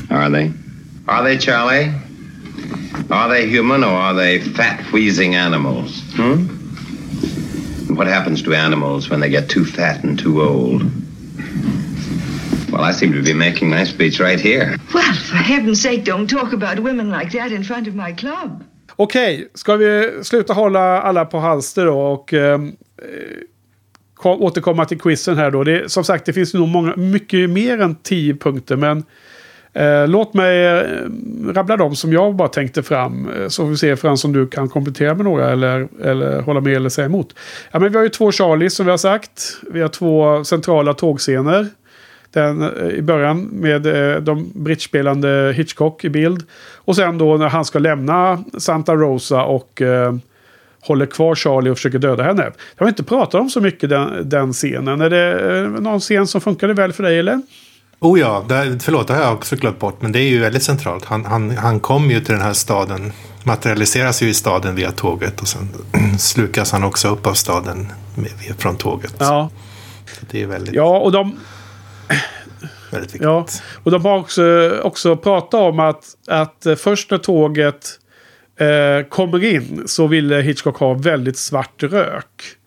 [0.10, 0.52] Are they?
[1.08, 1.94] Are they, Charlie?
[3.12, 6.02] Are they human or are they fat, wheezing animals?
[6.14, 6.63] Hmm?
[7.96, 10.84] What happens to animals when they get too fat and too old?
[12.72, 14.80] Well, I seem to be making my speech right here.
[14.94, 18.64] Well, for heaven's sake, don't talk about women like that in front of my club.
[18.96, 22.60] Okej, okay, ska vi sluta hålla alla på halster då och eh,
[24.24, 25.64] återkomma till quizen här då.
[25.64, 29.04] Det, som sagt, det finns nog många, mycket mer än tio punkter, men
[29.74, 30.84] Eh, låt mig eh,
[31.54, 33.30] rabbla dem som jag bara tänkte fram.
[33.30, 36.62] Eh, så får vi se Frans om du kan komplettera med några eller, eller hålla
[36.62, 37.36] med eller säga emot.
[37.72, 39.58] Ja, men vi har ju två Charlies som vi har sagt.
[39.72, 41.68] Vi har två centrala tågscener.
[42.32, 46.44] Den eh, i början med eh, de bridgespelande Hitchcock i bild.
[46.76, 50.16] Och sen då när han ska lämna Santa Rosa och eh,
[50.82, 52.52] håller kvar Charlie och försöker döda henne.
[52.78, 55.02] Jag har inte pratat om så mycket den, den scenen.
[55.02, 57.42] Är det eh, någon scen som funkade väl för dig eller?
[58.00, 60.02] Oh ja, det, förlåt, det har jag också glömt bort.
[60.02, 61.06] Men det är ju väldigt centralt.
[61.06, 63.12] Han, han, han kom ju till den här staden,
[63.44, 65.70] materialiseras ju i staden via tåget och sen
[66.20, 69.16] slukas han också upp av staden med, från tåget.
[69.20, 69.50] Ja.
[70.06, 70.74] Så det är väldigt...
[70.74, 71.40] Ja, och de...
[72.92, 73.22] Väldigt viktigt.
[73.22, 73.46] Ja,
[73.84, 78.00] och de har också, också pratat om att, att först när tåget
[78.60, 82.58] eh, kommer in så ville Hitchcock ha väldigt svart rök.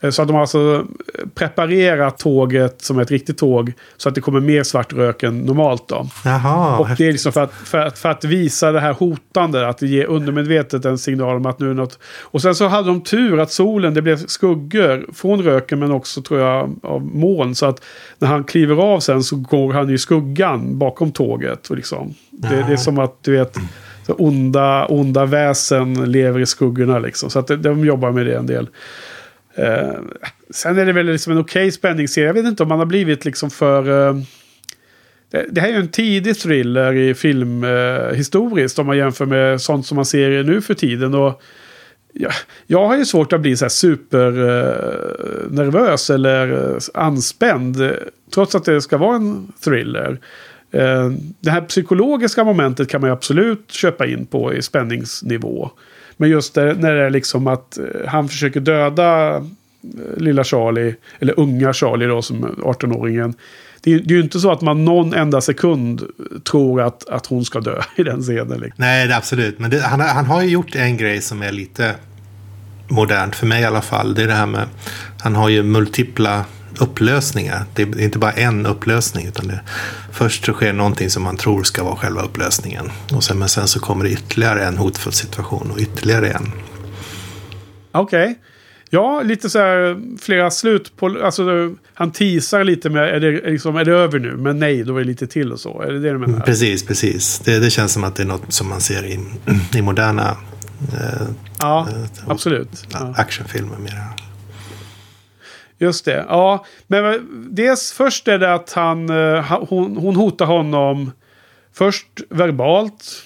[0.00, 0.86] Eh, så att de har alltså
[1.34, 3.72] preparerat tåget som ett riktigt tåg.
[3.96, 6.08] Så att det kommer mer svart rök än normalt då.
[6.24, 9.68] Jaha, och det är liksom för att, för, att, för att visa det här hotande.
[9.68, 11.98] Att ge undermedvetet en signal om att nu är något.
[12.22, 16.22] Och sen så hade de tur att solen, det blev skuggor från röken men också
[16.22, 17.54] tror jag av moln.
[17.54, 17.84] Så att
[18.18, 21.70] när han kliver av sen så går han i skuggan bakom tåget.
[21.70, 22.14] Och liksom.
[22.30, 23.58] det, det är som att du vet.
[24.06, 27.30] Så onda, onda väsen lever i skuggorna liksom.
[27.30, 28.68] Så att de jobbar med det en del.
[29.56, 30.00] Eh,
[30.50, 32.26] sen är det väl liksom en okej okay spänningsserie.
[32.26, 34.08] Jag vet inte om man har blivit liksom för...
[34.08, 34.16] Eh,
[35.30, 38.82] det, det, här är ju en tidig thriller i filmhistoriskt eh.
[38.82, 41.14] Om man jämför med sånt som man ser nu för tiden.
[41.14, 41.42] Och,
[42.18, 42.32] jag,
[42.66, 47.92] jag har ju svårt att bli så här supernervös eh, eller eh, anspänd.
[48.34, 50.20] Trots att det ska vara en thriller.
[50.70, 51.10] Eh,
[51.40, 55.70] det här psykologiska momentet kan man ju absolut köpa in på i spänningsnivå.
[56.16, 59.42] Men just det, när det är liksom att eh, han försöker döda eh,
[60.16, 63.34] lilla Charlie, eller unga Charlie då som 18-åringen.
[63.80, 67.08] Det är, det är ju inte så att man någon enda sekund eh, tror att,
[67.08, 68.60] att hon ska dö i den scenen.
[68.60, 68.74] Liksom.
[68.76, 69.58] Nej, det absolut.
[69.58, 71.94] Men det, han, han har ju gjort en grej som är lite
[72.88, 74.14] modernt, för mig i alla fall.
[74.14, 74.66] Det är det här med,
[75.20, 76.44] han har ju multipla
[76.78, 77.64] upplösningar.
[77.74, 79.26] Det är inte bara en upplösning.
[79.26, 79.60] utan det,
[80.12, 82.90] Först så sker någonting som man tror ska vara själva upplösningen.
[83.12, 86.52] Och sen, men sen så kommer det ytterligare en hotfull situation och ytterligare en.
[87.92, 88.22] Okej.
[88.22, 88.34] Okay.
[88.90, 91.18] Ja, lite så här flera slut på...
[91.24, 94.36] Alltså, han teasar lite med är det, liksom, är det över nu?
[94.36, 95.82] Men nej, då är det lite till och så.
[95.82, 96.40] Är det det du menar?
[96.40, 97.38] Precis, precis.
[97.38, 99.18] Det, det känns som att det är något som man ser i,
[99.74, 100.36] i moderna...
[100.92, 101.26] Eh,
[101.58, 102.86] ja, eh, absolut.
[103.16, 104.25] Actionfilmer mera.
[105.78, 106.24] Just det.
[106.28, 111.10] Ja, men dels först är det att han, eh, hon, hon hotar honom
[111.72, 113.22] först verbalt.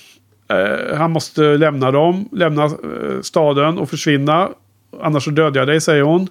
[0.49, 2.71] Eh, han måste lämna dem, lämna eh,
[3.23, 4.49] staden och försvinna.
[5.01, 6.29] Annars så dödar jag dig, säger hon.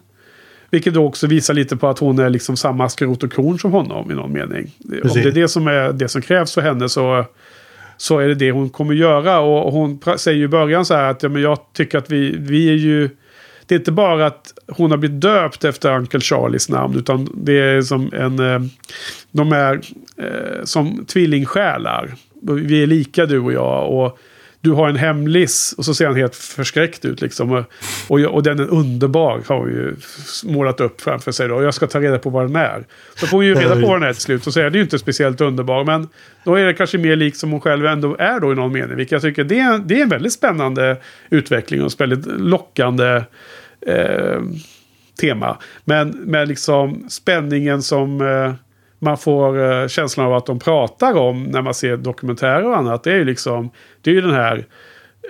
[0.72, 3.72] Vilket då också visar lite på att hon är liksom samma skrot och korn som
[3.72, 4.72] honom i någon mening.
[4.90, 5.16] Precis.
[5.16, 7.26] Om det är det som, är det som krävs för henne så,
[7.98, 9.40] så är det det hon kommer göra.
[9.40, 12.36] Och hon säger ju i början så här att ja, men jag tycker att vi,
[12.40, 13.10] vi är ju
[13.70, 16.98] det är inte bara att hon har blivit döpt efter Uncle Charlies namn.
[16.98, 18.40] Utan det är som en...
[18.40, 18.60] Eh,
[19.32, 19.82] de är
[20.18, 22.14] eh, som tvillingsjälar.
[22.42, 23.90] Vi är lika du och jag.
[23.90, 24.20] Och
[24.62, 25.76] du har en hemlis.
[25.78, 27.66] Och så ser han helt förskräckt ut liksom.
[28.08, 29.42] Och, och den är underbar.
[29.48, 29.96] Har hon ju
[30.44, 31.56] målat upp framför sig då.
[31.56, 32.86] Och jag ska ta reda på vad den är.
[33.16, 34.48] Så får vi ju reda på vad den är till slut.
[34.48, 35.84] Och så är det ju inte speciellt underbar.
[35.84, 36.10] Men
[36.44, 38.96] då är det kanske mer lik som hon själv ändå är då i någon mening.
[38.98, 40.98] Vilket jag tycker det är, det är en väldigt spännande
[41.30, 41.84] utveckling.
[41.84, 43.24] Och väldigt lockande
[43.88, 44.42] eh,
[45.20, 45.58] tema.
[45.86, 48.54] Men med liksom spänningen som eh,
[49.00, 53.04] man får eh, känslan av att de pratar om när man ser dokumentärer och annat.
[53.04, 53.70] Det är ju liksom,
[54.02, 54.66] det är ju den här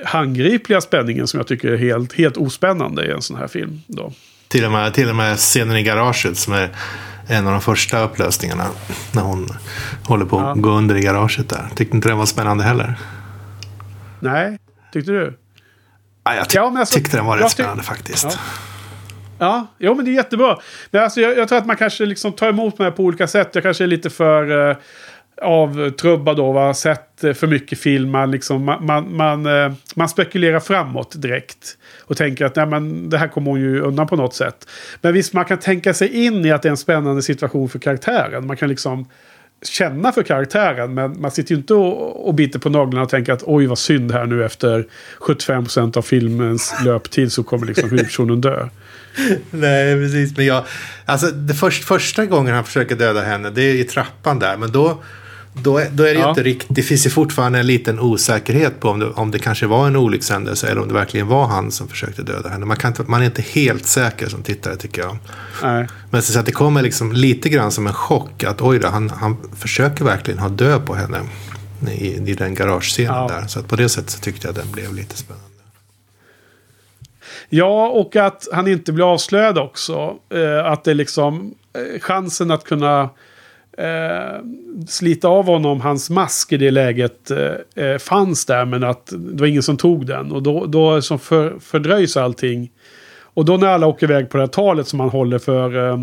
[0.06, 3.82] handgripliga spänningen som jag tycker är helt, helt ospännande i en sån här film.
[3.88, 4.12] Då.
[4.48, 6.70] Till och, med, till och med scenen i garaget som är
[7.28, 8.66] en av de första upplösningarna.
[9.14, 9.50] När hon
[10.04, 11.66] håller på att gå under i garaget där.
[11.76, 12.96] Tyckte inte den var spännande heller.
[14.20, 14.58] Nej,
[14.94, 15.38] tyckte du?
[16.24, 18.24] Ja, jag ty ja, alltså, tyckte den var rätt spännande faktiskt.
[18.24, 18.38] Ja.
[19.40, 20.58] Ja, jo, men det är jättebra.
[20.92, 23.50] Men alltså, jag, jag, tror att man kanske liksom tar emot mig på olika sätt.
[23.54, 24.52] Jag kanske är lite för...
[24.52, 24.76] Uh,
[25.42, 28.10] avtrubbad då, har sett för mycket film.
[28.10, 31.78] Man, liksom, man, man, man, eh, man, spekulerar framåt direkt.
[32.06, 34.68] Och tänker att nej, men, det här kommer hon ju undan på något sätt.
[35.02, 37.80] Men visst, man kan tänka sig in i att det är en spännande situation för
[37.80, 38.48] karaktären.
[38.48, 39.08] Man kan liksom
[39.62, 40.94] känna för karaktären.
[40.94, 43.78] Men man sitter ju inte och, och biter på naglarna och tänker att oj vad
[43.78, 44.86] synd här nu efter
[45.20, 48.68] 75% av filmens löptid så kommer liksom huvudpersonen dö.
[49.52, 50.38] Nej, precis.
[50.38, 50.64] Men jag,
[51.06, 54.58] alltså, det först, första gången han försöker döda henne, det är i trappan där.
[54.58, 55.04] Men då,
[55.54, 56.30] då, då är det ja.
[56.30, 59.68] inte riktigt, det finns ju fortfarande en liten osäkerhet på om det, om det kanske
[59.68, 62.66] var en olyckshändelse eller om det verkligen var han som försökte döda henne.
[62.66, 65.18] Man, kan inte, man är inte helt säker som tittare tycker jag.
[65.64, 65.88] Nej.
[66.10, 69.10] Men så att det kommer liksom lite grann som en chock att oj då, han,
[69.10, 71.20] han försöker verkligen ha död på henne
[71.92, 73.28] i, i den garagescenen ja.
[73.28, 73.48] där.
[73.48, 75.49] Så att på det sättet så tyckte jag den blev lite spännande.
[77.50, 80.16] Ja, och att han inte blir avslöjad också.
[80.30, 83.10] Eh, att det liksom eh, chansen att kunna
[83.78, 84.44] eh,
[84.88, 88.66] slita av honom hans mask i det läget eh, eh, fanns där.
[88.66, 90.32] Men att det var ingen som tog den.
[90.32, 92.72] Och då, då som för, fördröjs allting.
[93.22, 95.90] Och då när alla åker iväg på det här talet som han håller för...
[95.90, 95.98] Eh,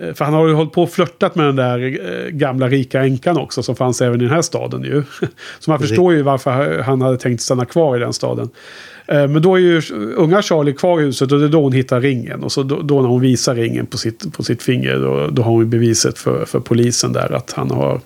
[0.00, 3.02] Eh, för han har ju hållit på och flörtat med den där eh, gamla rika
[3.02, 5.02] änkan också som fanns även i den här staden ju.
[5.58, 8.50] Så man förstår ju varför han hade tänkt stanna kvar i den staden.
[9.06, 9.82] Eh, men då är ju
[10.16, 12.42] unga Charlie kvar i huset och det är då hon hittar ringen.
[12.42, 15.42] Och så då, då när hon visar ringen på sitt, på sitt finger då, då
[15.42, 18.00] har hon beviset för, för polisen där att han har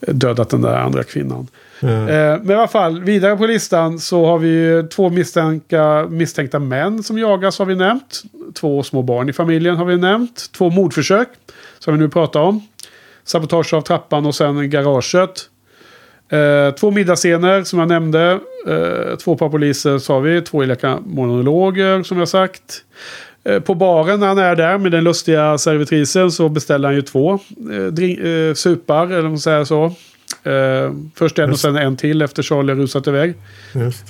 [0.00, 1.46] dödat den där andra kvinnan.
[1.82, 2.04] Mm.
[2.42, 7.18] Men i alla fall, vidare på listan så har vi två misstänkta, misstänkta män som
[7.18, 8.22] jagas har vi nämnt.
[8.54, 10.52] Två små barn i familjen har vi nämnt.
[10.52, 11.28] Två mordförsök
[11.78, 12.66] som vi nu pratar om.
[13.24, 15.48] Sabotage av trappan och sen garaget.
[16.28, 18.40] Eh, två middagsscener som jag nämnde.
[18.68, 20.42] Eh, två par poliser sa vi.
[20.42, 22.84] Två elaka monologer som jag sagt.
[23.44, 27.02] Eh, på baren när han är där med den lustiga servitrisen så beställer han ju
[27.02, 27.38] två
[27.72, 29.92] eh, drink, eh, supar, eller om man säger så.
[30.42, 33.34] Eh, först en och sen en till efter Charlie rusat iväg.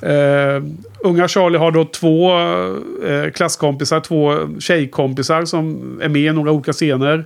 [0.02, 0.62] Eh,
[1.00, 2.38] unga Charlie har då två
[3.06, 7.24] eh, klasskompisar, två tjejkompisar som är med i några olika scener.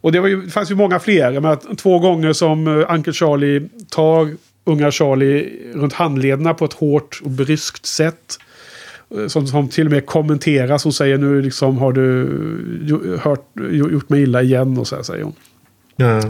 [0.00, 1.40] Och det, var ju, det fanns ju många fler.
[1.40, 4.30] Men två gånger som uh, Uncle Charlie tar
[4.64, 8.38] unga Charlie runt handlederna på ett hårt och bryskt sätt.
[9.16, 10.84] Eh, som, som till och med kommenteras.
[10.84, 15.24] Hon säger nu liksom har du hört, gjort mig illa igen och så här säger
[15.24, 15.34] hon.
[15.96, 16.20] Ja.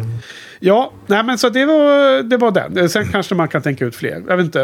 [0.61, 2.89] Ja, nej men så det var, det var den.
[2.89, 4.23] Sen kanske man kan tänka ut fler.
[4.29, 4.61] Jag vet inte.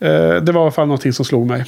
[0.00, 1.64] Eh, det var i alla fall någonting som slog mig.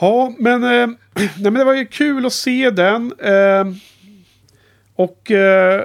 [0.00, 0.68] Ja, men, eh,
[1.14, 3.12] nej, men det var ju kul att se den.
[3.18, 3.64] Eh,
[4.96, 5.84] och eh,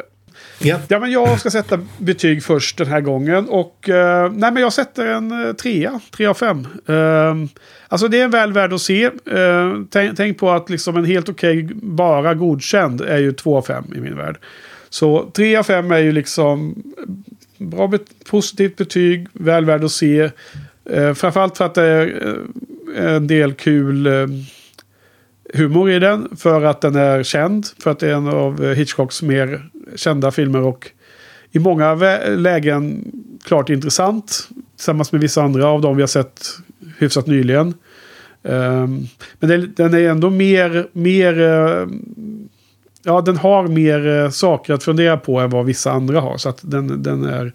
[0.59, 0.79] ja.
[0.87, 3.49] ja, men jag ska sätta betyg först den här gången.
[3.49, 6.67] Och eh, nej, men jag sätter en eh, trea, tre av fem.
[7.91, 9.03] Alltså det är väl värd att se.
[9.05, 13.57] Eh, tänk, tänk, på att liksom en helt okej, okay, bara godkänd är ju två
[13.57, 14.37] av fem i min värld.
[14.89, 16.83] Så tre av fem är ju liksom
[17.57, 20.29] bra, bet positivt betyg, väl värd att se.
[20.85, 22.27] Eh, framförallt för att det är
[22.95, 24.27] eh, en del kul eh,
[25.53, 26.37] humor i den.
[26.37, 27.65] För att den är känd.
[27.83, 30.61] För att det är en av Hitchcocks mer kända filmer.
[30.61, 30.91] Och
[31.51, 31.95] i många
[32.27, 33.11] lägen
[33.43, 34.47] klart intressant.
[34.75, 36.41] Tillsammans med vissa andra av dem vi har sett
[37.01, 37.73] hyfsat nyligen.
[38.43, 39.07] Um,
[39.39, 41.87] men den är ändå mer, mer uh,
[43.03, 46.37] ja, den har mer uh, saker att fundera på än vad vissa andra har.
[46.37, 47.53] Så att den, den är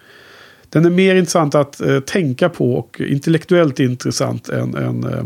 [0.70, 5.24] den är mer intressant att eh, tänka på och intellektuellt intressant än, än eh,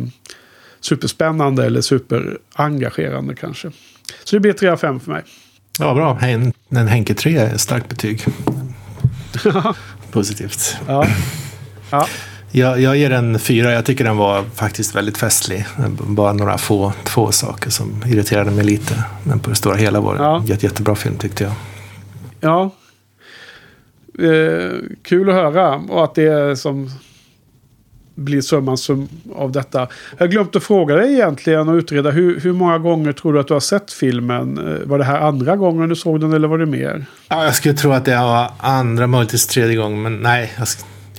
[0.81, 3.71] superspännande eller superengagerande kanske.
[4.25, 5.23] Så det blir 3 av 5 för mig.
[5.79, 6.19] Ja, bra.
[6.21, 8.25] En, en Henke 3 är starkt betyg.
[10.11, 10.77] Positivt.
[10.87, 11.07] Ja.
[11.91, 12.07] ja.
[12.53, 13.73] Jag, jag ger den fyra.
[13.73, 15.67] Jag tycker den var faktiskt väldigt festlig.
[16.07, 19.05] Bara några få två saker som irriterade mig lite.
[19.25, 20.41] Men på det stora hela var det ja.
[20.41, 21.53] en jätte, jättebra film tyckte jag.
[22.41, 22.71] Ja,
[24.19, 24.73] eh,
[25.03, 25.75] kul att höra.
[25.75, 26.91] Och att det är som
[28.15, 29.89] blir summan sum av detta.
[30.19, 32.11] Jag glömt att fråga dig egentligen och utreda.
[32.11, 34.59] Hur, hur många gånger tror du att du har sett filmen?
[34.59, 37.05] Eh, var det här andra gången du såg den eller var det mer?
[37.29, 40.03] Ja, jag skulle tro att det var andra, möjligtvis tredje gången.
[40.03, 40.69] Men nej, jag,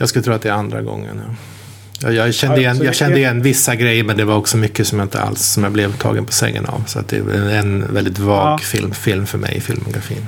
[0.01, 1.21] jag skulle tro att det är andra gången.
[1.27, 1.35] Ja.
[2.11, 4.99] Jag, jag, kände igen, jag kände igen vissa grejer men det var också mycket som
[4.99, 6.83] jag inte alls som jag blev tagen på sängen av.
[6.87, 8.57] Så det är en väldigt vag ja.
[8.57, 10.27] film, film för mig i filmografin.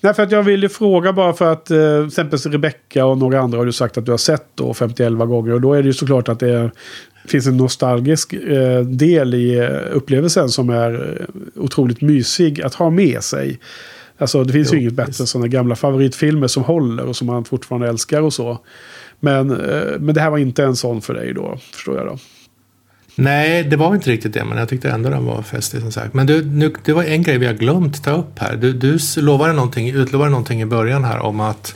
[0.00, 3.40] Nej, för att jag ville fråga bara för att eh, till exempel Rebecca och några
[3.40, 5.52] andra har du sagt att du har sett då 51 gånger.
[5.52, 6.70] Och då är det ju såklart att det
[7.24, 12.90] finns en nostalgisk eh, del i eh, upplevelsen som är eh, otroligt mysig att ha
[12.90, 13.58] med sig.
[14.18, 17.26] Alltså det finns jo, ju inget bättre än sådana gamla favoritfilmer som håller och som
[17.26, 18.58] man fortfarande älskar och så.
[19.20, 22.18] Men, eh, men det här var inte en sån för dig då, förstår jag då.
[23.16, 26.14] Nej, det var inte riktigt det, men jag tyckte ändå den var festlig som sagt.
[26.14, 28.56] Men du, nu, det var en grej vi har glömt ta upp här.
[28.56, 31.74] Du, du lovade någonting, utlovade någonting i början här om att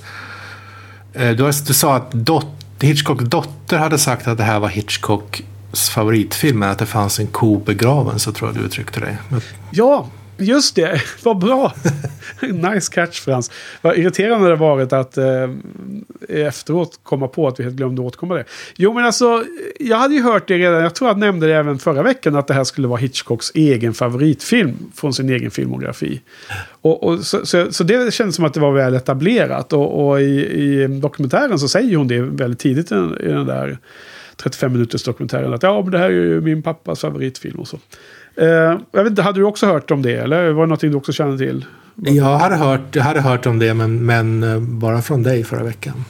[1.12, 2.47] eh, du, du sa att dot,
[2.81, 7.27] Hitchcocks dotter hade sagt att det här var Hitchcocks favoritfilm, men att det fanns en
[7.27, 9.19] ko begraven, så tror jag du uttryckte dig.
[9.70, 10.09] Ja,
[10.39, 11.74] Just det, vad bra!
[12.40, 13.51] nice catch Frans.
[13.82, 15.51] Vad irriterande det varit att eh,
[16.28, 18.44] efteråt komma på att vi helt glömde återkomma det.
[18.77, 19.44] Jo men alltså,
[19.81, 22.47] jag hade ju hört det redan, jag tror jag nämnde det även förra veckan, att
[22.47, 26.20] det här skulle vara Hitchcocks egen favoritfilm från sin egen filmografi.
[26.82, 29.73] Och, och så, så, så, det kändes som att det var väl etablerat.
[29.73, 33.47] Och, och i, i, dokumentären så säger hon det väldigt tidigt i den, i den
[33.47, 33.78] där
[34.36, 35.55] 35 minuters dokumentären.
[35.55, 37.78] Att ja, men det här är ju min pappas favoritfilm och så.
[38.40, 40.15] Uh, jag vet inte, hade du också hört om det?
[40.15, 41.65] Eller var det någonting du också kände till?
[41.94, 45.62] Jag hade hört, jag hade hört om det, men, men eh, bara från dig förra
[45.62, 46.05] veckan.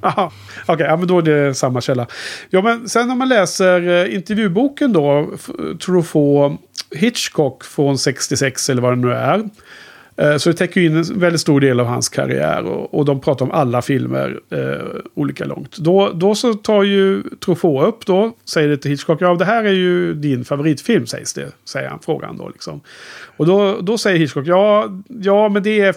[0.00, 0.32] Aha,
[0.62, 2.06] okej, okay, ja, men då är det samma källa.
[2.50, 5.30] Ja, men sen när man läser uh, intervjuboken då,
[5.86, 9.48] Truffaut Hitchcock från 66 eller vad det nu är.
[10.16, 13.20] Eh, så det täcker in en väldigt stor del av hans karriär och, och de
[13.20, 15.76] pratar om alla filmer eh, olika långt.
[15.76, 19.64] Då, då så tar ju Truffaut upp då, säger det till Hitchcock, ja det här
[19.64, 22.80] är ju din favoritfilm sägs det, säger han, frågan då liksom.
[23.36, 25.94] Och då, då säger Hitchcock, ja, ja men det är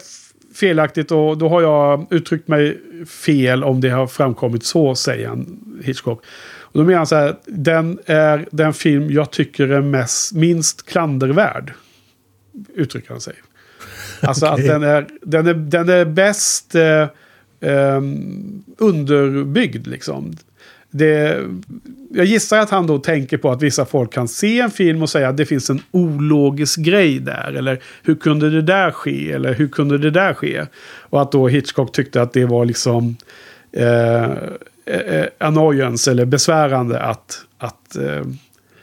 [0.55, 2.77] felaktigt och då har jag uttryckt mig
[3.07, 6.23] fel om det har framkommit så, säger han Hitchcock.
[6.59, 10.85] Och då menar han så här, den är den film jag tycker är mest, minst
[10.85, 11.73] klandervärd.
[12.75, 13.35] Uttrycker han sig.
[14.21, 14.61] Alltså okay.
[14.61, 17.01] att den är, den är, den är bäst eh,
[17.59, 18.01] eh,
[18.77, 20.35] underbyggd liksom.
[20.89, 21.43] Det,
[22.09, 25.09] jag gissar att han då tänker på att vissa folk kan se en film och
[25.09, 27.53] säga att det finns en ologisk grej där.
[27.57, 29.31] Eller hur kunde det där ske?
[29.31, 30.65] Eller hur kunde det där ske?
[31.09, 33.17] Och att då Hitchcock tyckte att det var liksom
[33.71, 34.23] eh,
[34.85, 38.23] eh, annoyance eller besvärande att, att eh,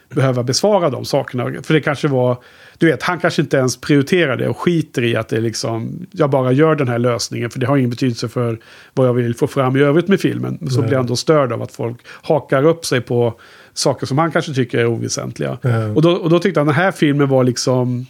[0.09, 1.63] behöva besvara de sakerna.
[1.63, 2.37] För det kanske var
[2.79, 6.31] du vet, han kanske inte ens prioriterar det och skiter i att det liksom, jag
[6.31, 8.59] bara gör den här lösningen för det har ingen betydelse för
[8.95, 10.71] vad jag vill få fram i övrigt med filmen.
[10.71, 10.89] Så Nej.
[10.89, 13.35] blir han då störd av att folk hakar upp sig på
[13.75, 15.59] saker som han kanske tycker är oväsentliga.
[15.95, 18.07] Och, då, och då tyckte han att den här filmen var liksom,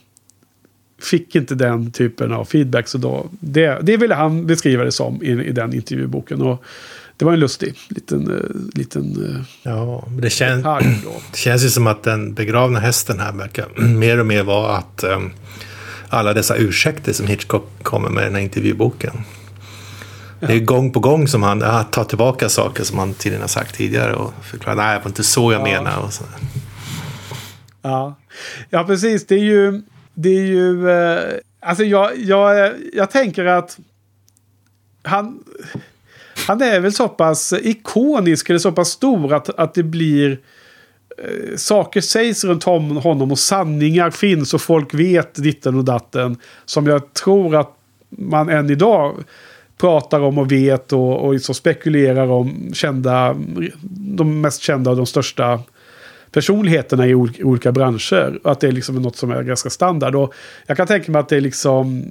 [1.02, 2.88] fick inte den typen av feedback.
[2.88, 6.42] Så då, det, det ville han beskriva det som i, i den intervjuboken.
[6.42, 6.64] Och
[7.16, 8.30] det var en lustig liten...
[8.30, 8.40] Uh,
[8.74, 10.62] liten uh, ja, det, kän
[11.32, 15.04] det känns ju som att den begravna hästen här verkar mer och mer vara att
[15.04, 15.32] um,
[16.08, 19.20] alla dessa ursäkter som Hitchcock kommer med i den här intervjuboken.
[20.40, 20.46] Ja.
[20.46, 23.48] Det är gång på gång som han ah, tar tillbaka saker som han tydligen har
[23.48, 25.64] sagt tidigare och förklarar nej, det var inte så jag ja.
[25.64, 25.98] menar.
[25.98, 26.24] Och så.
[27.82, 28.14] Ja.
[28.70, 29.26] ja, precis.
[29.26, 29.82] Det är ju...
[30.14, 30.88] Det är ju...
[31.60, 33.78] Alltså jag, jag, jag tänker att
[35.02, 35.44] han
[36.46, 40.38] han är väl så pass ikonisk eller så pass stor att, att det blir
[41.18, 46.36] eh, saker sägs runt om honom och sanningar finns och folk vet ditten och datten.
[46.64, 47.70] Som jag tror att
[48.08, 49.24] man än idag
[49.78, 53.36] pratar om och vet och, och så spekulerar om kända,
[53.90, 55.60] de mest kända och de största
[56.30, 58.40] personligheterna i olika, branscher branscher.
[58.44, 60.14] Att det är liksom något som är ganska standard.
[60.14, 60.34] Och
[60.66, 62.04] jag kan tänka mig att det är liksom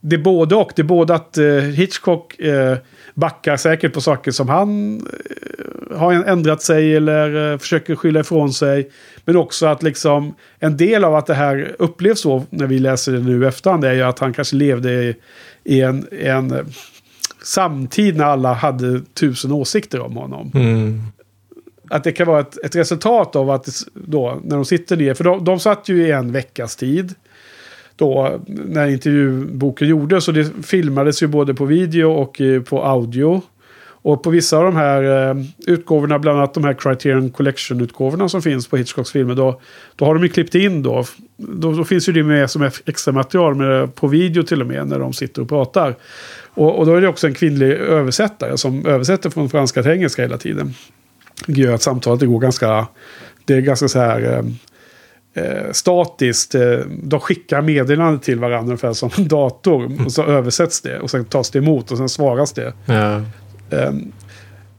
[0.00, 0.72] det är både och.
[0.76, 2.76] Det är både att eh, Hitchcock eh,
[3.14, 8.52] backar säkert på saker som han eh, har ändrat sig eller eh, försöker skylla ifrån
[8.52, 8.90] sig.
[9.24, 13.12] Men också att liksom en del av att det här upplevs så när vi läser
[13.12, 15.14] det nu efterhand är ju att han kanske levde i,
[15.64, 16.66] i en, en
[17.42, 20.50] samtid när alla hade tusen åsikter om honom.
[20.54, 21.02] Mm.
[21.90, 25.24] Att det kan vara ett, ett, resultat av att då, när de sitter ner, för
[25.24, 27.14] de, de satt ju i en veckas tid
[27.98, 30.28] då när intervjuboken gjordes.
[30.28, 33.42] Och det filmades ju både på video och eh, på audio.
[34.02, 38.42] Och på vissa av de här eh, utgåvorna, bland annat de här Criterion Collection-utgåvorna som
[38.42, 39.60] finns på Hitchcocks filmer, då,
[39.96, 41.04] då har de ju klippt in då.
[41.36, 41.72] då.
[41.72, 44.98] Då finns ju det med som extra material med, på video till och med när
[44.98, 45.94] de sitter och pratar.
[46.54, 50.22] Och, och då är det också en kvinnlig översättare som översätter från franska till engelska
[50.22, 50.74] hela tiden.
[51.46, 52.86] Det gör att samtalet går ganska...
[53.44, 54.38] Det är ganska så här...
[54.38, 54.44] Eh,
[55.38, 56.54] Eh, eh, statiskt.
[56.54, 60.04] Eh, de skickar meddelanden till varandra ungefär som en dator.
[60.04, 62.72] Och så översätts det och sen tas det emot och sen svaras det.
[62.86, 63.22] Ja.
[63.70, 63.92] Eh,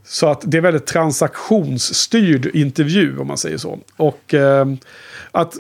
[0.04, 3.80] så att det är väldigt transaktionsstyrd intervju om man säger så.
[3.98, 4.66] Och eh,
[5.32, 5.56] att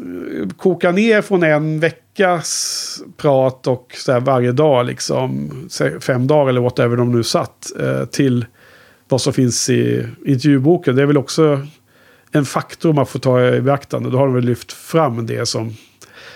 [0.57, 5.49] koka ner från en veckas prat och så här varje dag, liksom
[6.01, 8.45] fem dagar eller whatever de nu satt, eh, till
[9.09, 10.95] vad som finns i intervjuboken.
[10.95, 11.67] Det är väl också
[12.31, 14.09] en faktor man får ta i beaktande.
[14.09, 15.75] Då har de väl lyft fram det som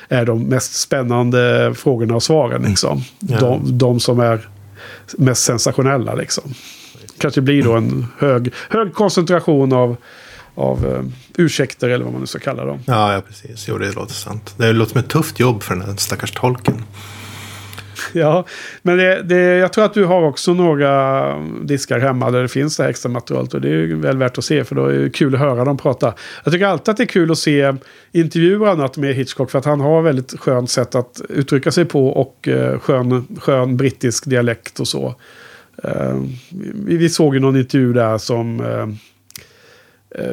[0.07, 2.55] är de mest spännande frågorna och svaren.
[2.55, 2.69] Mm.
[2.69, 3.03] Liksom.
[3.19, 3.39] Ja.
[3.39, 4.49] De, de, som är
[5.17, 6.15] mest sensationella.
[6.15, 6.53] Liksom.
[7.17, 9.97] kanske blir då en hög, hög koncentration av,
[10.55, 11.03] av uh,
[11.37, 12.79] ursäkter eller vad man nu ska kalla dem.
[12.85, 13.65] Ja, ja precis.
[13.67, 14.53] Jo, det låter sant.
[14.57, 16.83] Det låter som ett tufft jobb för den här stackars tolken.
[18.13, 18.45] Ja,
[18.81, 22.77] men det, det, jag tror att du har också några diskar hemma där det finns
[22.77, 23.53] det här extra materialet.
[23.53, 25.77] Och det är väl värt att se för då är det kul att höra dem
[25.77, 26.13] prata.
[26.43, 27.73] Jag tycker alltid att det är kul att se
[28.11, 29.51] intervjuer och annat med Hitchcock.
[29.51, 33.77] För att han har väldigt skönt sätt att uttrycka sig på och eh, skön, skön
[33.77, 35.15] brittisk dialekt och så.
[35.83, 36.21] Eh,
[36.85, 38.59] vi, vi, såg ju någon intervju där som...
[38.61, 38.87] Eh,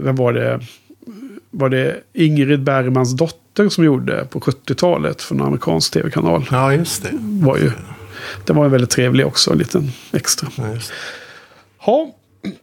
[0.01, 0.61] vem var det?
[1.51, 3.41] Var det Ingrid Bergmans dotter?
[3.69, 6.47] som gjorde på 70-talet för en amerikansk tv-kanal.
[6.51, 7.11] Ja, just det.
[7.21, 7.71] Var ju,
[8.45, 10.49] den var ju väldigt trevlig också, en liten extra.
[10.57, 10.93] Ja, just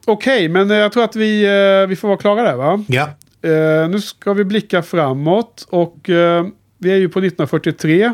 [0.06, 2.84] Okej, okay, men jag tror att vi, eh, vi får vara klara där va?
[2.88, 3.10] Ja.
[3.46, 6.48] Uh, nu ska vi blicka framåt och uh,
[6.78, 8.14] vi är ju på 1943.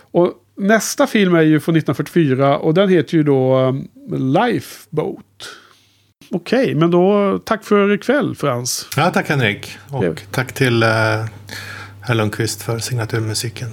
[0.00, 3.88] Och nästa film är ju från 1944 och den heter ju då um,
[4.34, 5.48] Lifeboat.
[6.34, 8.88] Okej, okay, men då tack för ikväll Frans.
[8.96, 9.78] Ja, tack Henrik.
[9.90, 10.88] Och tack till uh,
[12.00, 13.68] herr Lundqvist för signaturmusiken.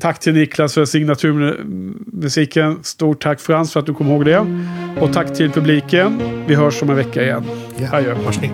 [0.00, 2.78] Tack till Niklas för signaturmusiken.
[2.82, 4.46] Stort tack Frans för att du kom ihåg det.
[5.00, 6.20] Och tack till publiken.
[6.46, 7.44] Vi hörs om en vecka igen.
[7.76, 8.14] Ja, Adjö.
[8.14, 8.50] Hörs ni.